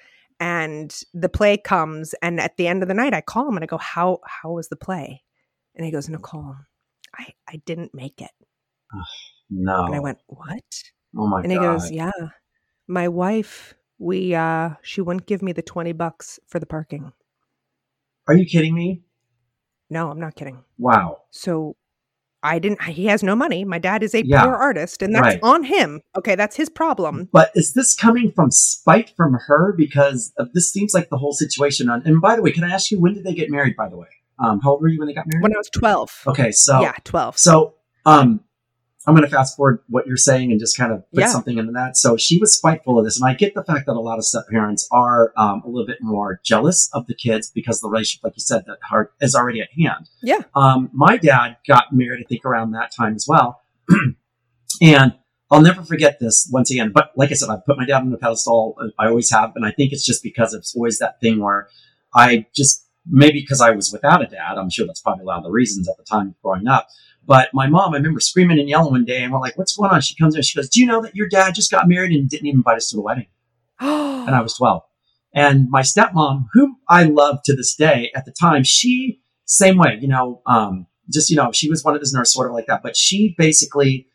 And 0.40 0.94
the 1.14 1.28
play 1.28 1.56
comes, 1.56 2.14
and 2.20 2.40
at 2.40 2.56
the 2.56 2.66
end 2.66 2.82
of 2.82 2.88
the 2.88 2.94
night, 2.94 3.14
I 3.14 3.20
call 3.20 3.48
him 3.48 3.56
and 3.56 3.62
I 3.62 3.66
go, 3.66 3.78
How 3.78 4.18
how 4.26 4.50
was 4.52 4.68
the 4.68 4.76
play? 4.76 5.22
And 5.76 5.84
he 5.86 5.92
goes, 5.92 6.08
Nicole, 6.08 6.56
I, 7.16 7.34
I 7.48 7.56
didn't 7.64 7.94
make 7.94 8.20
it. 8.20 8.30
no. 9.48 9.84
And 9.86 9.94
I 9.94 10.00
went, 10.00 10.18
What? 10.26 10.64
oh 11.16 11.26
my 11.28 11.40
and 11.42 11.52
he 11.52 11.58
god. 11.58 11.78
goes, 11.78 11.90
Yeah. 11.90 12.10
My 12.88 13.08
wife, 13.08 13.74
we 13.98 14.34
uh 14.34 14.70
she 14.82 15.00
wouldn't 15.00 15.26
give 15.26 15.42
me 15.42 15.52
the 15.52 15.62
twenty 15.62 15.92
bucks 15.92 16.38
for 16.46 16.58
the 16.58 16.66
parking. 16.66 17.12
Are 18.26 18.34
you 18.34 18.46
kidding 18.46 18.74
me? 18.74 19.02
No, 19.90 20.10
I'm 20.10 20.20
not 20.20 20.34
kidding. 20.34 20.64
Wow. 20.78 21.22
So 21.30 21.76
I 22.42 22.58
didn't 22.58 22.82
he 22.82 23.06
has 23.06 23.22
no 23.22 23.34
money. 23.36 23.64
My 23.64 23.78
dad 23.78 24.02
is 24.02 24.14
a 24.14 24.24
Yeah. 24.26 24.42
poor 24.42 24.54
artist, 24.54 25.00
and 25.02 25.14
that's 25.14 25.26
Right. 25.34 25.40
on 25.42 25.64
him. 25.64 26.00
Okay, 26.16 26.34
that's 26.34 26.56
his 26.56 26.68
problem. 26.68 27.28
But 27.32 27.50
is 27.54 27.72
this 27.72 27.94
coming 27.94 28.32
from 28.32 28.50
spite 28.50 29.10
from 29.16 29.34
her? 29.46 29.72
Because 29.76 30.32
of, 30.38 30.52
this 30.52 30.70
seems 30.72 30.92
like 30.94 31.08
the 31.10 31.16
whole 31.16 31.32
situation. 31.32 31.88
On, 31.88 32.02
and 32.04 32.20
by 32.20 32.36
the 32.36 32.42
way, 32.42 32.52
can 32.52 32.64
I 32.64 32.70
ask 32.70 32.90
you 32.90 33.00
when 33.00 33.14
did 33.14 33.24
they 33.24 33.34
get 33.34 33.50
married? 33.50 33.76
By 33.76 33.88
the 33.88 33.96
way, 33.96 34.08
um, 34.38 34.60
how 34.60 34.72
old 34.72 34.82
were 34.82 34.88
you 34.88 34.98
when 34.98 35.08
they 35.08 35.14
got 35.14 35.26
married? 35.26 35.42
When 35.42 35.54
I 35.54 35.58
was 35.58 35.70
twelve. 35.70 36.22
okay, 36.26 36.50
so 36.50 36.80
yeah, 36.82 36.92
twelve. 37.04 37.38
So, 37.38 37.74
um, 38.04 38.40
I'm 39.06 39.14
going 39.14 39.28
to 39.28 39.30
fast 39.30 39.56
forward 39.56 39.80
what 39.88 40.06
you're 40.06 40.16
saying 40.16 40.50
and 40.50 40.58
just 40.58 40.76
kind 40.78 40.90
of 40.92 41.00
put 41.12 41.20
Yeah. 41.20 41.28
something 41.28 41.58
into 41.58 41.72
that. 41.72 41.96
So 41.96 42.16
she 42.16 42.38
was 42.38 42.54
spiteful 42.54 42.98
of 42.98 43.04
this, 43.04 43.20
and 43.20 43.28
I 43.28 43.34
get 43.34 43.54
the 43.54 43.62
fact 43.62 43.86
that 43.86 43.92
a 43.92 44.00
lot 44.00 44.18
of 44.18 44.24
step 44.24 44.44
parents 44.50 44.88
are 44.90 45.32
um, 45.36 45.62
a 45.64 45.68
little 45.68 45.86
bit 45.86 45.98
more 46.00 46.40
jealous 46.44 46.88
of 46.94 47.06
the 47.06 47.14
kids 47.14 47.50
because 47.54 47.80
the 47.80 47.88
relationship, 47.88 48.24
like 48.24 48.34
you 48.36 48.40
said, 48.40 48.64
that 48.66 48.78
heart 48.82 49.12
is 49.20 49.34
already 49.34 49.60
at 49.60 49.68
hand. 49.78 50.08
Yeah. 50.22 50.40
Um, 50.54 50.88
my 50.92 51.16
dad 51.18 51.56
got 51.68 51.92
married, 51.92 52.24
I 52.24 52.26
think, 52.28 52.44
around 52.44 52.72
that 52.72 52.92
time 52.96 53.14
as 53.14 53.26
well, 53.28 53.60
and 54.80 55.14
I'll 55.50 55.60
never 55.60 55.82
forget 55.82 56.18
this 56.18 56.48
once 56.50 56.70
again. 56.70 56.90
But 56.92 57.12
like 57.16 57.30
I 57.30 57.34
said, 57.34 57.48
I 57.50 57.56
put 57.64 57.76
my 57.76 57.84
dad 57.86 58.00
on 58.00 58.10
the 58.10 58.16
pedestal. 58.18 58.76
I 58.98 59.06
always 59.08 59.30
have, 59.30 59.52
and 59.54 59.64
I 59.64 59.70
think 59.70 59.92
it's 59.92 60.04
just 60.04 60.22
because 60.22 60.54
it's 60.54 60.74
always 60.74 60.98
that 60.98 61.20
thing 61.20 61.40
where 61.40 61.68
I 62.14 62.46
just 62.54 62.88
maybe 63.06 63.40
because 63.40 63.60
I 63.60 63.70
was 63.70 63.92
without 63.92 64.22
a 64.22 64.26
dad. 64.26 64.56
I'm 64.56 64.70
sure 64.70 64.86
that's 64.86 65.00
probably 65.00 65.22
a 65.24 65.26
lot 65.26 65.38
of 65.38 65.44
the 65.44 65.50
reasons 65.50 65.88
at 65.88 65.96
the 65.98 66.04
time 66.04 66.34
growing 66.42 66.66
up. 66.66 66.88
But 67.26 67.48
my 67.54 67.66
mom, 67.66 67.94
I 67.94 67.96
remember 67.96 68.20
screaming 68.20 68.58
and 68.58 68.68
yelling 68.68 68.92
one 68.92 69.04
day, 69.04 69.22
and 69.22 69.32
we're 69.32 69.40
like, 69.40 69.56
"What's 69.56 69.76
going 69.76 69.90
on?" 69.90 70.00
She 70.00 70.14
comes 70.14 70.34
in, 70.34 70.42
she 70.42 70.58
goes, 70.58 70.68
"Do 70.68 70.80
you 70.80 70.86
know 70.86 71.02
that 71.02 71.14
your 71.14 71.28
dad 71.28 71.54
just 71.54 71.70
got 71.70 71.88
married 71.88 72.12
and 72.12 72.28
didn't 72.28 72.46
even 72.46 72.58
invite 72.58 72.76
us 72.76 72.90
to 72.90 72.96
the 72.96 73.02
wedding?" 73.02 73.26
And 73.80 74.34
I 74.34 74.40
was 74.40 74.54
12. 74.54 74.82
And 75.34 75.68
my 75.68 75.82
stepmom, 75.82 76.46
whom 76.54 76.76
I 76.88 77.04
love 77.04 77.40
to 77.44 77.54
this 77.54 77.74
day, 77.74 78.10
at 78.14 78.24
the 78.24 78.32
time, 78.32 78.64
she 78.64 79.20
same 79.46 79.76
way, 79.76 79.98
you 80.00 80.08
know, 80.08 80.40
um, 80.46 80.86
just 81.12 81.28
you 81.28 81.36
know, 81.36 81.52
she 81.52 81.68
was 81.68 81.84
one 81.84 81.94
of 81.94 82.00
his 82.00 82.14
nurse, 82.14 82.32
sort 82.32 82.48
of 82.48 82.54
like 82.54 82.66
that. 82.66 82.82
But 82.82 82.96
she 82.96 83.34
basically 83.36 84.06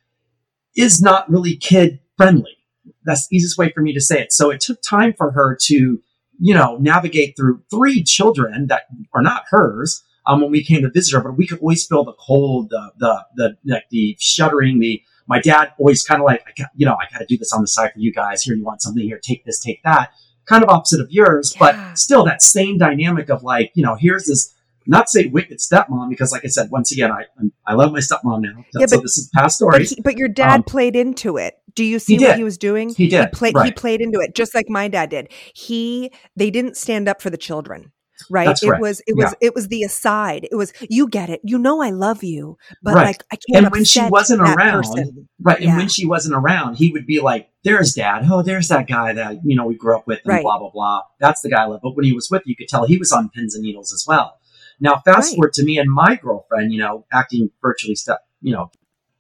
is 0.76 1.02
not 1.02 1.30
really 1.30 1.56
kid 1.56 2.00
friendly. 2.18 2.58
That's 3.04 3.28
the 3.28 3.36
easiest 3.36 3.58
way 3.58 3.72
for 3.72 3.82
me 3.82 3.94
to 3.94 4.02
say 4.02 4.22
it. 4.22 4.34
So 4.34 4.50
it 4.50 4.62
took 4.62 4.82
time 4.82 5.14
for 5.18 5.32
her 5.32 5.58
to, 5.64 6.00
you 6.40 6.54
know, 6.54 6.78
navigate 6.78 7.36
through 7.36 7.64
three 7.70 8.04
children 8.04 8.68
that 8.68 8.84
are 9.14 9.22
not 9.22 9.44
hers 9.50 10.04
um, 10.30 10.42
when 10.42 10.52
we 10.52 10.64
came 10.64 10.82
to 10.84 10.90
visit 10.92 11.16
her, 11.16 11.22
but 11.24 11.38
we 11.38 11.48
could 11.48 11.60
always 11.60 11.86
feel 11.88 12.04
the 12.04 12.14
cold, 12.14 12.70
the 12.70 12.92
the 12.98 13.26
the 13.36 13.58
like 13.66 13.86
the 13.90 14.16
shuddering. 14.20 14.80
The 14.80 15.02
my 15.28 15.40
dad 15.40 15.74
always 15.78 16.04
kind 16.04 16.22
of 16.22 16.26
like, 16.26 16.42
I 16.48 16.52
got, 16.58 16.70
you 16.76 16.86
know, 16.86 16.94
I 16.96 17.06
got 17.12 17.20
to 17.20 17.26
do 17.26 17.38
this 17.38 17.52
on 17.54 17.62
the 17.62 17.68
side 17.68 17.92
for 17.94 18.00
you 18.00 18.12
guys. 18.14 18.42
Here, 18.44 18.56
you 18.56 18.64
want 18.64 18.82
something? 18.82 19.04
Here, 19.04 19.20
take 19.22 19.46
this, 19.46 19.60
take 19.60 19.82
that. 19.84 20.12
Kind 20.46 20.64
of 20.64 20.70
opposite 20.70 21.02
of 21.02 21.12
yours, 21.12 21.54
Yeah. 21.56 21.60
but 21.90 22.00
still 22.00 22.24
that 22.26 22.42
same 22.42 22.80
dynamic 22.80 23.30
of 23.30 23.44
like, 23.44 23.72
you 23.76 23.84
know, 23.84 23.96
here's 23.96 24.26
this. 24.26 24.56
Not 24.88 25.08
say 25.08 25.28
wicked 25.28 25.60
stepmom 25.60 26.10
because, 26.10 26.32
like 26.32 26.44
I 26.44 26.48
said, 26.48 26.72
once 26.72 26.92
again, 26.92 27.12
I 27.12 27.26
I 27.68 27.74
love 27.76 27.92
my 27.92 28.00
stepmom 28.00 28.42
now. 28.42 28.66
Yeah, 28.74 28.88
so 28.88 28.98
but- 28.98 29.04
this 29.04 29.18
is 29.20 29.30
past 29.36 29.60
But, 29.60 29.66
stories. 29.74 29.96
but 30.04 30.18
your 30.18 30.30
dad 30.30 30.56
Um, 30.56 30.64
played 30.64 30.96
into 30.96 31.38
it. 31.38 31.54
Do 31.76 31.84
you 31.84 32.00
see 32.00 32.18
he 32.18 32.26
what 32.26 32.38
he 32.38 32.44
was 32.44 32.58
doing? 32.58 32.90
He 32.96 33.08
did, 33.08 33.26
He 33.26 33.32
played. 33.32 33.56
He 33.66 33.72
played 33.72 34.02
into 34.02 34.20
it, 34.20 34.34
just 34.34 34.56
like 34.56 34.68
my 34.68 34.88
dad 34.88 35.12
did. 35.12 35.32
He. 35.54 36.12
They 36.36 36.50
didn't 36.50 36.76
stand 36.76 37.08
up 37.08 37.22
for 37.22 37.30
the 37.30 37.38
children. 37.38 37.92
Right. 38.30 38.46
That's 38.46 38.62
it 38.64 38.68
correct. 38.68 38.82
was. 38.82 39.02
It 39.08 39.16
was. 39.18 39.36
It 39.42 39.56
was 39.56 39.68
the 39.70 39.84
aside. 39.84 40.48
It 40.52 40.56
was. 40.56 40.72
You 40.90 41.08
get 41.08 41.30
it. 41.30 41.42
You 41.44 41.58
know 41.58 41.82
I 41.82 41.90
love 41.90 42.24
you, 42.24 42.58
but 42.84 42.96
Right. 42.96 43.06
like 43.08 43.24
I 43.32 43.36
can't. 43.38 43.66
And 43.66 43.72
when 43.72 43.84
she 43.84 44.02
wasn't 44.08 44.42
around, 44.42 44.84
person. 44.84 45.28
Right. 45.42 45.60
Yeah. 45.62 45.70
And 45.70 45.78
when 45.78 45.88
she 45.90 46.06
wasn't 46.06 46.36
around, 46.36 46.76
he 46.76 46.92
would 46.92 47.06
be 47.06 47.20
like, 47.22 47.50
there's 47.64 47.94
dad. 47.94 48.26
Oh, 48.30 48.42
there's 48.42 48.68
that 48.70 48.88
guy 48.88 49.14
that, 49.14 49.40
you 49.44 49.56
know, 49.56 49.66
we 49.66 49.76
grew 49.76 49.96
up 49.98 50.06
with 50.08 50.20
and 50.26 50.34
Right. 50.34 50.44
blah, 50.44 50.60
blah, 50.60 50.70
blah. 50.72 51.02
That's 51.20 51.42
the 51.42 51.50
guy 51.50 51.64
I 51.64 51.66
love. 51.66 51.80
But 51.84 51.96
when 51.96 52.06
he 52.06 52.14
was 52.14 52.30
with 52.30 52.44
you, 52.46 52.56
could 52.56 52.68
tell 52.68 52.86
he 52.86 52.98
was 52.98 53.12
on 53.12 53.30
pins 53.30 53.56
and 53.56 53.64
needles 53.64 53.92
as 53.94 54.06
well. 54.08 54.38
Now, 54.80 55.02
fast 55.04 55.32
Right. 55.32 55.36
forward 55.36 55.54
to 55.54 55.64
me 55.66 55.78
and 55.78 55.92
my 55.92 56.16
girlfriend, 56.16 56.72
you 56.72 56.80
know, 56.80 57.06
acting 57.12 57.50
virtually 57.62 57.96
step, 57.96 58.20
you 58.42 58.54
know, 58.54 58.72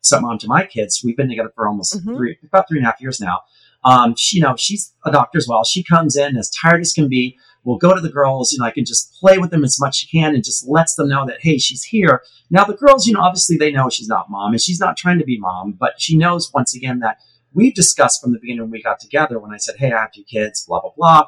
stepmom 0.04 0.40
to 0.40 0.48
my 0.48 0.66
kids. 0.66 1.02
We've 1.04 1.18
been 1.18 1.28
together 1.30 1.52
for 1.56 1.68
almost 1.68 1.98
Mhm. 2.06 2.16
three, 2.16 2.38
about 2.44 2.68
three 2.70 2.78
and 2.78 2.86
a 2.88 2.90
half 2.92 3.02
years 3.02 3.20
now. 3.20 3.42
Um, 3.84 4.14
she, 4.18 4.38
you 4.38 4.44
know, 4.44 4.56
she's 4.58 4.94
a 5.06 5.12
doctor 5.12 5.38
as 5.38 5.48
well. 5.48 5.64
She 5.64 5.84
comes 5.84 6.16
in 6.16 6.38
as 6.38 6.50
tired 6.50 6.82
as 6.82 6.94
can 6.94 7.08
be. 7.10 7.38
We'll 7.64 7.78
go 7.78 7.94
to 7.94 8.02
the 8.02 8.10
girls, 8.10 8.52
you 8.52 8.60
know, 8.60 8.66
I 8.66 8.72
can 8.72 8.86
just 8.86 9.14
play 9.20 9.38
with 9.38 9.52
them 9.52 9.64
as 9.64 9.80
much 9.80 9.90
as 9.90 9.96
she 9.98 10.08
can 10.08 10.34
and 10.34 10.44
just 10.44 10.68
lets 10.68 10.96
them 10.96 11.10
know 11.10 11.26
that, 11.26 11.42
hey, 11.42 11.58
she's 11.58 11.84
here. 11.84 12.24
Now, 12.50 12.64
the 12.64 12.74
girls, 12.74 13.06
you 13.06 13.14
know, 13.14 13.22
obviously 13.22 13.58
they 13.58 13.72
know 13.72 13.90
she's 13.90 14.08
not 14.08 14.30
mom 14.30 14.52
and 14.54 14.62
she's 14.62 14.80
not 14.80 14.98
trying 14.98 15.20
to 15.20 15.26
be 15.26 15.38
mom, 15.38 15.74
but 15.74 16.02
she 16.02 16.18
knows 16.18 16.52
once 16.54 16.76
again 16.76 17.00
that 17.00 17.20
we've 17.54 17.74
discussed 17.74 18.22
from 18.22 18.32
the 18.32 18.40
beginning 18.40 18.62
when 18.62 18.72
we 18.72 18.82
got 18.82 19.00
together 19.00 19.40
when 19.40 19.54
I 19.54 19.58
said, 19.58 19.76
hey, 19.78 19.92
I 19.92 20.02
have 20.02 20.12
two 20.12 20.24
kids, 20.24 20.66
blah, 20.66 20.82
blah, 20.82 20.92
blah. 20.96 21.24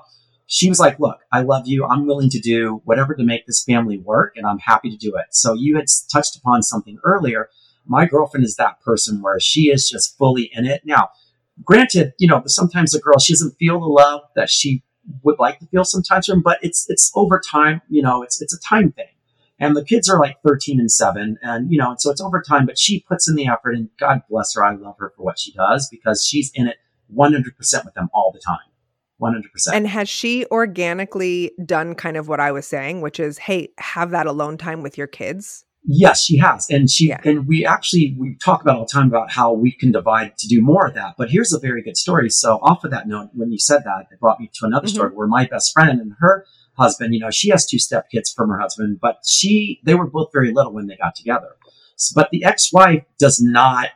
She 0.48 0.68
was 0.68 0.80
like, 0.80 1.00
look, 1.00 1.20
I 1.32 1.42
love 1.42 1.68
you. 1.68 1.86
I'm 1.86 2.06
willing 2.06 2.30
to 2.30 2.40
do 2.40 2.82
whatever 2.86 3.16
to 3.16 3.24
make 3.24 3.46
this 3.46 3.64
family 3.64 3.98
work 3.98 4.34
and 4.36 4.46
I'm 4.46 4.60
happy 4.60 4.90
to 4.90 4.98
do 4.98 5.16
it. 5.16 5.28
So 5.32 5.54
you 5.54 5.76
had 5.76 5.86
touched 6.12 6.36
upon 6.36 6.64
something 6.64 6.98
earlier. 7.04 7.50
My 7.86 8.06
girlfriend 8.06 8.46
is 8.46 8.56
that 8.56 8.82
person 8.82 9.22
where 9.22 9.40
she 9.40 9.70
is 9.70 9.90
just 9.90 10.18
fully 10.18 10.52
in 10.54 10.66
it. 10.66 10.82
Now, 10.86 11.10
granted, 11.64 12.14
you 12.20 12.28
know, 12.28 12.44
sometimes 12.48 12.92
the 12.92 13.00
girl, 13.00 13.20
she 13.20 13.34
doesn't 13.34 13.58
feel 13.58 13.80
the 13.80 13.86
love 13.86 14.22
that 14.36 14.50
she 14.50 14.84
would 15.24 15.40
like 15.40 15.60
to 15.60 15.66
feel 15.68 15.84
some 15.84 16.04
tension, 16.04 16.42
but 16.42 16.60
it's, 16.62 16.90
it's 16.90 17.12
over 17.16 17.40
time, 17.40 17.82
you 17.90 18.02
know, 18.02 18.24
it's, 18.24 18.42
it's 18.42 18.54
a 18.54 18.60
time 18.60 18.92
thing. 18.92 19.06
And 19.60 19.76
the 19.76 19.86
kids 19.86 20.10
are 20.10 20.20
like 20.20 20.38
13 20.46 20.80
and 20.80 20.92
seven 20.92 21.38
and, 21.44 21.72
you 21.72 21.78
know, 21.78 21.96
so 21.98 22.10
it's 22.10 22.22
over 22.22 22.42
time, 22.42 22.66
but 22.66 22.80
she 22.80 23.02
puts 23.02 23.30
in 23.30 23.36
the 23.36 23.48
effort 23.48 23.76
and 23.76 23.90
God 24.00 24.22
bless 24.30 24.56
her. 24.56 24.66
I 24.66 24.74
love 24.74 24.96
her 24.98 25.14
for 25.16 25.24
what 25.24 25.38
she 25.38 25.54
does 25.54 25.88
because 25.90 26.26
she's 26.26 26.52
in 26.56 26.68
it 26.68 26.78
100% 27.16 27.46
with 27.86 27.94
them 27.94 28.10
all 28.14 28.32
the 28.34 28.42
time. 28.46 28.58
100%. 29.22 29.44
And 29.72 29.88
has 29.88 30.10
she 30.10 30.46
organically 30.48 31.52
done 31.64 31.94
kind 31.94 32.18
of 32.18 32.28
what 32.28 32.40
I 32.40 32.52
was 32.52 32.66
saying, 32.66 33.02
which 33.02 33.20
is, 33.20 33.38
hey, 33.38 33.70
have 33.78 34.10
that 34.12 34.26
alone 34.26 34.58
time 34.58 34.82
with 34.82 34.98
your 34.98 35.08
kids? 35.08 35.64
Yes, 35.84 36.22
she 36.24 36.38
has, 36.38 36.68
and 36.70 36.90
she 36.90 37.08
Yeah. 37.08 37.20
and 37.24 37.48
we 37.48 37.66
actually 37.66 38.16
we 38.20 38.36
talk 38.36 38.62
about 38.62 38.78
all 38.78 38.86
the 38.86 38.92
time 38.92 39.08
about 39.08 39.32
how 39.32 39.52
we 39.52 39.72
can 39.72 39.92
divide 39.92 40.38
to 40.38 40.48
do 40.48 40.62
more 40.62 40.86
of 40.86 40.94
that. 40.94 41.16
But 41.18 41.32
here's 41.32 41.54
a 41.54 41.60
very 41.60 41.82
good 41.82 41.98
story. 41.98 42.30
So 42.30 42.60
off 42.62 42.84
of 42.84 42.92
that 42.92 43.08
note, 43.08 43.30
when 43.34 43.52
you 43.52 43.58
said 43.58 43.84
that, 43.86 44.06
it 44.12 44.20
brought 44.20 44.40
me 44.40 44.50
to 44.60 44.66
another 44.66 44.88
Mhm. 44.88 44.92
story 44.92 45.12
where 45.16 45.28
my 45.28 45.46
best 45.46 45.74
friend 45.74 46.00
and 46.00 46.14
her 46.20 46.46
husband, 46.78 47.16
you 47.16 47.20
know, 47.20 47.32
she 47.32 47.50
has 47.50 47.66
two 47.66 47.80
step 47.80 48.12
kids 48.12 48.32
from 48.32 48.50
her 48.50 48.60
husband, 48.60 49.00
but 49.02 49.20
she 49.26 49.82
they 49.84 49.96
were 49.96 50.08
both 50.08 50.30
very 50.32 50.52
little 50.54 50.72
when 50.72 50.86
they 50.86 50.96
got 50.98 51.16
together. 51.16 51.56
But 52.16 52.30
the 52.32 52.44
ex-wife 52.46 53.04
does 53.20 53.42
not 53.42 53.90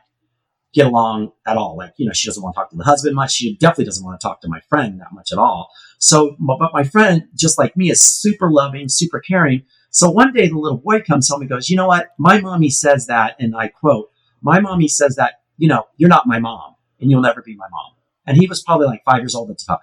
get 0.74 0.86
along 0.86 1.32
at 1.46 1.56
all. 1.56 1.76
Like, 1.76 1.92
you 1.96 2.06
know, 2.06 2.12
she 2.12 2.28
doesn't 2.28 2.42
want 2.42 2.54
to 2.54 2.60
talk 2.60 2.70
to 2.70 2.76
the 2.76 2.84
husband 2.84 3.14
much. 3.14 3.32
She 3.32 3.56
definitely 3.56 3.86
doesn't 3.86 4.04
want 4.04 4.20
to 4.20 4.26
talk 4.26 4.40
to 4.42 4.48
my 4.48 4.60
friend 4.68 5.00
that 5.00 5.12
much 5.12 5.32
at 5.32 5.38
all. 5.38 5.70
So, 5.98 6.36
but 6.38 6.70
my 6.74 6.84
friend, 6.84 7.28
just 7.34 7.58
like 7.58 7.76
me, 7.76 7.90
is 7.90 8.02
super 8.02 8.50
loving, 8.50 8.88
super 8.88 9.20
caring. 9.20 9.62
So 9.96 10.10
one 10.10 10.34
day 10.34 10.46
the 10.46 10.58
little 10.58 10.76
boy 10.76 11.00
comes 11.00 11.30
home 11.30 11.40
and 11.40 11.48
goes, 11.48 11.70
you 11.70 11.76
know 11.78 11.86
what? 11.86 12.08
My 12.18 12.38
mommy 12.38 12.68
says 12.68 13.06
that, 13.06 13.34
and 13.38 13.56
I 13.56 13.68
quote, 13.68 14.10
my 14.42 14.60
mommy 14.60 14.88
says 14.88 15.16
that, 15.16 15.40
you 15.56 15.68
know, 15.68 15.84
you're 15.96 16.10
not 16.10 16.26
my 16.26 16.38
mom 16.38 16.74
and 17.00 17.10
you'll 17.10 17.22
never 17.22 17.40
be 17.40 17.56
my 17.56 17.64
mom. 17.70 17.92
And 18.26 18.36
he 18.36 18.46
was 18.46 18.62
probably 18.62 18.88
like 18.88 19.02
five 19.06 19.20
years 19.20 19.34
old 19.34 19.50
at 19.50 19.56
the 19.56 19.64
time. 19.66 19.78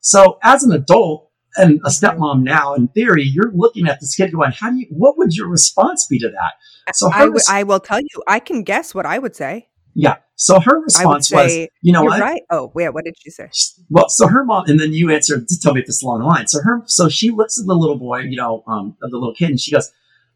So 0.00 0.38
as 0.42 0.62
an 0.62 0.72
adult 0.72 1.28
and 1.58 1.78
a 1.84 1.90
stepmom 1.90 2.42
now, 2.42 2.72
in 2.74 2.88
theory, 2.88 3.22
you're 3.22 3.52
looking 3.54 3.86
at 3.86 4.00
this 4.00 4.14
kid 4.14 4.32
going, 4.32 4.52
how 4.52 4.70
do 4.70 4.78
you, 4.78 4.86
what 4.88 5.18
would 5.18 5.34
your 5.34 5.48
response 5.48 6.06
be 6.06 6.18
to 6.20 6.30
that? 6.30 6.94
So 6.94 7.10
I, 7.12 7.18
w- 7.18 7.34
res- 7.34 7.46
I 7.50 7.64
will 7.64 7.80
tell 7.80 8.00
you, 8.00 8.22
I 8.26 8.40
can 8.40 8.62
guess 8.62 8.94
what 8.94 9.04
I 9.04 9.18
would 9.18 9.36
say. 9.36 9.68
Yeah. 9.94 10.16
So 10.36 10.58
her 10.58 10.80
response 10.80 11.30
was, 11.30 11.68
you 11.82 11.92
know 11.92 12.02
what? 12.02 12.20
right. 12.20 12.42
Oh, 12.50 12.72
wait, 12.74 12.88
what 12.94 13.04
did 13.04 13.14
she 13.18 13.30
say? 13.30 13.50
Well, 13.90 14.08
so 14.08 14.26
her 14.26 14.44
mom, 14.44 14.64
and 14.68 14.80
then 14.80 14.92
you 14.92 15.10
answered 15.10 15.48
to 15.48 15.60
tell 15.60 15.74
me 15.74 15.80
if 15.80 15.86
this 15.86 15.96
is 15.96 16.02
along 16.02 16.20
the 16.20 16.26
line. 16.26 16.46
So 16.46 16.62
her, 16.62 16.82
so 16.86 17.08
she 17.08 17.30
looks 17.30 17.60
at 17.60 17.66
the 17.66 17.74
little 17.74 17.98
boy, 17.98 18.20
you 18.20 18.36
know, 18.36 18.64
um, 18.66 18.96
the 19.00 19.08
little 19.08 19.34
kid, 19.34 19.50
and 19.50 19.60
she 19.60 19.70
goes, 19.70 19.92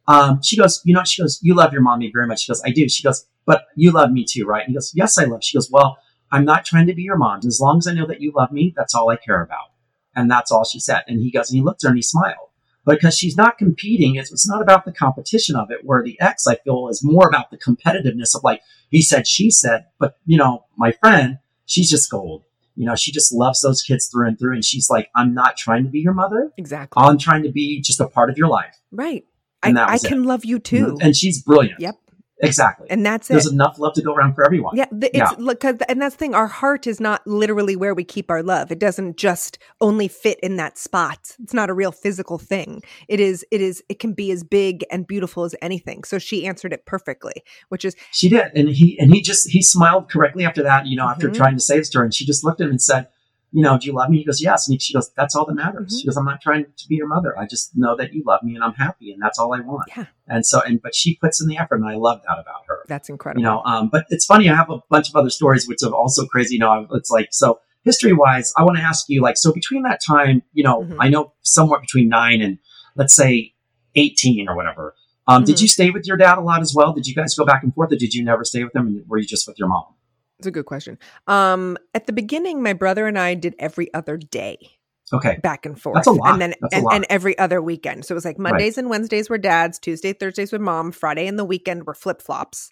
um, 0.06 0.42
she 0.42 0.56
goes, 0.56 0.82
you 0.84 0.94
know, 0.94 1.04
she 1.04 1.22
goes, 1.22 1.40
you 1.42 1.54
love 1.54 1.72
your 1.72 1.80
mommy 1.80 2.10
very 2.12 2.26
much. 2.26 2.42
She 2.42 2.52
goes, 2.52 2.62
I 2.66 2.70
do. 2.70 2.88
She 2.88 3.02
goes, 3.02 3.24
but 3.46 3.66
you 3.76 3.92
love 3.92 4.10
me 4.10 4.26
too, 4.28 4.44
right? 4.44 4.60
And 4.60 4.68
he 4.68 4.74
goes, 4.74 4.92
yes, 4.94 5.16
I 5.18 5.24
love. 5.24 5.42
She 5.42 5.56
goes, 5.56 5.70
well, 5.70 5.98
I'm 6.30 6.44
not 6.44 6.64
trying 6.64 6.86
to 6.88 6.94
be 6.94 7.02
your 7.02 7.16
mom. 7.16 7.40
As 7.46 7.60
long 7.60 7.78
as 7.78 7.86
I 7.86 7.94
know 7.94 8.06
that 8.06 8.20
you 8.20 8.32
love 8.34 8.52
me, 8.52 8.74
that's 8.76 8.94
all 8.94 9.10
I 9.10 9.16
care 9.16 9.42
about. 9.42 9.70
And 10.14 10.30
that's 10.30 10.52
all 10.52 10.64
she 10.64 10.80
said. 10.80 11.02
And 11.08 11.20
he 11.20 11.30
goes, 11.30 11.50
and 11.50 11.56
he 11.56 11.62
looked 11.64 11.82
at 11.84 11.88
her 11.88 11.90
and 11.92 11.98
he 11.98 12.02
smiled. 12.02 12.50
Because 12.86 13.16
she's 13.16 13.36
not 13.36 13.56
competing, 13.56 14.16
it's, 14.16 14.30
it's 14.30 14.48
not 14.48 14.60
about 14.60 14.84
the 14.84 14.92
competition 14.92 15.56
of 15.56 15.70
it. 15.70 15.80
Where 15.84 16.02
the 16.02 16.20
ex, 16.20 16.46
I 16.46 16.56
feel, 16.56 16.88
is 16.88 17.02
more 17.02 17.26
about 17.26 17.50
the 17.50 17.56
competitiveness 17.56 18.34
of 18.34 18.44
like, 18.44 18.60
he 18.90 19.00
said, 19.00 19.26
she 19.26 19.50
said, 19.50 19.86
but 19.98 20.18
you 20.26 20.36
know, 20.36 20.66
my 20.76 20.92
friend, 20.92 21.38
she's 21.66 21.90
just 21.90 22.10
gold. 22.10 22.44
You 22.76 22.86
know, 22.86 22.96
she 22.96 23.12
just 23.12 23.32
loves 23.32 23.60
those 23.60 23.82
kids 23.82 24.08
through 24.08 24.28
and 24.28 24.38
through. 24.38 24.54
And 24.54 24.64
she's 24.64 24.90
like, 24.90 25.08
I'm 25.14 25.32
not 25.32 25.56
trying 25.56 25.84
to 25.84 25.90
be 25.90 26.00
your 26.00 26.12
mother. 26.12 26.52
Exactly. 26.56 27.02
I'm 27.02 27.18
trying 27.18 27.44
to 27.44 27.52
be 27.52 27.80
just 27.80 28.00
a 28.00 28.06
part 28.08 28.30
of 28.30 28.36
your 28.36 28.48
life. 28.48 28.76
right. 28.90 29.24
and 29.62 29.76
that 29.76 29.88
I, 29.88 29.90
I 29.90 29.92
was 29.92 30.04
it. 30.04 30.08
can 30.08 30.24
love 30.24 30.44
you 30.44 30.58
mm-hmm. 30.58 30.96
too. 30.96 30.98
And 31.00 31.16
she's 31.16 31.42
brilliant. 31.42 31.80
Yep. 31.80 31.96
Exactly. 32.42 32.88
And 32.90 33.06
that's 33.06 33.28
There's 33.28 33.46
it. 33.46 33.50
There's 33.50 33.52
enough 33.54 33.78
love 33.78 33.94
to 33.94 34.02
go 34.02 34.12
around 34.12 34.34
for 34.34 34.44
everyone. 34.44 34.76
Yeah, 34.76 34.86
the, 34.90 35.16
it's 35.16 35.38
look, 35.38 35.60
'cause- 35.60 35.76
and 35.88 36.02
that's 36.02 36.16
the 36.16 36.18
thing. 36.18 36.34
Our 36.34 36.48
heart 36.48 36.86
is 36.86 37.00
not 37.00 37.24
literally 37.26 37.76
where 37.76 37.94
we 37.94 38.02
keep 38.04 38.30
our 38.30 38.42
love. 38.42 38.72
It 38.72 38.78
doesn't 38.80 39.16
just 39.16 39.58
only 39.80 40.08
fit 40.08 40.40
in 40.40 40.56
that 40.56 40.76
spot. 40.76 41.36
It's 41.42 41.54
not 41.54 41.70
a 41.70 41.74
real 41.74 41.92
physical 41.92 42.38
thing. 42.38 42.82
It 43.08 43.20
is. 43.20 43.46
It 43.52 43.60
is. 43.60 43.82
It 43.88 44.00
can 44.00 44.12
be 44.14 44.30
as 44.32 44.42
big 44.42 44.84
and 44.90 45.06
beautiful 45.06 45.44
as 45.44 45.54
anything. 45.62 46.02
So 46.04 46.18
she 46.18 46.46
answered 46.46 46.72
it 46.72 46.86
perfectly, 46.86 47.34
which 47.68 47.84
is 47.84 47.94
She 48.10 48.28
did. 48.28 48.46
And 48.54 48.68
he 48.68 48.98
and 48.98 49.14
he 49.14 49.22
just 49.22 49.48
he 49.50 49.62
smiled 49.62 50.10
correctly 50.10 50.44
after 50.44 50.62
that, 50.64 50.86
you 50.86 50.96
know, 50.96 51.06
after 51.08 51.28
Mhm. 51.30 51.34
trying 51.36 51.54
to 51.54 51.60
say 51.60 51.78
this 51.78 51.88
to 51.90 51.98
her. 51.98 52.04
And 52.04 52.12
she 52.12 52.26
just 52.26 52.42
looked 52.44 52.60
at 52.60 52.64
him 52.64 52.70
and 52.72 52.82
said, 52.82 53.06
you 53.56 53.62
know, 53.62 53.78
do 53.78 53.86
you 53.86 53.92
love 53.94 54.10
me? 54.10 54.18
He 54.18 54.24
goes, 54.24 54.42
yes. 54.42 54.68
And 54.68 54.82
she 54.82 54.92
goes, 54.92 55.10
that's 55.16 55.34
all 55.36 55.46
that 55.46 55.54
matters. 55.54 55.94
Mhm. 55.94 56.00
She 56.00 56.06
goes, 56.06 56.16
I'm 56.16 56.24
not 56.24 56.40
trying 56.40 56.64
to 56.80 56.88
be 56.88 56.96
your 56.96 57.06
mother. 57.06 57.38
I 57.38 57.46
just 57.46 57.70
know 57.76 57.94
that 57.96 58.12
you 58.12 58.22
love 58.26 58.42
me 58.42 58.54
and 58.56 58.64
I'm 58.64 58.74
happy 58.74 59.12
and 59.12 59.22
that's 59.22 59.38
all 59.38 59.54
I 59.54 59.60
want. 59.60 59.84
Yeah. 59.96 60.06
And 60.26 60.44
so, 60.44 60.60
and, 60.66 60.82
but 60.82 60.94
she 60.94 61.16
puts 61.16 61.40
in 61.40 61.46
the 61.48 61.56
effort 61.58 61.76
and 61.76 61.88
I 61.88 61.94
love 61.94 62.20
that 62.26 62.38
about 62.44 62.62
her. 62.68 62.78
that's 62.88 63.08
incredible. 63.08 63.40
you 63.40 63.46
know 63.48 63.62
um, 63.64 63.88
but 63.94 64.04
it's 64.10 64.26
funny 64.26 64.46
i 64.50 64.54
have 64.54 64.70
a 64.70 64.78
bunch 64.90 65.08
of 65.08 65.16
other 65.16 65.30
stories 65.30 65.66
which 65.68 65.82
are 65.86 65.94
also 65.94 66.26
crazy 66.26 66.54
you 66.56 66.60
know 66.60 66.86
it's 66.92 67.10
like 67.10 67.28
so 67.42 67.60
history 67.84 68.12
wise 68.12 68.52
i 68.58 68.62
want 68.66 68.76
to 68.76 68.82
ask 68.82 69.00
you 69.08 69.22
like 69.22 69.36
so 69.38 69.52
between 69.60 69.82
that 69.84 70.00
time 70.06 70.42
you 70.52 70.62
know 70.66 70.76
Mhm. 70.82 70.96
i 71.00 71.08
know 71.08 71.32
somewhere 71.42 71.80
between 71.80 72.08
nine 72.20 72.42
and 72.42 72.58
let's 73.00 73.14
say 73.22 73.54
18 73.94 74.48
or 74.48 74.56
whatever 74.56 74.94
um, 75.26 75.44
did 75.44 75.56
Mhm. 75.56 75.62
you 75.62 75.68
stay 75.68 75.90
with 75.90 76.06
your 76.06 76.16
dad 76.18 76.36
a 76.36 76.42
lot 76.42 76.60
as 76.60 76.74
well 76.74 76.92
did 76.92 77.06
you 77.06 77.14
guys 77.14 77.34
go 77.34 77.44
back 77.46 77.62
and 77.62 77.74
forth 77.74 77.90
or 77.92 77.96
did 77.96 78.12
you 78.14 78.22
never 78.24 78.44
stay 78.44 78.62
with 78.64 78.74
him 78.76 78.86
and 78.88 79.08
were 79.08 79.18
you 79.18 79.26
just 79.26 79.46
with 79.48 79.58
your 79.58 79.68
mom 79.68 79.86
It's 80.38 80.46
a 80.46 80.50
good 80.50 80.66
question. 80.66 80.98
Um, 81.26 81.76
at 81.94 82.06
the 82.06 82.12
beginning, 82.12 82.62
my 82.62 82.72
brother 82.72 83.06
and 83.06 83.18
I 83.18 83.34
did 83.34 83.54
every 83.58 83.92
other 83.94 84.16
day. 84.16 84.58
okay 85.12 85.38
back 85.42 85.66
and 85.66 85.80
forth. 85.80 85.96
That's 85.96 86.06
a 86.08 86.12
lot. 86.12 86.32
And 86.32 86.42
then 86.42 86.54
and, 86.72 86.86
and 86.90 87.06
every 87.08 87.38
other 87.38 87.62
weekend. 87.62 88.04
So 88.04 88.14
it 88.14 88.16
was 88.16 88.24
like 88.24 88.38
Mondays 88.38 88.78
and 88.78 88.90
Wednesdays 88.90 89.30
were 89.30 89.38
dad's, 89.38 89.78
Tuesday, 89.78 90.12
Thursdays 90.12 90.52
with 90.52 90.60
mom, 90.60 90.92
Friday 90.92 91.26
and 91.26 91.38
the 91.38 91.44
weekend 91.44 91.86
were 91.86 91.94
flip 91.94 92.20
flops. 92.20 92.70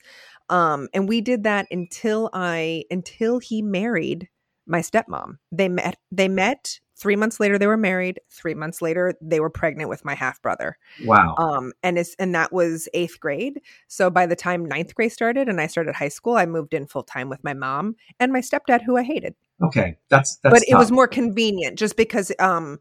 Um, 0.48 0.88
and 0.92 1.08
we 1.08 1.20
did 1.20 1.44
that 1.44 1.66
until 1.70 2.30
I 2.32 2.84
until 2.90 3.38
he 3.38 3.62
married 3.62 4.28
my 4.66 4.80
stepmom. 4.80 5.38
They 5.50 5.68
met 5.68 5.98
they 6.10 6.28
met 6.28 6.80
three 7.02 7.16
months 7.16 7.40
later 7.40 7.58
they 7.58 7.66
were 7.66 7.76
married. 7.76 8.20
Three 8.30 8.54
months 8.54 8.80
later 8.80 9.14
they 9.20 9.40
were 9.40 9.50
pregnant 9.50 9.90
with 9.90 10.04
my 10.04 10.14
half 10.14 10.40
brother. 10.40 10.78
wow 11.04 11.34
Um, 11.36 11.72
and 11.82 11.98
it's 11.98 12.14
and 12.20 12.34
that 12.34 12.52
was 12.52 12.88
eighth 12.94 13.18
grade. 13.18 13.60
So 13.88 14.08
by 14.08 14.26
the 14.26 14.36
time 14.36 14.64
ninth 14.64 14.94
grade 14.94 15.12
started 15.12 15.48
and 15.48 15.60
I 15.60 15.66
started 15.66 15.96
high 15.96 16.08
school, 16.08 16.36
I 16.36 16.46
moved 16.46 16.72
in 16.72 16.86
full 16.86 17.02
time 17.02 17.28
with 17.28 17.42
my 17.42 17.54
mom 17.54 17.96
and 18.20 18.32
my 18.32 18.40
stepdad, 18.40 18.82
who 18.82 18.96
I 18.96 19.02
hated 19.02 19.34
okay 19.62 19.96
that's 20.08 20.36
that's 20.36 20.52
but 20.52 20.62
it 20.68 20.76
was 20.76 20.90
more 20.90 21.06
convenient 21.06 21.78
just 21.78 21.96
because 21.96 22.32
um 22.40 22.78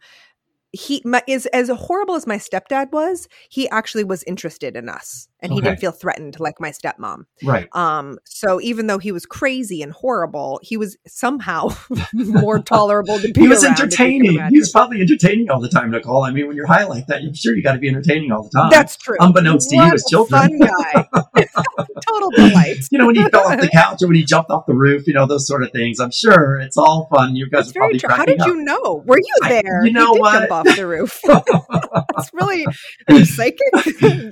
he 0.73 1.01
my, 1.03 1.21
is 1.27 1.45
as 1.47 1.69
horrible 1.69 2.15
as 2.15 2.25
my 2.25 2.37
stepdad 2.37 2.91
was 2.91 3.27
he 3.49 3.69
actually 3.69 4.03
was 4.03 4.23
interested 4.23 4.75
in 4.75 4.87
us 4.87 5.27
and 5.41 5.51
he 5.51 5.59
didn't 5.59 5.79
feel 5.79 5.91
threatened 5.91 6.39
like 6.39 6.61
my 6.61 6.69
stepmom. 6.69 7.25
Right. 7.43 7.67
Um 7.73 8.19
so 8.25 8.61
even 8.61 8.87
though 8.87 8.99
he 8.99 9.11
was 9.11 9.25
crazy 9.25 9.81
and 9.81 9.91
horrible 9.91 10.59
he 10.63 10.77
was 10.77 10.97
somehow 11.07 11.69
more 12.13 12.59
tolerable 12.59 13.19
to 13.19 13.31
be 13.33 13.41
he 13.41 13.47
was 13.47 13.63
around, 13.63 13.73
if 13.73 13.79
you 13.79 13.85
can 13.85 14.03
entertaining. 14.05 14.49
He 14.49 14.59
was 14.59 14.71
probably 14.71 15.01
entertaining 15.01 15.49
all 15.49 15.59
the 15.59 15.69
time 15.69 15.91
nicole. 15.91 16.23
I 16.23 16.31
mean 16.31 16.47
when 16.47 16.55
you're 16.55 16.67
high 16.67 16.85
like 16.85 17.07
that 17.07 17.21
i'm 17.21 17.33
sure 17.33 17.55
you 17.55 17.63
got 17.63 17.73
to 17.73 17.79
be 17.79 17.89
entertaining 17.89 18.31
all 18.31 18.43
the 18.43 18.49
time. 18.49 18.69
That's 18.69 18.95
true. 18.95 19.17
Unbeknownst 19.19 19.69
to 19.71 19.75
you 19.75 19.93
as 19.93 20.05
children. 20.09 20.41
fun 20.41 20.59
guy 20.59 21.07
total 22.07 22.29
delight 22.31 22.77
you 22.91 22.97
know, 22.97 23.05
when 23.07 23.15
he 23.15 23.23
fell 23.29 23.47
off 23.47 23.59
the 23.59 23.67
couch 23.73 24.01
or 24.01 24.07
when 24.07 24.15
he 24.15 24.23
jumped 24.23 24.49
off 24.51 24.65
the 24.65 24.73
roof, 24.73 25.07
you 25.07 25.13
know, 25.13 25.25
those 25.25 25.45
sort 25.47 25.63
of 25.63 25.71
things. 25.71 25.99
I'm 25.99 26.11
sure 26.11 26.59
it's 26.59 26.77
all 26.77 27.07
fun. 27.13 27.35
You 27.35 27.49
guys 27.49 27.65
That's 27.65 27.69
are 27.71 27.73
very 27.73 27.99
probably 27.99 27.99
true. 27.99 28.09
How 28.09 28.25
did 28.25 28.39
up. 28.41 28.47
you 28.47 28.55
know? 28.63 29.03
Were 29.05 29.17
you 29.19 29.35
I- 29.43 29.49
there? 29.61 29.85
you 29.85 29.91
know 29.91 30.13
what? 30.13 30.39
jump 30.49 30.51
off 30.51 30.75
the 30.75 30.87
roof. 30.87 31.19
It's 32.17 32.31
really 32.33 32.65
psychic. 33.25 33.59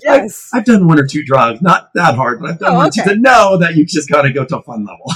yes. 0.03 0.49
I've 0.53 0.65
done 0.65 0.87
one 0.87 0.99
or 0.99 1.07
two 1.07 1.23
drugs, 1.23 1.61
not 1.61 1.89
that 1.95 2.15
hard, 2.15 2.39
but 2.41 2.51
I've 2.51 2.59
done 2.59 2.71
Oh, 2.73 2.75
one 2.77 2.87
okay. 2.87 3.03
to 3.03 3.15
know 3.15 3.57
that 3.57 3.75
you 3.75 3.85
just 3.85 4.09
got 4.09 4.21
to 4.23 4.31
go 4.31 4.45
to 4.45 4.57
a 4.59 4.63
fun 4.63 4.85
level. 4.85 5.11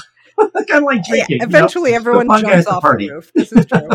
kind 0.67 0.79
of 0.79 0.83
like 0.83 0.97
Yeah, 1.07 1.25
drinking. 1.25 1.25
you 1.29 1.37
know? 1.39 1.45
eventually, 1.45 1.93
everyone 1.93 2.27
jumps 2.41 2.65
the 2.65 2.71
off 2.71 2.81
party. 2.81 3.07
the 3.07 3.15
roof. 3.15 3.31
This 3.35 3.51
is 3.51 3.65
true. 3.65 3.89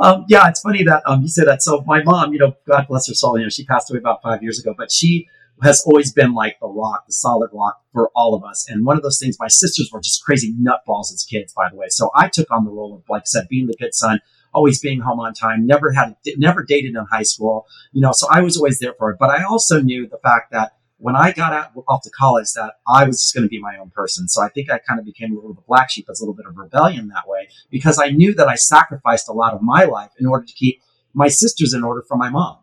um, 0.00 0.24
yeah, 0.28 0.48
it's 0.48 0.60
funny 0.60 0.82
that 0.84 1.02
um, 1.06 1.22
you 1.22 1.28
say 1.28 1.44
that. 1.44 1.62
So 1.62 1.82
my 1.86 2.02
mom, 2.02 2.32
you 2.32 2.38
know, 2.38 2.56
God 2.66 2.86
bless 2.88 3.08
her 3.08 3.14
soul, 3.14 3.38
you 3.38 3.44
know, 3.44 3.48
she 3.50 3.64
passed 3.64 3.90
away 3.90 3.98
about 3.98 4.22
five 4.22 4.42
years 4.42 4.58
ago, 4.58 4.74
but 4.76 4.90
she 4.90 5.28
has 5.62 5.82
always 5.86 6.12
been 6.12 6.34
like 6.34 6.58
the 6.60 6.68
rock, 6.68 7.06
the 7.06 7.12
solid 7.12 7.50
rock 7.52 7.82
for 7.92 8.10
all 8.14 8.34
of 8.34 8.44
us. 8.44 8.66
And 8.68 8.86
one 8.86 8.96
of 8.96 9.02
those 9.02 9.18
things, 9.18 9.36
my 9.38 9.48
sisters 9.48 9.90
were 9.92 10.00
just 10.00 10.24
crazy 10.24 10.54
nutballs 10.54 11.12
as 11.12 11.26
kids, 11.28 11.52
by 11.52 11.68
the 11.70 11.76
way. 11.76 11.86
So 11.88 12.10
I 12.14 12.28
took 12.28 12.50
on 12.50 12.64
the 12.64 12.70
role 12.70 12.94
of, 12.94 13.02
like 13.08 13.22
I 13.22 13.26
said, 13.26 13.48
being 13.48 13.66
the 13.66 13.76
good 13.78 13.94
son. 13.94 14.20
always 14.52 14.80
being 14.80 15.00
home 15.00 15.20
on 15.20 15.32
time, 15.34 15.66
never 15.66 15.92
had, 15.92 16.16
never 16.36 16.62
dated 16.62 16.94
in 16.94 17.04
high 17.10 17.22
school, 17.22 17.66
you 17.92 18.00
know, 18.00 18.12
so 18.12 18.26
I 18.30 18.40
was 18.40 18.56
always 18.56 18.78
there 18.78 18.94
for 18.98 19.10
it. 19.10 19.16
But 19.18 19.30
I 19.30 19.44
also 19.44 19.80
knew 19.80 20.08
the 20.08 20.18
fact 20.18 20.52
that 20.52 20.72
when 20.98 21.16
I 21.16 21.32
got 21.32 21.52
out 21.52 21.70
off 21.88 22.02
to 22.02 22.10
college 22.10 22.52
that 22.54 22.74
I 22.86 23.04
was 23.04 23.22
just 23.22 23.34
going 23.34 23.44
to 23.44 23.48
be 23.48 23.60
my 23.60 23.78
own 23.78 23.90
person. 23.90 24.28
So 24.28 24.42
I 24.42 24.48
think 24.48 24.70
I 24.70 24.78
kind 24.78 25.00
of 25.00 25.06
became 25.06 25.32
a 25.32 25.36
little 25.36 25.54
bit 25.54 25.66
black 25.66 25.90
sheep 25.90 26.06
as 26.10 26.20
a 26.20 26.24
little 26.24 26.34
bit 26.34 26.46
of 26.46 26.56
rebellion 26.56 27.08
that 27.08 27.26
way 27.26 27.48
because 27.70 27.98
I 27.98 28.10
knew 28.10 28.34
that 28.34 28.48
I 28.48 28.56
sacrificed 28.56 29.28
a 29.28 29.32
lot 29.32 29.54
of 29.54 29.62
my 29.62 29.84
life 29.84 30.10
in 30.18 30.26
order 30.26 30.44
to 30.44 30.52
keep 30.52 30.82
my 31.14 31.28
sisters 31.28 31.72
in 31.72 31.84
order 31.84 32.04
for 32.06 32.16
my 32.16 32.28
mom. 32.28 32.58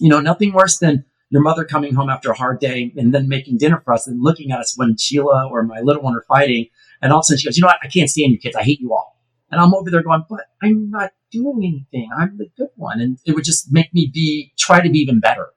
You 0.00 0.08
know, 0.08 0.20
nothing 0.20 0.52
worse 0.52 0.78
than 0.78 1.04
your 1.30 1.42
mother 1.42 1.64
coming 1.64 1.94
home 1.94 2.10
after 2.10 2.30
a 2.30 2.36
hard 2.36 2.60
day 2.60 2.92
and 2.96 3.14
then 3.14 3.28
making 3.28 3.56
dinner 3.58 3.80
for 3.84 3.94
us 3.94 4.06
and 4.06 4.22
looking 4.22 4.50
at 4.52 4.60
us 4.60 4.76
when 4.76 4.96
Sheila 4.96 5.48
or 5.50 5.62
my 5.62 5.80
little 5.80 6.02
one 6.02 6.14
are 6.14 6.24
fighting. 6.28 6.66
And 7.00 7.12
all 7.12 7.20
of 7.20 7.22
a 7.22 7.24
sudden 7.24 7.38
she 7.38 7.46
goes, 7.46 7.56
you 7.56 7.62
know 7.62 7.68
what? 7.68 7.78
I 7.82 7.88
can't 7.88 8.10
stand 8.10 8.32
you 8.32 8.38
kids. 8.38 8.56
I 8.56 8.62
hate 8.62 8.80
you 8.80 8.92
all. 8.92 9.16
And 9.50 9.60
I'm 9.60 9.74
over 9.74 9.90
there 9.90 10.02
going, 10.02 10.24
but 10.28 10.46
I'm 10.62 10.90
not 10.90 11.12
doing 11.30 11.64
anything. 11.64 12.10
I'm 12.16 12.36
the 12.36 12.50
good 12.56 12.70
one. 12.76 13.00
And 13.00 13.18
it 13.24 13.34
would 13.34 13.44
just 13.44 13.72
make 13.72 13.92
me 13.94 14.10
be, 14.12 14.52
try 14.58 14.80
to 14.80 14.90
be 14.90 14.98
even 14.98 15.20
better 15.20 15.48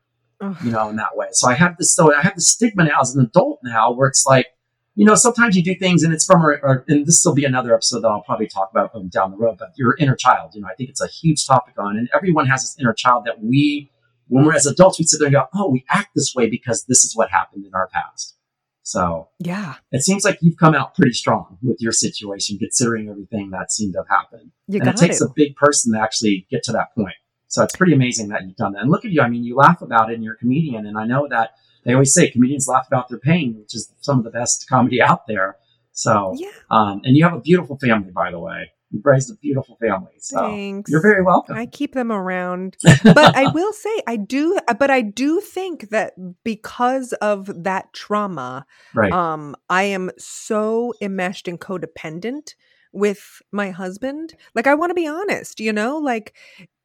you 0.63 0.71
know, 0.71 0.89
in 0.89 0.95
that 0.97 1.15
way. 1.15 1.27
So 1.31 1.49
I 1.49 1.53
have 1.53 1.77
this, 1.77 1.93
so 1.93 2.13
I 2.13 2.21
have 2.21 2.35
the 2.35 2.41
stigma 2.41 2.83
now 2.83 2.99
as 3.01 3.15
an 3.15 3.23
adult 3.23 3.59
now 3.63 3.91
where 3.91 4.07
it's 4.07 4.25
like, 4.25 4.47
you 4.95 5.05
know, 5.05 5.15
sometimes 5.15 5.55
you 5.55 5.63
do 5.63 5.75
things 5.75 6.03
and 6.03 6.13
it's 6.13 6.25
from, 6.25 6.45
or, 6.45 6.85
and 6.87 7.05
this 7.05 7.23
will 7.25 7.33
be 7.33 7.45
another 7.45 7.73
episode 7.73 8.01
that 8.01 8.09
I'll 8.09 8.21
probably 8.21 8.47
talk 8.47 8.69
about 8.71 8.93
um, 8.93 9.07
down 9.07 9.31
the 9.31 9.37
road, 9.37 9.57
but 9.57 9.69
your 9.75 9.95
inner 9.97 10.15
child, 10.15 10.53
you 10.53 10.61
know, 10.61 10.67
I 10.67 10.75
think 10.75 10.89
it's 10.89 11.01
a 11.01 11.07
huge 11.07 11.45
topic 11.47 11.75
on, 11.77 11.97
and 11.97 12.09
everyone 12.13 12.45
has 12.47 12.61
this 12.61 12.77
inner 12.79 12.93
child 12.93 13.25
that 13.25 13.41
we, 13.43 13.89
when 14.27 14.45
we're 14.45 14.55
as 14.55 14.65
adults, 14.65 14.99
we 14.99 15.05
sit 15.05 15.19
there 15.19 15.27
and 15.27 15.35
go, 15.35 15.45
oh, 15.53 15.69
we 15.69 15.85
act 15.89 16.09
this 16.15 16.33
way 16.35 16.49
because 16.49 16.85
this 16.85 17.03
is 17.03 17.15
what 17.15 17.29
happened 17.29 17.65
in 17.65 17.73
our 17.73 17.87
past. 17.87 18.35
So 18.83 19.29
yeah, 19.39 19.75
it 19.91 20.03
seems 20.03 20.25
like 20.25 20.39
you've 20.41 20.57
come 20.57 20.75
out 20.75 20.93
pretty 20.93 21.13
strong 21.13 21.57
with 21.61 21.77
your 21.79 21.93
situation, 21.93 22.57
considering 22.57 23.09
everything 23.09 23.51
that 23.51 23.71
seemed 23.71 23.93
to 23.93 23.99
have 23.99 24.09
happened. 24.09 24.51
You 24.67 24.81
and 24.81 24.89
it 24.89 24.97
takes 24.97 25.21
a 25.21 25.29
big 25.33 25.55
person 25.55 25.93
to 25.93 26.01
actually 26.01 26.47
get 26.51 26.63
to 26.63 26.73
that 26.73 26.93
point. 26.93 27.15
So 27.47 27.63
it's 27.63 27.75
pretty 27.75 27.93
amazing 27.93 28.29
that 28.29 28.43
you've 28.45 28.55
done 28.55 28.73
that. 28.73 28.81
And 28.81 28.91
look 28.91 29.05
at 29.05 29.11
you. 29.11 29.21
I 29.21 29.29
mean, 29.29 29.43
you 29.43 29.55
laugh 29.55 29.81
about 29.81 30.09
it 30.09 30.15
and 30.15 30.23
you're 30.23 30.33
a 30.33 30.37
comedian. 30.37 30.87
And 30.87 30.97
I 30.97 31.05
know 31.05 31.27
that 31.29 31.51
they 31.85 31.93
always 31.93 32.11
say 32.11 32.31
comedians 32.31 32.67
laugh 32.67 32.87
about 32.87 33.09
their 33.09 33.19
pain, 33.19 33.55
which 33.59 33.75
is 33.75 33.93
some 34.01 34.17
of 34.17 34.23
the 34.23 34.31
best 34.31 34.67
comedy 34.67 35.01
out 35.09 35.27
there. 35.27 35.57
So, 35.91 36.33
yeah. 36.35 36.49
um, 36.71 37.01
and 37.03 37.15
you 37.15 37.23
have 37.23 37.33
a 37.33 37.39
beautiful 37.39 37.77
family, 37.77 38.09
by 38.09 38.31
the 38.31 38.39
way. 38.39 38.71
Raised 39.01 39.31
a 39.31 39.35
beautiful 39.35 39.77
family. 39.77 40.13
So 40.19 40.37
Thanks. 40.37 40.91
you're 40.91 41.01
very 41.01 41.23
welcome. 41.23 41.55
I 41.55 41.65
keep 41.65 41.93
them 41.93 42.11
around. 42.11 42.77
but 43.03 43.35
I 43.35 43.51
will 43.51 43.73
say 43.73 44.01
I 44.07 44.17
do 44.17 44.57
but 44.77 44.91
I 44.91 45.01
do 45.01 45.39
think 45.39 45.89
that 45.89 46.13
because 46.43 47.13
of 47.13 47.63
that 47.63 47.91
trauma, 47.93 48.65
right. 48.93 49.11
um, 49.11 49.55
I 49.69 49.83
am 49.83 50.11
so 50.17 50.93
enmeshed 51.01 51.47
and 51.47 51.59
codependent 51.59 52.55
with 52.91 53.41
my 53.51 53.71
husband. 53.71 54.35
Like 54.53 54.67
I 54.67 54.75
want 54.75 54.91
to 54.91 54.95
be 54.95 55.07
honest, 55.07 55.59
you 55.59 55.73
know, 55.73 55.97
like 55.97 56.33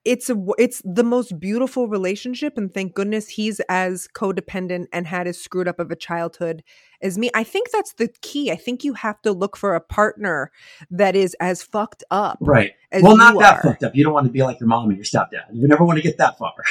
it's 0.08 0.30
a 0.30 0.36
it's 0.56 0.80
the 0.86 1.04
most 1.04 1.38
beautiful 1.38 1.86
relationship 1.86 2.56
and 2.56 2.72
thank 2.72 2.94
goodness 2.94 3.28
he's 3.28 3.60
as 3.68 4.08
codependent 4.14 4.86
and 4.90 5.06
had 5.06 5.26
as 5.26 5.38
screwed 5.38 5.68
up 5.68 5.78
of 5.78 5.90
a 5.90 5.96
childhood 5.96 6.64
as 7.02 7.18
me. 7.18 7.30
I 7.34 7.44
think 7.44 7.70
that's 7.70 7.92
the 7.92 8.08
key. 8.22 8.50
I 8.50 8.56
think 8.56 8.84
you 8.84 8.94
have 8.94 9.20
to 9.20 9.32
look 9.32 9.54
for 9.54 9.74
a 9.74 9.82
partner 9.82 10.50
that 10.90 11.14
is 11.14 11.36
as 11.40 11.62
fucked 11.62 12.04
up 12.10 12.38
right. 12.40 12.72
well 13.02 13.18
not 13.18 13.38
that 13.38 13.60
fucked 13.60 13.84
up. 13.84 13.94
You 13.94 14.02
don't 14.02 14.14
want 14.14 14.26
to 14.26 14.32
be 14.32 14.42
like 14.42 14.58
your 14.60 14.68
mom 14.68 14.88
and 14.88 14.96
your 14.96 15.04
stepdad. 15.04 15.44
You 15.52 15.68
never 15.68 15.84
want 15.84 15.98
to 15.98 16.02
get 16.02 16.16
that 16.16 16.38
far. 16.38 16.54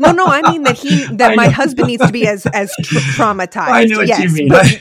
No 0.00 0.12
no 0.12 0.26
i 0.26 0.42
mean 0.52 0.62
that 0.62 0.78
he 0.78 1.06
that 1.16 1.34
my 1.34 1.48
husband 1.48 1.88
needs 1.88 2.06
to 2.06 2.12
be 2.12 2.28
as 2.28 2.46
as 2.46 2.72
tra- 2.82 3.00
traumatized. 3.16 3.68
I 3.68 3.84
know 3.84 3.98
what 3.98 4.06
yes, 4.06 4.22
you 4.22 4.30
mean. 4.30 4.48
but 4.48 4.80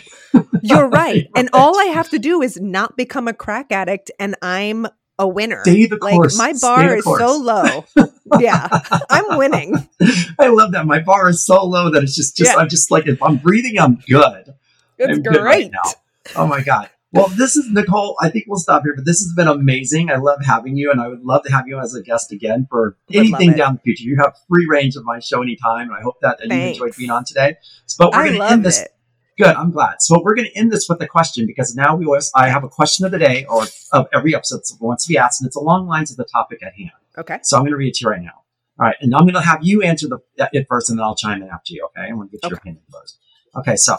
you're 0.61 0.89
right. 0.89 1.28
And 1.36 1.49
all 1.53 1.80
i 1.80 1.86
have 1.86 2.09
to 2.09 2.19
do 2.19 2.41
is 2.41 2.59
not 2.61 2.97
become 2.97 3.28
a 3.28 3.34
crack 3.34 3.71
addict 3.71 4.11
and 4.19 4.36
i'm 4.43 4.86
a 5.20 5.28
winner. 5.28 5.61
Stay 5.63 5.86
the 5.86 5.97
course. 5.97 6.38
Like 6.38 6.55
my 6.55 6.59
bar 6.59 6.95
is 6.97 7.03
course. 7.03 7.20
so 7.20 7.38
low. 7.38 7.86
yeah, 8.39 8.68
I'm 9.09 9.38
winning. 9.38 9.88
I 10.39 10.47
love 10.47 10.72
that. 10.74 10.86
My 10.86 10.99
bar 10.99 11.30
is 11.30 11.45
so 11.45 11.63
low 11.63 11.91
that 11.91 12.03
it's 12.03 12.15
just, 12.15 12.38
just 12.38 12.53
yeah. 12.53 12.59
I'm 12.59 12.70
just 12.70 12.91
like 12.91 13.07
if 13.07 13.22
I'm 13.22 13.38
breathing, 13.38 13.80
I'm 13.80 13.95
good. 14.07 14.53
It's 14.97 15.18
I'm 15.18 15.24
great. 15.24 15.34
Good 15.34 15.43
right 15.43 15.72
now. 15.72 15.91
Oh 16.36 16.47
my 16.47 16.61
god. 16.61 16.89
Well, 17.13 17.30
this 17.30 17.55
is 17.55 17.72
Nicole. 17.72 18.18
I 18.22 18.30
think 18.30 18.45
we'll 18.47 18.59
stop 18.59 18.84
here, 18.84 18.93
but 18.93 19.05
this 19.05 19.20
has 19.20 19.34
been 19.34 19.47
amazing. 19.47 20.11
I 20.11 20.18
love 20.18 20.39
having 20.45 20.76
you, 20.76 20.91
and 20.91 20.99
I 20.99 21.07
would 21.07 21.24
love 21.24 21.43
to 21.43 21.51
have 21.51 21.68
you 21.68 21.80
as 21.80 21.95
a 21.95 22.03
guest 22.03 22.34
again 22.34 22.68
for 22.70 22.97
would 23.07 23.18
anything 23.18 23.53
down 23.53 23.76
the 23.76 23.82
future. 23.82 24.03
You 24.03 24.18
have 24.18 24.36
free 24.49 24.68
range 24.70 24.97
of 24.97 25.05
my 25.05 25.20
show 25.20 25.41
anytime, 25.41 25.88
and 25.88 25.93
I 25.97 26.01
hope 26.01 26.20
that, 26.22 26.39
that 26.39 26.53
you 26.53 26.61
enjoyed 26.61 26.95
being 26.97 27.09
on 27.09 27.24
today. 27.24 27.55
But 27.97 28.11
we're 28.13 28.26
going 28.26 28.39
to 28.39 28.45
end 28.45 28.65
this. 28.65 28.82
It. 28.82 28.93
Good. 29.38 29.56
I'm 29.56 29.72
glad. 29.72 30.02
So 30.02 30.20
we're 30.22 30.34
going 30.34 30.48
to 30.48 30.58
end 30.58 30.72
this 30.72 30.90
with 30.90 31.02
a 31.02 31.08
question 31.08 31.46
because 31.46 31.76
now 31.76 31.96
we 31.96 32.06
always, 32.06 32.32
I 32.36 32.50
have 32.50 32.64
a 32.64 32.70
question 32.70 33.06
of 33.06 33.12
the 33.12 33.20
day 33.20 33.46
or 33.46 33.66
of 33.94 34.08
every 34.14 34.34
episode 34.34 34.62
that 34.62 34.78
wants 34.80 35.06
to 35.06 35.10
be 35.10 35.18
asked, 35.18 35.42
and 35.42 35.48
it's 35.48 35.56
along 35.56 35.88
lines 35.88 36.10
of 36.10 36.18
the 36.18 36.26
topic 36.26 36.64
at 36.64 36.74
hand. 36.74 36.92
Okay. 37.18 37.40
So 37.44 37.56
I'm 37.56 37.62
going 37.62 37.72
to 37.72 37.78
read 37.78 37.90
it 37.90 37.94
to 37.96 38.06
you 38.06 38.10
right 38.10 38.22
now. 38.22 38.42
All 38.80 38.86
right. 38.86 38.96
And 39.00 39.14
I'm 39.14 39.22
going 39.22 39.36
to 39.36 39.42
have 39.42 39.60
you 39.62 39.84
answer 39.84 40.08
the, 40.08 40.20
it 40.52 40.66
first, 40.68 40.90
and 40.90 40.98
then 40.98 41.04
I'll 41.04 41.16
chime 41.16 41.42
in 41.44 41.50
after 41.50 41.74
you. 41.74 41.86
Okay. 41.86 42.10
I 42.10 42.14
want 42.14 42.32
to 42.32 42.38
get 42.38 42.46
okay. 42.46 42.52
your 42.52 42.58
opinion 42.58 42.84
first. 42.92 43.20
Okay. 43.56 43.76
So, 43.76 43.98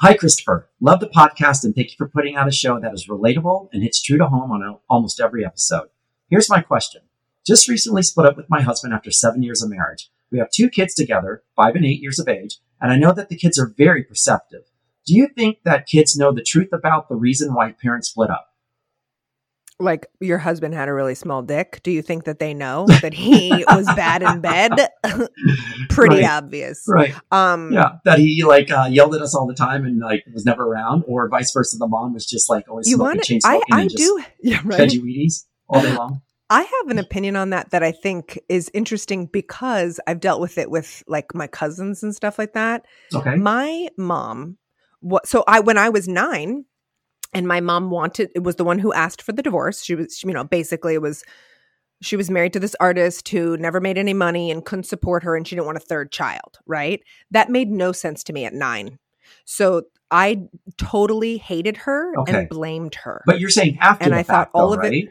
hi, 0.00 0.14
Christopher. 0.14 0.70
Love 0.80 1.00
the 1.00 1.08
podcast, 1.08 1.64
and 1.64 1.74
thank 1.74 1.88
you 1.88 1.96
for 1.98 2.08
putting 2.08 2.36
out 2.36 2.48
a 2.48 2.52
show 2.52 2.80
that 2.80 2.94
is 2.94 3.08
relatable 3.08 3.68
and 3.72 3.82
hits 3.82 4.02
true 4.02 4.18
to 4.18 4.26
home 4.26 4.52
on 4.52 4.62
a, 4.62 4.78
almost 4.88 5.20
every 5.20 5.44
episode. 5.44 5.88
Here's 6.28 6.48
my 6.48 6.62
question. 6.62 7.02
Just 7.46 7.68
recently 7.68 8.02
split 8.02 8.26
up 8.26 8.36
with 8.36 8.50
my 8.50 8.62
husband 8.62 8.92
after 8.92 9.10
seven 9.10 9.42
years 9.42 9.62
of 9.62 9.70
marriage. 9.70 10.10
We 10.32 10.38
have 10.38 10.50
two 10.50 10.68
kids 10.68 10.94
together, 10.94 11.44
five 11.54 11.76
and 11.76 11.84
eight 11.84 12.02
years 12.02 12.18
of 12.18 12.28
age, 12.28 12.58
and 12.80 12.92
I 12.92 12.96
know 12.96 13.12
that 13.12 13.28
the 13.28 13.36
kids 13.36 13.58
are 13.58 13.72
very 13.76 14.04
perceptive. 14.04 14.62
Do 15.06 15.14
you 15.14 15.28
think 15.28 15.58
that 15.64 15.86
kids 15.86 16.16
know 16.16 16.32
the 16.32 16.42
truth 16.42 16.70
about 16.72 17.08
the 17.08 17.14
reason 17.14 17.54
why 17.54 17.72
parents 17.72 18.08
split 18.08 18.30
up? 18.30 18.48
Like 19.78 20.06
your 20.20 20.38
husband 20.38 20.72
had 20.72 20.88
a 20.88 20.92
really 20.92 21.14
small 21.14 21.42
dick. 21.42 21.80
Do 21.82 21.90
you 21.90 22.00
think 22.00 22.24
that 22.24 22.38
they 22.38 22.54
know 22.54 22.86
that 23.02 23.12
he 23.12 23.50
was 23.68 23.84
bad 23.94 24.22
in 24.22 24.40
bed? 24.40 24.72
Pretty 25.90 26.16
right. 26.16 26.24
obvious, 26.24 26.82
right? 26.88 27.14
Um, 27.30 27.72
yeah, 27.72 27.96
that 28.06 28.18
he 28.18 28.42
like 28.42 28.70
uh, 28.70 28.88
yelled 28.90 29.14
at 29.14 29.20
us 29.20 29.34
all 29.34 29.46
the 29.46 29.54
time 29.54 29.84
and 29.84 30.00
like 30.00 30.24
was 30.32 30.46
never 30.46 30.64
around, 30.64 31.04
or 31.06 31.28
vice 31.28 31.52
versa. 31.52 31.76
The 31.76 31.86
mom 31.86 32.14
was 32.14 32.24
just 32.24 32.48
like 32.48 32.68
always 32.70 32.88
you 32.88 32.96
smoking, 32.96 33.16
want 33.18 33.24
chain 33.24 33.40
I, 33.44 33.58
smoking, 33.58 33.74
I 33.74 33.80
and 33.82 33.90
do. 33.90 34.24
Yeah, 34.40 34.60
right. 34.64 34.80
veggie 34.80 35.02
Wheaties 35.02 35.44
all 35.68 35.82
day 35.82 35.94
long. 35.94 36.22
I 36.48 36.60
have 36.62 36.88
an 36.90 36.98
opinion 36.98 37.34
on 37.36 37.50
that 37.50 37.70
that 37.70 37.82
I 37.82 37.90
think 37.92 38.38
is 38.48 38.70
interesting 38.72 39.26
because 39.26 39.98
I've 40.06 40.20
dealt 40.20 40.40
with 40.40 40.58
it 40.58 40.70
with 40.70 41.02
like 41.08 41.34
my 41.34 41.46
cousins 41.46 42.02
and 42.02 42.14
stuff 42.14 42.38
like 42.38 42.52
that. 42.52 42.86
Okay. 43.14 43.34
My 43.34 43.88
mom 43.98 44.58
what 45.00 45.26
so 45.26 45.44
I 45.46 45.60
when 45.60 45.76
I 45.78 45.88
was 45.88 46.08
9 46.08 46.64
and 47.34 47.48
my 47.48 47.60
mom 47.60 47.90
wanted 47.90 48.30
it 48.34 48.42
was 48.44 48.56
the 48.56 48.64
one 48.64 48.78
who 48.78 48.92
asked 48.92 49.22
for 49.22 49.32
the 49.32 49.42
divorce. 49.42 49.82
She 49.82 49.94
was 49.94 50.22
you 50.22 50.32
know 50.32 50.44
basically 50.44 50.94
it 50.94 51.02
was 51.02 51.24
she 52.02 52.16
was 52.16 52.30
married 52.30 52.52
to 52.52 52.60
this 52.60 52.76
artist 52.78 53.28
who 53.30 53.56
never 53.56 53.80
made 53.80 53.98
any 53.98 54.14
money 54.14 54.50
and 54.50 54.64
couldn't 54.64 54.84
support 54.84 55.22
her 55.24 55.34
and 55.34 55.48
she 55.48 55.56
didn't 55.56 55.66
want 55.66 55.78
a 55.78 55.80
third 55.80 56.12
child, 56.12 56.58
right? 56.66 57.00
That 57.30 57.50
made 57.50 57.70
no 57.70 57.90
sense 57.92 58.22
to 58.24 58.32
me 58.32 58.44
at 58.44 58.54
9. 58.54 58.98
So 59.44 59.82
I 60.10 60.42
totally 60.78 61.38
hated 61.38 61.78
her 61.78 62.12
Okay. 62.18 62.38
and 62.40 62.48
blamed 62.48 62.94
her. 62.96 63.22
But 63.26 63.40
you're 63.40 63.50
saying 63.50 63.78
after 63.80 64.04
And 64.04 64.14
I 64.14 64.22
thought 64.22 64.50
all 64.54 64.68
though, 64.70 64.74
of 64.78 64.84
it- 64.84 64.88
right? 64.88 65.08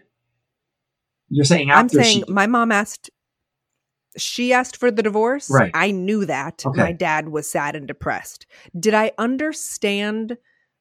You're 1.29 1.45
saying 1.45 1.71
I'm 1.71 1.89
saying 1.89 2.23
she, 2.25 2.31
my 2.31 2.47
mom 2.47 2.71
asked 2.71 3.09
she 4.17 4.53
asked 4.53 4.77
for 4.77 4.91
the 4.91 5.03
divorce. 5.03 5.49
Right. 5.49 5.71
I 5.73 5.91
knew 5.91 6.25
that. 6.25 6.63
Okay. 6.65 6.81
My 6.81 6.91
dad 6.91 7.29
was 7.29 7.49
sad 7.49 7.75
and 7.75 7.87
depressed. 7.87 8.45
Did 8.79 8.93
I 8.93 9.11
understand 9.17 10.37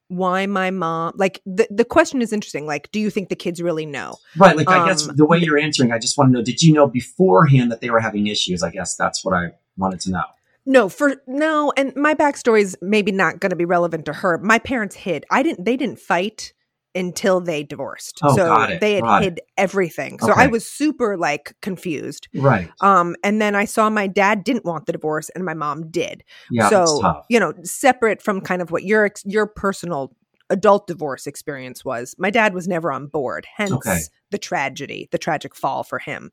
why 0.07 0.45
my 0.45 0.69
mom 0.71 1.13
like 1.15 1.41
the, 1.45 1.67
the 1.71 1.85
question 1.85 2.21
is 2.21 2.31
interesting. 2.31 2.65
Like, 2.65 2.91
do 2.91 2.99
you 2.99 3.09
think 3.09 3.29
the 3.29 3.35
kids 3.35 3.61
really 3.61 3.85
know? 3.85 4.17
right? 4.37 4.55
Like 4.55 4.69
I 4.69 4.87
guess 4.87 5.07
um, 5.07 5.15
the 5.15 5.25
way 5.25 5.39
you're 5.39 5.57
answering, 5.57 5.91
I 5.91 5.99
just 5.99 6.17
want 6.17 6.29
to 6.29 6.33
know: 6.33 6.43
Did 6.43 6.61
you 6.61 6.73
know 6.73 6.87
beforehand 6.87 7.71
that 7.71 7.81
they 7.81 7.89
were 7.89 7.99
having 7.99 8.27
issues? 8.27 8.63
I 8.63 8.69
guess 8.69 8.95
that's 8.95 9.25
what 9.25 9.33
I 9.33 9.51
wanted 9.77 9.99
to 10.01 10.11
know. 10.11 10.23
No, 10.67 10.89
for 10.89 11.15
no, 11.27 11.73
and 11.77 11.95
my 11.95 12.15
backstory 12.15 12.61
is 12.61 12.77
maybe 12.81 13.11
not 13.11 13.39
going 13.39 13.51
to 13.51 13.55
be 13.55 13.65
relevant 13.65 14.05
to 14.05 14.13
her. 14.13 14.37
My 14.39 14.59
parents 14.59 14.95
hid. 14.95 15.25
I 15.29 15.43
didn't. 15.43 15.65
They 15.65 15.77
didn't 15.77 15.99
fight 15.99 16.53
until 16.95 17.41
they 17.41 17.63
divorced. 17.63 18.19
Oh, 18.23 18.35
so 18.35 18.61
it, 18.63 18.79
they 18.79 18.95
had 18.95 19.03
got 19.03 19.21
it. 19.21 19.25
hid 19.25 19.41
everything. 19.57 20.17
So 20.19 20.31
I 20.33 20.47
was 20.47 20.65
super 20.65 21.17
like 21.17 21.53
confused. 21.61 22.27
Right? 22.33 22.69
Um, 22.81 23.15
and 23.23 23.41
then 23.41 23.53
I 23.53 23.65
saw 23.65 23.89
my 23.89 24.07
dad 24.07 24.43
didn't 24.43 24.65
want 24.65 24.85
the 24.85 24.93
divorce, 24.93 25.29
and 25.29 25.43
my 25.43 25.53
mom 25.53 25.91
did. 25.91 26.23
Yeah, 26.49 26.69
so 26.69 27.21
you 27.29 27.39
know, 27.39 27.53
separate 27.63 28.21
from 28.21 28.41
kind 28.41 28.61
of 28.61 28.71
what 28.71 28.83
your 28.83 29.05
ex- 29.05 29.25
your 29.25 29.45
personal 29.45 30.15
adult 30.49 30.87
divorce 30.87 31.27
experience 31.27 31.83
was, 31.83 32.15
my 32.17 32.29
dad 32.29 32.53
was 32.53 32.67
never 32.67 32.91
on 32.91 33.07
board. 33.07 33.47
Hence 33.55 33.71
Okay. 33.71 33.99
the 34.31 34.37
tragedy, 34.37 35.09
the 35.11 35.17
tragic 35.17 35.55
fall 35.55 35.83
for 35.83 35.99
him. 35.99 36.31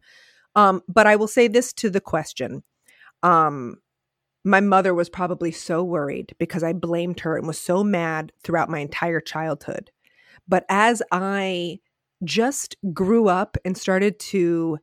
Um, 0.55 0.83
but 0.87 1.07
I 1.07 1.17
will 1.17 1.29
say 1.29 1.49
this 1.49 1.73
to 1.75 1.89
the 1.91 2.01
question. 2.01 2.63
Um, 3.23 3.77
my 4.45 4.61
mother 4.61 4.93
was 4.93 5.09
probably 5.09 5.51
so 5.53 5.83
worried 5.83 6.35
because 6.39 6.63
I 6.63 6.73
blamed 6.73 7.21
her 7.21 7.37
and 7.37 7.47
was 7.47 7.59
so 7.59 7.83
mad 7.85 8.33
throughout 8.43 8.69
my 8.69 8.81
entire 8.81 9.21
childhood. 9.21 9.91
But 10.49 10.65
as 10.69 11.03
I 11.11 11.79
just 12.25 12.77
grew 12.93 13.29
up 13.29 13.57
and 13.65 13.77
started 13.77 14.19
to 14.19 14.79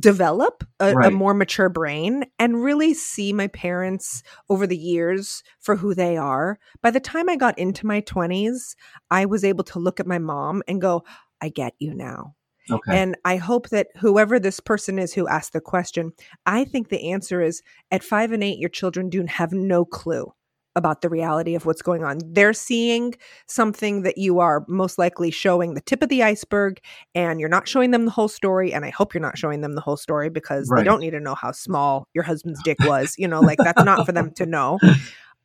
develop 0.00 0.64
a, 0.80 0.94
a 0.94 1.10
more 1.10 1.32
mature 1.32 1.70
brain 1.70 2.24
and 2.38 2.62
really 2.62 2.92
see 2.92 3.32
my 3.32 3.46
parents 3.46 4.22
over 4.50 4.66
the 4.66 4.76
years 4.76 5.42
for 5.60 5.76
who 5.76 5.94
they 5.94 6.16
are, 6.16 6.58
by 6.82 6.90
the 6.90 7.00
time 7.00 7.28
I 7.28 7.36
got 7.36 7.58
into 7.58 7.86
my 7.86 8.02
20s, 8.02 8.74
I 9.10 9.24
was 9.24 9.44
able 9.44 9.64
to 9.64 9.78
look 9.78 9.98
at 9.98 10.06
my 10.06 10.18
mom 10.18 10.62
and 10.68 10.80
go, 10.80 11.04
I 11.40 11.48
get 11.48 11.74
you 11.78 11.94
now. 11.94 12.34
Okay. 12.70 12.98
And 12.98 13.16
I 13.24 13.36
hope 13.36 13.70
that 13.70 13.88
whoever 13.96 14.38
this 14.38 14.60
person 14.60 14.98
is 14.98 15.14
who 15.14 15.26
asked 15.26 15.54
the 15.54 15.60
question, 15.60 16.12
I 16.44 16.64
think 16.64 16.88
the 16.88 17.10
answer 17.10 17.40
is 17.40 17.62
at 17.90 18.04
five 18.04 18.32
and 18.32 18.44
eight, 18.44 18.58
your 18.58 18.68
children 18.68 19.08
do 19.08 19.24
have 19.24 19.52
no 19.52 19.86
clue 19.86 20.32
about 20.76 21.00
the 21.02 21.08
reality 21.08 21.54
of 21.54 21.66
what's 21.66 21.82
going 21.82 22.04
on. 22.04 22.18
They're 22.24 22.52
seeing 22.52 23.14
something 23.46 24.02
that 24.02 24.16
you 24.18 24.38
are 24.38 24.64
most 24.68 24.98
likely 24.98 25.30
showing 25.30 25.74
the 25.74 25.80
tip 25.80 26.02
of 26.02 26.08
the 26.08 26.22
iceberg, 26.22 26.80
and 27.14 27.40
you're 27.40 27.48
not 27.48 27.66
showing 27.66 27.90
them 27.90 28.04
the 28.04 28.10
whole 28.12 28.28
story. 28.28 28.72
And 28.72 28.84
I 28.84 28.90
hope 28.90 29.12
you're 29.14 29.20
not 29.20 29.36
showing 29.38 29.60
them 29.60 29.72
the 29.74 29.80
whole 29.80 29.96
story 29.96 30.30
because 30.30 30.68
Right. 30.70 30.80
they 30.80 30.84
don't 30.84 31.00
need 31.00 31.10
to 31.10 31.20
know 31.20 31.34
how 31.34 31.52
small 31.52 32.06
your 32.14 32.24
husband's 32.24 32.62
dick 32.62 32.78
was. 32.84 33.14
You 33.18 33.26
know, 33.28 33.40
like 33.40 33.58
that's 33.58 33.84
not 33.84 34.06
for 34.06 34.12
them 34.12 34.30
to 34.32 34.46
know. 34.46 34.78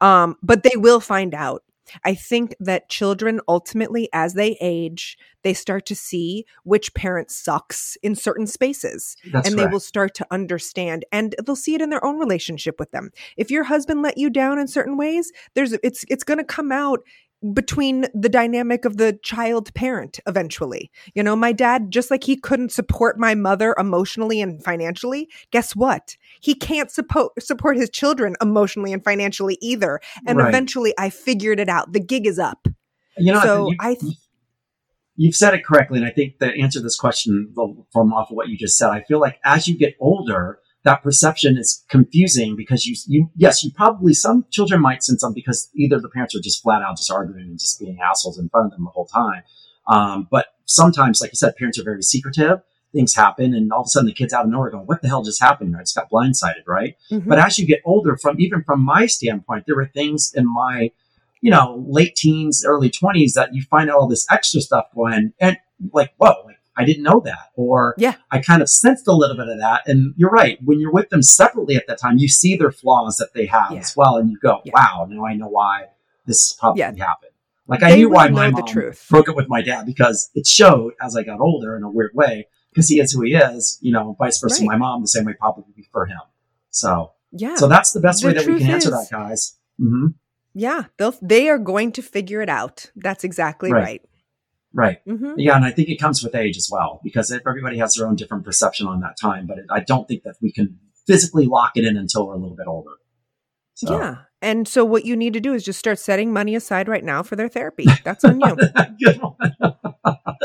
Um, 0.02 0.36
but 0.44 0.64
they 0.64 0.76
will 0.76 1.00
find 1.00 1.34
out. 1.34 1.64
I 2.04 2.16
think 2.16 2.56
that 2.60 2.90
children 2.90 3.40
ultimately, 3.48 4.10
as 4.14 4.34
they 4.34 4.58
age, 4.62 5.18
they 5.44 5.54
start 5.54 5.86
to 5.88 5.96
see 5.96 6.46
which 6.64 6.94
parent 6.94 7.30
sucks 7.30 7.98
in 8.02 8.16
certain 8.16 8.48
spaces 8.48 9.18
That's 9.32 9.48
and 9.48 9.58
right. 9.58 9.66
they 9.66 9.72
will 9.72 9.80
start 9.80 10.14
to 10.16 10.28
understand 10.32 11.06
and 11.12 11.36
they'll 11.46 11.56
see 11.56 11.76
it 11.76 11.82
in 11.82 11.90
their 11.90 12.04
own 12.04 12.18
relationship 12.18 12.80
with 12.80 12.92
them. 12.92 13.12
If 13.38 13.52
your 13.52 13.66
husband 13.66 14.02
let 14.02 14.18
you 14.18 14.30
down 14.30 14.58
in 14.60 14.68
certain 14.68 14.98
ways, 14.98 15.32
there's 15.54 15.74
it's 15.84 16.06
it's 16.10 16.24
going 16.24 16.38
to 16.38 16.44
come 16.44 16.72
out 16.72 17.02
between 17.54 18.06
the 18.14 18.30
dynamic 18.30 18.86
of 18.86 18.98
the 18.98 19.20
child 19.24 19.74
parent 19.74 20.20
eventually. 20.28 20.92
You 21.14 21.24
know, 21.24 21.36
my 21.36 21.52
dad 21.52 21.92
just 21.92 22.10
like 22.10 22.24
he 22.24 22.36
couldn't 22.38 22.72
support 22.72 23.20
my 23.20 23.36
mother 23.36 23.76
emotionally 23.78 24.40
and 24.40 24.64
financially, 24.64 25.30
guess 25.52 25.76
what? 25.76 26.16
He 26.40 26.56
can't 26.56 26.90
support 26.92 27.32
support 27.42 27.78
his 27.78 27.90
children 27.90 28.36
emotionally 28.42 28.94
and 28.94 29.04
financially 29.04 29.58
either. 29.62 30.00
And 30.26 30.38
Right. 30.38 30.48
eventually 30.50 30.94
I 30.98 31.10
figured 31.10 31.60
it 31.60 31.70
out. 31.70 31.92
The 31.94 32.00
gig 32.00 32.26
is 32.26 32.40
up. 32.40 32.68
You 33.18 33.34
know, 33.34 33.42
So 33.42 33.70
you, 33.70 33.78
I 33.80 33.96
th- 33.96 34.14
you've 35.16 35.36
said 35.36 35.54
it 35.54 35.66
correctly, 35.66 36.00
and 36.00 36.08
I 36.08 36.12
think 36.12 36.40
to 36.40 36.48
answer 36.48 36.80
to 36.80 36.84
this 36.84 36.96
question 36.96 37.54
from 37.56 38.14
off 38.14 38.32
of 38.32 38.36
what 38.36 38.48
you 38.50 38.58
just 38.58 38.78
said, 38.78 38.90
I 38.90 39.02
feel 39.04 39.20
like 39.20 39.40
as 39.46 39.68
you 39.68 39.78
get 39.78 39.96
older, 40.00 40.60
that 40.84 41.02
perception 41.02 41.58
is 41.58 41.84
confusing 41.90 42.56
because 42.56 42.86
you, 42.86 42.96
you, 43.08 43.30
yes, 43.36 43.64
you 43.64 43.72
probably 43.72 44.14
some 44.14 44.46
children 44.52 44.82
might 44.82 45.04
sense 45.04 45.22
them 45.22 45.34
because 45.34 45.70
either 45.76 46.00
the 46.00 46.10
parents 46.10 46.36
are 46.36 46.42
just 46.42 46.62
flat 46.62 46.82
out 46.82 46.98
just 46.98 47.12
arguing 47.12 47.46
and 47.46 47.60
just 47.60 47.80
being 47.80 48.00
assholes 48.02 48.38
in 48.38 48.50
front 48.50 48.66
of 48.68 48.72
them 48.72 48.84
the 48.86 48.92
whole 48.92 49.06
time. 49.08 49.44
Um, 49.88 50.28
but 50.30 50.48
sometimes, 50.66 51.22
like 51.22 51.32
you 51.32 51.38
said, 51.38 51.56
parents 51.56 51.80
are 51.80 51.84
very 51.84 52.02
secretive. 52.04 52.60
Things 52.94 53.16
happen, 53.16 53.56
and 53.56 53.72
all 53.72 53.82
of 53.82 53.86
a 53.86 53.90
sudden 53.90 54.06
the 54.08 54.14
kid's 54.14 54.34
out 54.34 54.46
of 54.46 54.52
nowhere 54.52 54.70
going, 54.70 54.86
"What 54.86 55.02
the 55.02 55.08
hell 55.08 55.24
just 55.24 55.42
happened?" 55.42 55.76
I 55.76 55.80
just 55.82 55.96
got 55.96 56.12
blindsided, 56.12 56.68
right? 56.68 56.96
Mhm. 57.10 57.26
But 57.28 57.40
as 57.40 57.58
you 57.58 57.66
get 57.66 57.82
older, 57.86 58.18
from 58.18 58.40
even 58.40 58.64
from 58.64 58.82
my 58.82 59.08
standpoint, 59.08 59.64
there 59.66 59.76
were 59.76 59.88
things 59.88 60.32
in 60.36 60.46
my, 60.46 60.92
you 61.42 61.50
know, 61.50 61.84
late 61.88 62.16
teens, 62.16 62.64
early 62.66 62.92
twenties 62.92 63.34
that 63.34 63.56
you 63.56 63.64
find 63.64 63.90
out 63.90 63.98
all 63.98 64.08
this 64.08 64.28
extra 64.30 64.62
stuff 64.62 64.86
going, 64.94 65.34
and 65.40 65.58
like, 65.92 66.14
whoa, 66.18 66.50
I 66.76 66.86
didn't 66.86 67.04
know 67.04 67.22
that, 67.26 67.52
or 67.56 67.94
Yeah. 67.98 68.16
I 68.32 68.40
kind 68.40 68.62
of 68.62 68.70
sensed 68.70 69.08
a 69.08 69.14
little 69.14 69.36
bit 69.38 69.48
of 69.48 69.60
that. 69.60 69.88
And 69.88 70.14
you're 70.18 70.32
right, 70.32 70.58
when 70.64 70.80
you're 70.80 70.92
with 70.92 71.10
them 71.10 71.22
separately 71.22 71.76
at 71.76 71.86
that 71.88 72.00
time, 72.00 72.18
you 72.18 72.28
see 72.28 72.56
their 72.56 72.72
flaws 72.72 73.18
that 73.18 73.34
they 73.34 73.46
have 73.46 73.72
Yeah. 73.72 73.80
as 73.80 73.96
well, 73.96 74.18
and 74.18 74.30
you 74.32 74.38
go, 74.42 74.62
Yeah. 74.66 74.72
wow, 74.76 75.06
now 75.10 75.26
I 75.26 75.36
know 75.36 75.48
why 75.48 75.86
this 76.26 76.54
probably 76.54 76.80
Yeah. 76.80 76.88
happened. 76.98 77.32
Like 77.68 77.84
I 77.84 77.96
knew 77.96 78.10
why 78.10 78.28
my 78.30 78.50
mom 78.50 78.66
truth. 78.66 79.06
broke 79.10 79.30
up 79.30 79.36
with 79.36 79.48
my 79.48 79.62
dad 79.62 79.86
because 79.86 80.30
it 80.36 80.46
showed 80.48 80.94
as 81.02 81.16
I 81.16 81.24
got 81.24 81.40
older 81.40 81.78
in 81.78 81.84
a 81.84 81.90
weird 81.90 82.12
way 82.14 82.48
because 82.72 82.90
he 82.90 83.00
is 83.00 83.12
who 83.14 83.22
he 83.22 83.36
is, 83.36 83.78
you 83.82 83.94
know, 83.94 84.16
vice 84.20 84.40
versa. 84.40 84.62
Right. 84.62 84.68
My 84.72 84.78
mom 84.78 85.02
the 85.02 85.08
same 85.08 85.26
way 85.26 85.34
probably 85.40 85.88
for 85.92 86.06
him. 86.06 86.20
So 86.72 87.12
Yeah. 87.32 87.56
so 87.56 87.68
that's 87.68 87.92
the 87.94 88.00
best 88.02 88.22
The 88.22 88.28
way 88.30 88.34
that 88.34 88.46
we 88.48 88.58
can 88.60 88.70
answer 88.72 88.90
is- 88.90 89.10
that, 89.10 89.16
guys. 89.16 89.58
hmm 89.78 90.08
yeah, 90.56 90.84
they'll 90.98 91.16
they 91.22 91.50
are 91.50 91.58
going 91.58 91.92
to 91.94 92.02
figure 92.02 92.42
it 92.42 92.50
out. 92.50 92.92
That's 92.96 93.24
exactly 93.24 93.72
Right. 93.72 93.82
right. 93.84 94.02
Right. 94.74 95.00
hmm 95.06 95.34
Yeah, 95.38 95.56
and 95.56 95.66
I 95.66 95.72
think 95.72 95.90
it 95.90 95.98
comes 96.00 96.24
with 96.24 96.34
age 96.36 96.58
as 96.58 96.68
well 96.72 97.00
because 97.04 97.30
if 97.32 97.44
everybody 97.48 97.78
has 97.78 97.94
their 97.94 98.08
own 98.08 98.16
different 98.16 98.44
perception 98.44 98.88
on 98.88 99.02
that 99.02 99.16
time. 99.22 99.46
But 99.46 99.60
it, 99.60 99.66
I 99.70 99.82
don't 99.82 100.08
think 100.08 100.24
that 100.24 100.36
we 100.42 100.52
can 100.52 100.80
physically 101.06 101.46
lock 101.46 101.74
it 101.76 101.86
in 101.86 101.96
until 101.98 102.26
we're 102.28 102.34
a 102.34 102.38
little 102.38 102.56
bit 102.56 102.68
older. 102.68 102.92
So. 103.76 103.98
Yeah. 104.00 104.16
And 104.42 104.68
so 104.68 104.84
what 104.84 105.06
you 105.06 105.16
need 105.16 105.34
to 105.34 105.40
do 105.40 105.54
is 105.54 105.64
just 105.64 105.80
start 105.80 106.00
setting 106.00 106.34
money 106.34 106.54
aside 106.56 106.88
right 106.90 107.04
now 107.04 107.24
for 107.24 107.36
their 107.36 107.48
therapy. 107.48 107.86
That's 108.04 108.24
on 108.26 108.42
you. 108.42 108.56
Good 109.04 109.22
one. 109.22 109.36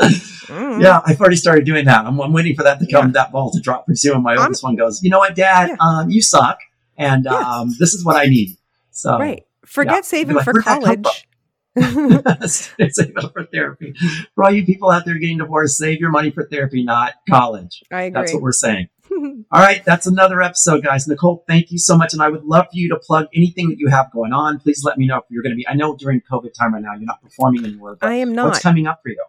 Mm. 0.01 0.81
Yeah, 0.81 1.01
I've 1.05 1.19
already 1.19 1.35
started 1.35 1.65
doing 1.65 1.85
that. 1.85 2.05
I'm, 2.05 2.19
I'm 2.19 2.31
waiting 2.33 2.55
for 2.55 2.63
that 2.63 2.79
to 2.79 2.87
come, 2.89 3.11
that 3.13 3.31
ball 3.31 3.51
to 3.51 3.59
drop 3.59 3.85
pretty 3.85 3.97
soon. 3.97 4.15
And 4.15 4.23
my 4.23 4.35
oldest 4.37 4.63
one 4.63 4.75
goes, 4.75 5.01
you 5.03 5.09
know 5.09 5.19
what, 5.19 5.35
Dad, 5.35 5.69
Yeah. 5.69 5.75
um, 5.79 6.09
you 6.09 6.21
suck, 6.21 6.59
and 6.97 7.25
Yeah. 7.25 7.33
um, 7.35 7.69
this 7.79 7.93
is 7.93 8.05
what 8.05 8.15
I 8.15 8.25
need. 8.25 8.57
So 8.91 9.17
Right. 9.19 9.43
Forget 9.65 9.95
yeah. 9.95 10.01
saving 10.01 10.39
for 10.39 10.53
where'd 10.53 10.65
that 10.65 10.81
come 10.83 11.03
college. 11.03 11.27
save 12.47 12.73
it 12.79 13.31
for 13.33 13.45
therapy. 13.45 13.93
For 14.35 14.43
all 14.43 14.51
you 14.51 14.65
people 14.65 14.89
out 14.89 15.05
there 15.05 15.17
getting 15.17 15.37
divorced, 15.37 15.77
save 15.77 15.99
your 15.99 16.09
money 16.09 16.31
for 16.31 16.43
therapy, 16.45 16.83
not 16.83 17.13
college. 17.29 17.83
I 17.91 18.03
agree. 18.03 18.19
That's 18.19 18.33
what 18.33 18.41
we're 18.41 18.51
saying. 18.51 18.89
All 19.51 19.61
right, 19.61 19.83
that's 19.85 20.05
another 20.05 20.41
episode, 20.41 20.83
guys. 20.83 21.07
Nicole, 21.07 21.43
thank 21.47 21.71
you 21.71 21.79
so 21.79 21.97
much. 21.97 22.13
And 22.13 22.21
I 22.21 22.29
would 22.29 22.43
love 22.43 22.65
for 22.65 22.77
you 22.77 22.89
to 22.89 22.97
plug 22.97 23.27
anything 23.33 23.69
that 23.69 23.79
you 23.79 23.87
have 23.89 24.11
going 24.11 24.33
on. 24.33 24.59
Please 24.59 24.83
let 24.83 24.97
me 24.97 25.07
know 25.07 25.17
if 25.17 25.23
you're 25.29 25.41
going 25.41 25.51
to 25.51 25.55
be. 25.55 25.67
I 25.67 25.73
know 25.73 25.95
during 25.95 26.21
COVID 26.21 26.53
time 26.53 26.75
right 26.75 26.83
now, 26.83 26.93
you're 26.93 27.05
not 27.05 27.21
performing 27.21 27.65
anywhere, 27.65 27.95
but 27.95 28.07
I 28.07 28.15
am 28.15 28.35
not. 28.35 28.45
what's 28.45 28.59
coming 28.59 28.85
up 28.85 29.01
for 29.01 29.09
you? 29.09 29.23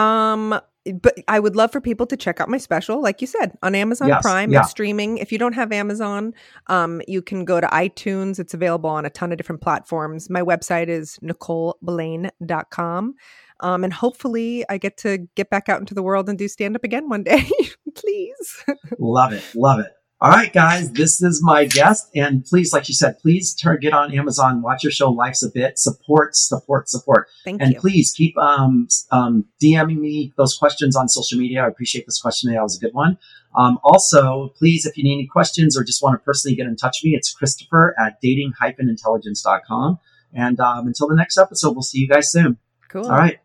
Um, 0.00 0.60
but 1.02 1.14
I 1.28 1.40
would 1.40 1.56
love 1.56 1.72
for 1.72 1.80
people 1.80 2.06
to 2.06 2.16
check 2.16 2.40
out 2.40 2.48
my 2.48 2.58
special, 2.58 3.00
like 3.00 3.20
you 3.20 3.26
said, 3.26 3.56
on 3.62 3.74
Amazon 3.74 4.08
Yes, 4.08 4.22
Prime. 4.22 4.52
yeah. 4.52 4.60
It's 4.60 4.70
streaming. 4.70 5.18
If 5.18 5.32
you 5.32 5.38
don't 5.38 5.54
have 5.54 5.72
Amazon, 5.72 6.34
um, 6.66 7.00
you 7.08 7.22
can 7.22 7.44
go 7.44 7.60
to 7.60 7.66
iTunes. 7.68 8.38
It's 8.38 8.54
available 8.54 8.90
on 8.90 9.06
a 9.06 9.10
ton 9.10 9.32
of 9.32 9.38
different 9.38 9.60
platforms. 9.62 10.28
My 10.28 10.42
website 10.42 10.88
is 10.88 11.18
NicoleBlaine.com. 11.22 13.14
Um, 13.60 13.84
and 13.84 13.92
hopefully 13.92 14.64
I 14.68 14.78
get 14.78 14.96
to 14.98 15.18
get 15.36 15.48
back 15.48 15.68
out 15.68 15.80
into 15.80 15.94
the 15.94 16.02
world 16.02 16.28
and 16.28 16.36
do 16.38 16.48
stand 16.48 16.76
up 16.76 16.84
again 16.84 17.08
one 17.08 17.22
day. 17.22 17.48
Please. 17.94 18.64
Love 18.98 19.32
it. 19.32 19.42
Love 19.54 19.80
it. 19.80 19.92
All 20.20 20.30
right, 20.30 20.52
guys, 20.52 20.90
this 20.92 21.20
is 21.20 21.42
my 21.42 21.66
guest. 21.66 22.08
And 22.14 22.44
please, 22.44 22.72
like 22.72 22.88
you 22.88 22.94
said, 22.94 23.18
please 23.18 23.54
turn, 23.54 23.80
get 23.80 23.92
on 23.92 24.14
Amazon, 24.14 24.62
watch 24.62 24.82
your 24.82 24.92
show, 24.92 25.10
Life's 25.10 25.42
a 25.44 25.50
Bit, 25.52 25.78
support, 25.78 26.34
support, 26.34 26.88
support. 26.88 27.28
Thank 27.44 27.60
and 27.60 27.74
you. 27.74 27.80
please 27.80 28.12
keep 28.16 28.36
um, 28.38 28.88
um, 29.10 29.44
DMing 29.62 29.98
me 29.98 30.32
those 30.38 30.56
questions 30.56 30.96
on 30.96 31.08
social 31.08 31.38
media. 31.38 31.64
I 31.64 31.68
appreciate 31.68 32.06
this 32.06 32.20
question. 32.20 32.52
That 32.52 32.62
was 32.62 32.76
a 32.76 32.80
good 32.80 32.94
one. 32.94 33.18
Um, 33.56 33.78
also, 33.84 34.54
please, 34.56 34.86
if 34.86 34.96
you 34.96 35.04
need 35.04 35.14
any 35.14 35.26
questions 35.26 35.76
or 35.76 35.84
just 35.84 36.02
want 36.02 36.18
to 36.18 36.24
personally 36.24 36.56
get 36.56 36.66
in 36.66 36.76
touch 36.76 37.00
with 37.02 37.10
me, 37.10 37.16
it's 37.16 37.32
Christopher 37.32 37.94
at 38.00 38.20
dating-intelligence.com. 38.22 39.98
And 40.32 40.58
um, 40.58 40.86
until 40.86 41.08
the 41.08 41.16
next 41.16 41.38
episode, 41.38 41.72
we'll 41.72 41.82
see 41.82 41.98
you 41.98 42.08
guys 42.08 42.30
soon. 42.30 42.58
Cool. 42.88 43.06
All 43.06 43.12
right. 43.16 43.38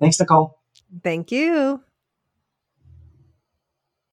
Thanks, 0.00 0.18
Nicole. 0.18 0.58
Thank 1.02 1.30
you. 1.30 1.82